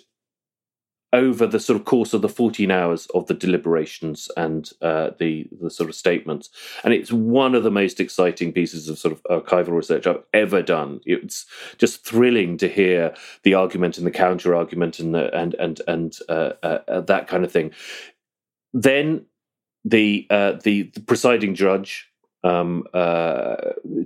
over 1.12 1.46
the 1.46 1.60
sort 1.60 1.78
of 1.78 1.84
course 1.84 2.14
of 2.14 2.22
the 2.22 2.28
14 2.28 2.70
hours 2.70 3.06
of 3.14 3.26
the 3.26 3.34
deliberations 3.34 4.30
and 4.36 4.70
uh, 4.80 5.10
the 5.18 5.46
the 5.60 5.70
sort 5.70 5.90
of 5.90 5.94
statements. 5.94 6.48
And 6.84 6.94
it's 6.94 7.12
one 7.12 7.54
of 7.54 7.62
the 7.62 7.70
most 7.70 8.00
exciting 8.00 8.52
pieces 8.52 8.88
of 8.88 8.98
sort 8.98 9.12
of 9.12 9.22
archival 9.24 9.76
research 9.76 10.06
I've 10.06 10.22
ever 10.32 10.62
done. 10.62 11.00
It's 11.04 11.46
just 11.78 12.04
thrilling 12.04 12.56
to 12.58 12.68
hear 12.68 13.14
the 13.42 13.54
argument 13.54 13.98
and 13.98 14.06
the 14.06 14.10
counter 14.10 14.54
argument 14.54 14.98
and 14.98 15.14
the, 15.14 15.34
and 15.36 15.54
and 15.54 15.80
and 15.86 16.16
uh, 16.28 16.52
uh, 16.62 16.78
uh 16.88 17.00
that 17.02 17.28
kind 17.28 17.44
of 17.44 17.52
thing. 17.52 17.72
Then 18.72 19.26
the 19.84 20.26
uh, 20.30 20.52
the, 20.62 20.84
the, 20.94 21.00
presiding 21.00 21.54
judge 21.54 22.08
um, 22.44 22.84
uh, 22.94 23.56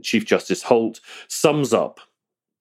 Chief 0.03 0.25
Justice 0.27 0.63
Holt 0.63 1.01
sums 1.29 1.73
up 1.73 2.01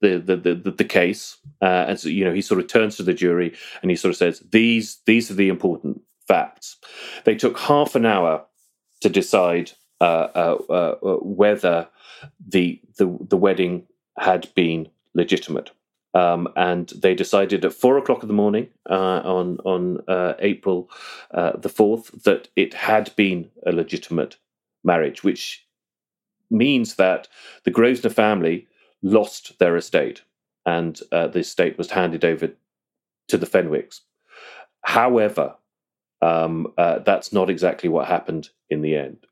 the 0.02 0.18
the 0.18 0.36
the, 0.56 0.72
the 0.72 0.84
case, 0.84 1.38
uh, 1.62 1.86
and 1.88 2.00
so 2.00 2.10
you 2.10 2.26
know 2.26 2.34
he 2.34 2.41
sort 2.41 2.60
of 2.60 2.68
turns 2.68 2.98
to 2.98 3.04
the 3.04 3.14
jury 3.14 3.54
and 3.82 3.91
he 3.91 3.98
sort 3.98 4.12
of 4.12 4.18
says 4.18 4.43
these 4.52 5.00
these 5.06 5.32
are 5.32 5.36
the 5.36 5.50
important 5.50 6.02
facts. 6.28 6.78
They 7.24 7.36
took 7.36 7.58
half 7.58 7.96
an 7.96 8.06
hour 8.06 8.46
to 9.02 9.10
decide 9.10 9.72
uh, 10.02 10.28
uh, 10.36 10.58
uh, 10.70 10.74
uh 10.74 11.16
whether 11.22 11.88
the 12.46 12.82
the 12.98 13.18
the 13.30 13.38
wedding 13.38 13.88
had 14.18 14.54
been 14.56 14.89
legitimate. 15.14 15.72
Um, 16.14 16.48
and 16.56 16.88
they 16.96 17.14
decided 17.14 17.66
at 17.66 17.74
four 17.74 17.98
o'clock 17.98 18.22
in 18.22 18.30
the 18.30 18.34
morning 18.34 18.70
uh, 18.89 19.22
on 19.26 19.58
on 19.66 20.00
April 20.39 20.89
the 21.32 21.72
fourth 21.74 22.24
that 22.24 22.48
it 22.56 22.74
had 22.74 23.14
been 23.16 23.50
a 23.66 23.72
legitimate 23.72 24.38
marriage, 24.84 25.24
which 25.24 25.66
means 26.50 26.96
that 26.96 27.28
the 27.64 27.72
Grosvenor 27.72 28.14
family 28.14 28.68
lost 29.06 29.58
their 29.60 29.78
estate, 29.78 30.24
and 30.66 30.99
uh, 31.12 31.28
the 31.28 31.39
estate 31.39 31.78
was 31.78 31.91
handed 31.91 32.26
over 32.26 32.49
to 33.28 33.38
the 33.38 33.45
Fenwicks. 33.45 34.01
However, 34.82 35.56
um, 36.22 36.74
uh, 36.78 36.99
that's 36.99 37.32
not 37.32 37.49
exactly 37.49 37.88
what 37.88 38.08
happened 38.08 38.49
in 38.70 38.82
the 38.82 38.95
end. 38.97 39.26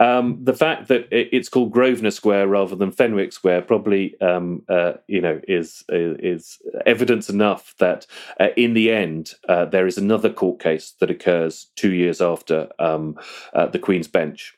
Um, 0.00 0.38
the 0.42 0.54
fact 0.54 0.88
that 0.88 1.08
it's 1.10 1.50
called 1.50 1.72
Grosvenor 1.72 2.10
Square 2.10 2.48
rather 2.48 2.74
than 2.74 2.90
Fenwick 2.90 3.34
Square 3.34 3.62
probably, 3.62 4.18
um, 4.22 4.62
uh, 4.66 4.94
you 5.06 5.20
know, 5.20 5.40
is 5.46 5.84
is 5.90 6.56
evidence 6.86 7.28
enough 7.28 7.74
that 7.78 8.06
uh, 8.40 8.48
in 8.56 8.72
the 8.72 8.90
end 8.90 9.34
uh, 9.46 9.66
there 9.66 9.86
is 9.86 9.98
another 9.98 10.30
court 10.30 10.58
case 10.58 10.94
that 11.00 11.10
occurs 11.10 11.66
two 11.76 11.92
years 11.92 12.22
after 12.22 12.70
um, 12.78 13.18
uh, 13.52 13.66
the 13.66 13.78
Queen's 13.78 14.08
Bench 14.08 14.54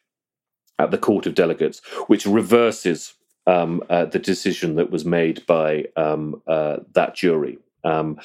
at 0.78 0.92
the 0.92 0.98
Court 0.98 1.26
of 1.26 1.34
Delegates, 1.34 1.82
which 2.06 2.24
reverses 2.24 3.14
um, 3.46 3.82
uh, 3.88 4.04
the 4.04 4.18
decision 4.18 4.76
that 4.76 4.90
was 4.90 5.04
made 5.04 5.44
by 5.46 5.86
um, 5.96 6.42
uh, 6.46 6.78
that 6.92 7.14
jury. 7.14 7.58
Um, 7.84 8.20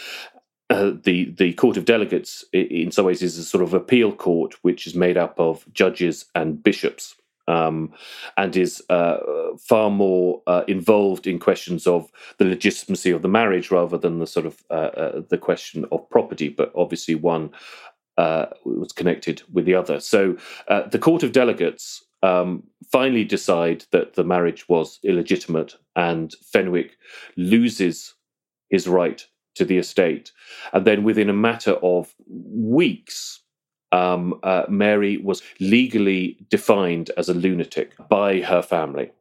uh, 0.70 0.92
the 1.04 1.32
the 1.38 1.54
Court 1.54 1.78
of 1.78 1.86
Delegates, 1.86 2.44
in 2.52 2.92
some 2.92 3.06
ways, 3.06 3.22
is 3.22 3.38
a 3.38 3.44
sort 3.44 3.64
of 3.64 3.74
appeal 3.74 4.12
court 4.12 4.56
which 4.64 4.86
is 4.86 4.96
made 4.96 5.18
up 5.18 5.40
of 5.40 5.66
judges 5.74 6.26
and 6.36 6.62
bishops, 6.62 7.16
um, 7.48 7.94
and 8.36 8.58
is 8.58 8.84
uh, 8.90 9.18
far 9.60 9.90
more 9.90 10.42
uh, 10.46 10.64
involved 10.68 11.26
in 11.26 11.40
questions 11.40 11.88
of 11.88 12.12
the 12.38 12.46
legitimacy 12.46 13.12
of 13.12 13.22
the 13.22 13.30
marriage 13.30 13.72
rather 13.72 13.98
than 13.98 14.20
the 14.20 14.28
sort 14.28 14.46
of 14.46 14.62
uh, 14.70 14.74
uh, 14.74 15.22
the 15.30 15.38
question 15.38 15.86
of 15.92 16.10
property. 16.10 16.50
But 16.50 16.74
obviously, 16.76 17.16
one 17.16 17.52
was 18.18 18.92
connected 18.94 19.44
with 19.54 19.66
the 19.66 19.76
other. 19.76 20.00
So 20.00 20.38
the 20.68 21.00
Court 21.00 21.24
of 21.24 21.32
Delegates 21.32 22.04
um, 22.24 22.64
finally 22.92 23.24
decide 23.24 23.86
that 23.92 24.14
the 24.14 24.24
marriage 24.24 24.68
was 24.70 25.00
illegitimate, 25.04 25.76
and 25.96 26.34
Fenwick 26.52 26.98
loses 27.36 28.16
his 28.70 28.88
right 28.88 29.26
to 29.56 29.66
the 29.66 29.78
estate. 29.78 30.32
And 30.74 30.86
then 30.86 31.04
within 31.04 31.30
a 31.30 31.34
matter 31.34 31.74
of 31.74 32.14
weeks, 32.28 33.42
um, 33.92 34.40
uh, 34.44 34.64
Mary 34.68 35.18
was 35.18 35.42
legally 35.60 36.38
defined 36.50 37.12
as 37.18 37.30
a 37.30 37.34
lunatic 37.34 37.94
by 38.10 38.42
her 38.42 38.62
family. 38.62 39.12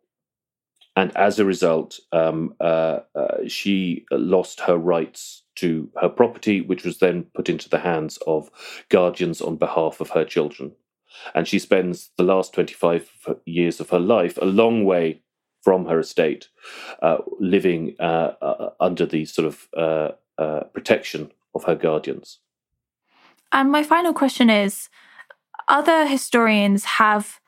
And 0.97 1.15
as 1.15 1.39
a 1.39 1.45
result, 1.45 2.01
um, 2.13 2.55
uh, 2.59 3.01
uh, 3.15 3.47
she 3.47 4.07
lost 4.11 4.61
her 4.61 4.79
rights 4.79 5.43
to 5.57 5.91
her 6.01 6.09
property, 6.09 6.63
which 6.63 6.85
was 6.85 6.99
then 6.99 7.25
put 7.35 7.51
into 7.51 7.69
the 7.69 7.79
hands 7.79 8.19
of 8.27 8.51
guardians 8.89 9.43
on 9.43 9.57
behalf 9.57 10.01
of 10.01 10.11
her 10.11 10.25
children. 10.25 10.73
And 11.35 11.47
she 11.47 11.59
spends 11.59 12.11
the 12.17 12.25
last 12.25 12.55
25 12.55 13.11
years 13.45 13.81
of 13.81 13.91
her 13.91 14.01
life 14.01 14.39
a 14.41 14.47
long 14.47 14.85
way 14.85 15.23
from 15.63 15.87
her 15.87 15.99
estate, 15.99 16.49
uh, 17.03 17.19
living 17.41 17.97
uh, 17.99 18.33
uh, 18.41 18.71
under 18.79 19.05
the 19.05 19.25
sort 19.25 19.49
of 19.49 19.69
uh, 19.77 20.11
uh, 20.39 20.61
protection 20.73 21.33
of 21.57 21.65
her 21.65 21.75
guardians. 21.75 22.39
And 23.51 23.73
my 23.73 23.83
final 23.83 24.13
question 24.13 24.49
is 24.49 24.89
other 25.67 26.07
historians 26.07 26.85
have 26.85 27.41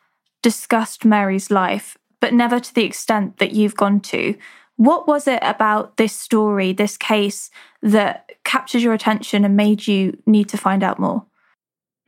discussed 0.43 1.05
Mary's 1.05 1.51
life, 1.51 1.97
but 2.21 2.35
never 2.35 2.59
to 2.59 2.75
the 2.75 2.85
extent 2.85 3.39
that 3.39 3.53
you've 3.53 3.77
gone 3.77 4.01
to. 4.01 4.35
What 4.75 5.07
was 5.07 5.29
it 5.29 5.41
about 5.43 5.97
this 5.97 6.13
story, 6.13 6.73
this 6.73 6.97
case, 6.97 7.51
that 7.83 8.31
captured 8.45 8.83
your 8.83 8.95
attention 8.95 9.45
and 9.45 9.57
made 9.57 9.87
you 9.87 10.17
need 10.27 10.49
to 10.49 10.57
find 10.57 10.83
out 10.83 10.99
more? 10.99 11.25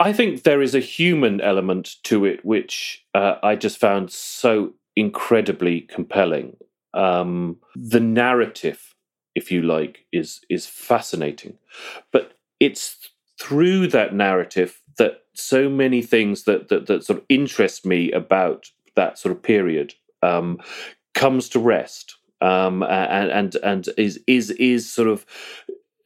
I 0.01 0.13
think 0.13 0.43
there 0.43 0.63
is 0.63 0.75
a 0.75 0.81
human 0.81 1.41
element 1.41 1.97
to 2.05 2.25
it, 2.25 2.45
which 2.45 3.05
uh, 3.15 3.37
I 3.43 3.55
just 3.55 3.79
found 3.79 4.11
so 4.11 4.73
incredibly 4.97 5.83
compelling. 5.83 6.57
Um, 6.95 7.59
the 7.77 8.01
narrative 8.01 8.91
if 9.35 9.51
you 9.51 9.63
like, 9.63 10.07
is 10.13 10.41
is 10.49 10.67
fascinating. 10.67 11.59
But 12.13 12.35
it's 12.59 13.11
through 13.41 13.89
that 13.89 14.15
narrative 14.15 14.81
that 14.99 15.23
so 15.35 15.69
many 15.69 16.03
things 16.03 16.45
that 16.45 16.69
that, 16.69 16.87
that 16.87 17.05
sort 17.05 17.19
of 17.19 17.25
interest 17.29 17.87
me 17.87 18.11
about 18.13 18.71
that 18.97 19.19
sort 19.19 19.35
of 19.35 19.43
period 19.43 19.95
um, 20.23 20.59
comes 21.15 21.49
to 21.51 21.61
rest 21.61 22.17
um, 22.41 22.83
and 22.83 23.31
and 23.31 23.57
and 23.57 23.89
is 23.97 24.21
is 24.27 24.51
is 24.53 24.91
sort 24.91 25.09
of 25.09 25.25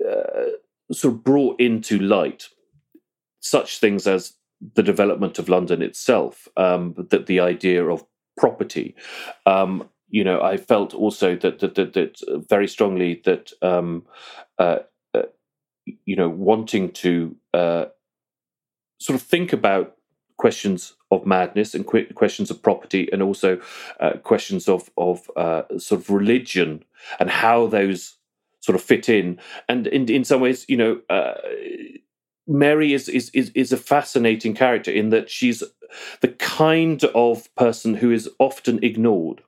uh, 0.08 0.50
sort 0.92 1.14
of 1.14 1.24
brought 1.24 1.60
into 1.60 1.98
light. 1.98 2.48
Such 3.44 3.78
things 3.78 4.06
as 4.06 4.34
the 4.74 4.82
development 4.82 5.38
of 5.38 5.50
London 5.50 5.82
itself, 5.82 6.48
um, 6.56 6.94
that 7.10 7.26
the 7.26 7.40
idea 7.40 7.84
of 7.84 8.04
property, 8.38 8.94
um, 9.44 9.88
you 10.08 10.24
know, 10.24 10.40
I 10.40 10.56
felt 10.56 10.94
also 10.94 11.36
that 11.36 11.58
that 11.58 11.74
that, 11.74 11.92
that 11.92 12.22
uh, 12.28 12.38
very 12.48 12.68
strongly 12.68 13.20
that 13.24 13.52
um, 13.62 14.04
uh, 14.58 14.78
uh, 15.12 15.22
you 16.04 16.16
know 16.16 16.28
wanting 16.28 16.92
to 16.92 17.36
uh, 17.52 17.86
sort 19.00 19.20
of 19.20 19.26
think 19.26 19.52
about 19.52 19.96
questions 20.36 20.94
of 21.10 21.26
madness 21.26 21.74
and 21.74 21.86
qu- 21.86 22.12
questions 22.14 22.50
of 22.50 22.62
property 22.62 23.08
and 23.12 23.22
also 23.22 23.60
uh, 24.00 24.12
questions 24.22 24.68
of 24.68 24.88
of 24.96 25.30
uh, 25.36 25.62
sort 25.78 26.00
of 26.00 26.10
religion 26.10 26.84
and 27.18 27.28
how 27.28 27.66
those 27.66 28.16
sort 28.60 28.76
of 28.76 28.82
fit 28.82 29.08
in. 29.08 29.38
And 29.68 29.86
in 29.88 30.08
in 30.08 30.24
some 30.24 30.40
ways 30.40 30.64
you 30.68 30.76
know 30.76 31.00
Mary 32.46 32.92
is, 32.92 33.08
is 33.08 33.30
is 33.30 33.50
is 33.54 33.72
a 33.72 33.76
fascinating 33.76 34.54
character 34.54 34.90
in 34.90 35.10
that 35.10 35.30
she's 35.30 35.62
the 36.20 36.28
kind 36.28 37.02
of 37.14 37.54
person 37.54 37.94
who 37.94 38.10
is 38.10 38.28
often 38.38 38.82
ignored 38.82 39.42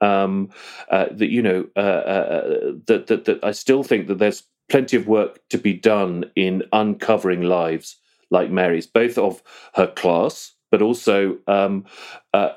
um, 0.00 0.50
uh, 0.90 1.06
that 1.10 1.30
you 1.30 1.42
know 1.42 1.66
uh, 1.76 1.80
uh, 1.80 2.72
that, 2.86 3.06
that 3.06 3.24
that 3.24 3.44
I 3.44 3.52
still 3.52 3.82
think 3.82 4.08
that 4.08 4.18
there's 4.18 4.44
plenty 4.68 4.96
of 4.96 5.06
work 5.06 5.40
to 5.50 5.58
be 5.58 5.74
done 5.74 6.30
in 6.36 6.64
uncovering 6.72 7.42
lives 7.42 7.96
like 8.30 8.50
Mary's, 8.50 8.86
both 8.86 9.18
of 9.18 9.42
her 9.74 9.86
class, 9.86 10.54
but 10.70 10.82
also 10.82 11.38
um, 11.46 11.84
uh, 12.32 12.50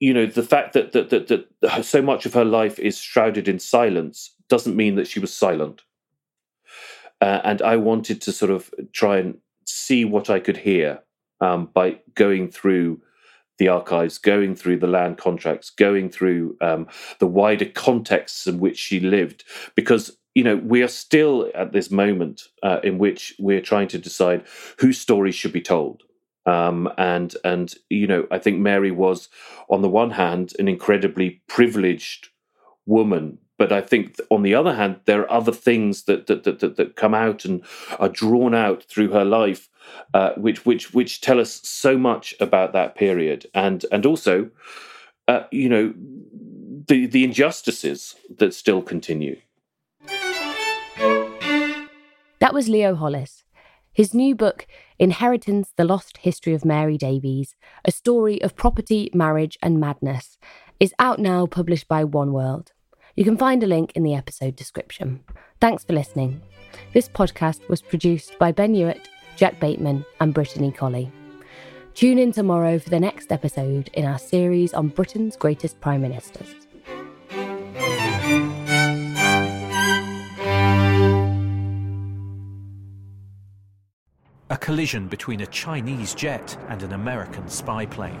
you 0.00 0.12
know 0.12 0.26
the 0.26 0.42
fact 0.42 0.74
that, 0.74 0.92
that 0.92 1.10
that 1.10 1.28
that 1.28 1.84
so 1.84 2.02
much 2.02 2.26
of 2.26 2.34
her 2.34 2.44
life 2.44 2.78
is 2.78 2.98
shrouded 2.98 3.48
in 3.48 3.58
silence 3.58 4.34
doesn't 4.48 4.76
mean 4.76 4.96
that 4.96 5.08
she 5.08 5.20
was 5.20 5.32
silent. 5.32 5.82
Uh, 7.24 7.40
and 7.42 7.62
I 7.62 7.76
wanted 7.76 8.20
to 8.20 8.32
sort 8.32 8.50
of 8.50 8.70
try 8.92 9.16
and 9.16 9.38
see 9.64 10.04
what 10.04 10.28
I 10.28 10.40
could 10.40 10.58
hear 10.58 11.00
um, 11.40 11.70
by 11.72 12.00
going 12.14 12.50
through 12.50 13.00
the 13.56 13.68
archives, 13.68 14.18
going 14.18 14.54
through 14.54 14.80
the 14.80 14.86
land 14.86 15.16
contracts, 15.16 15.70
going 15.70 16.10
through 16.10 16.58
um, 16.60 16.86
the 17.20 17.26
wider 17.26 17.64
contexts 17.64 18.46
in 18.46 18.58
which 18.58 18.76
she 18.76 19.00
lived, 19.00 19.42
because 19.74 20.18
you 20.34 20.44
know 20.44 20.56
we 20.56 20.82
are 20.82 20.88
still 20.88 21.50
at 21.54 21.72
this 21.72 21.90
moment 21.90 22.42
uh, 22.62 22.80
in 22.84 22.98
which 22.98 23.34
we're 23.38 23.62
trying 23.62 23.88
to 23.88 23.98
decide 23.98 24.44
whose 24.78 25.00
stories 25.00 25.34
should 25.34 25.52
be 25.52 25.62
told. 25.62 26.02
Um, 26.44 26.92
and 26.98 27.34
and 27.42 27.74
you 27.88 28.06
know 28.06 28.26
I 28.30 28.38
think 28.38 28.58
Mary 28.58 28.90
was 28.90 29.30
on 29.70 29.80
the 29.80 29.88
one 29.88 30.10
hand 30.10 30.52
an 30.58 30.68
incredibly 30.68 31.40
privileged 31.48 32.28
woman 32.84 33.38
but 33.64 33.72
I 33.72 33.80
think 33.80 34.20
on 34.30 34.42
the 34.42 34.54
other 34.54 34.74
hand, 34.74 34.96
there 35.06 35.22
are 35.22 35.30
other 35.30 35.50
things 35.50 36.02
that 36.02 36.26
that 36.26 36.44
that, 36.44 36.60
that, 36.60 36.76
that 36.76 36.96
come 36.96 37.14
out 37.14 37.46
and 37.46 37.62
are 37.98 38.10
drawn 38.10 38.54
out 38.54 38.82
through 38.82 39.08
her 39.08 39.24
life 39.24 39.70
uh, 40.12 40.32
which 40.36 40.66
which 40.66 40.92
which 40.92 41.22
tell 41.22 41.40
us 41.40 41.66
so 41.66 41.96
much 41.96 42.34
about 42.40 42.74
that 42.74 42.94
period, 42.94 43.46
and 43.54 43.86
and 43.90 44.04
also, 44.04 44.50
uh, 45.28 45.44
you 45.50 45.70
know, 45.70 45.94
the 46.88 47.06
the 47.06 47.24
injustices 47.24 48.16
that 48.36 48.52
still 48.52 48.82
continue. 48.82 49.40
That 52.40 52.52
was 52.52 52.68
Leo 52.68 52.94
Hollis. 52.94 53.44
His 53.94 54.12
new 54.12 54.34
book, 54.34 54.66
Inheritance 54.98 55.72
The 55.74 55.84
Lost 55.84 56.18
History 56.18 56.52
of 56.52 56.66
Mary 56.66 56.98
Davies, 56.98 57.56
a 57.82 57.90
story 57.90 58.42
of 58.42 58.56
property, 58.56 59.08
marriage, 59.14 59.56
and 59.62 59.80
madness, 59.80 60.36
is 60.78 60.92
out 60.98 61.18
now, 61.18 61.46
published 61.46 61.88
by 61.88 62.04
Oneworld. 62.04 62.73
You 63.16 63.24
can 63.24 63.36
find 63.36 63.62
a 63.62 63.66
link 63.66 63.92
in 63.94 64.02
the 64.02 64.14
episode 64.14 64.56
description. 64.56 65.20
Thanks 65.60 65.84
for 65.84 65.92
listening. 65.92 66.42
This 66.92 67.08
podcast 67.08 67.68
was 67.68 67.80
produced 67.80 68.38
by 68.38 68.50
Ben 68.50 68.74
Hewitt 68.74 69.08
Jack 69.36 69.60
Bateman, 69.60 70.04
and 70.20 70.32
Brittany 70.34 70.72
Colley. 70.72 71.10
Tune 71.94 72.18
in 72.18 72.32
tomorrow 72.32 72.78
for 72.78 72.90
the 72.90 73.00
next 73.00 73.30
episode 73.30 73.88
in 73.94 74.04
our 74.04 74.18
series 74.18 74.74
on 74.74 74.88
Britain's 74.88 75.36
greatest 75.36 75.80
prime 75.80 76.02
ministers. 76.02 76.54
A 84.50 84.56
collision 84.56 85.08
between 85.08 85.40
a 85.40 85.46
Chinese 85.46 86.14
jet 86.14 86.56
and 86.68 86.82
an 86.82 86.92
American 86.92 87.48
spy 87.48 87.86
plane. 87.86 88.20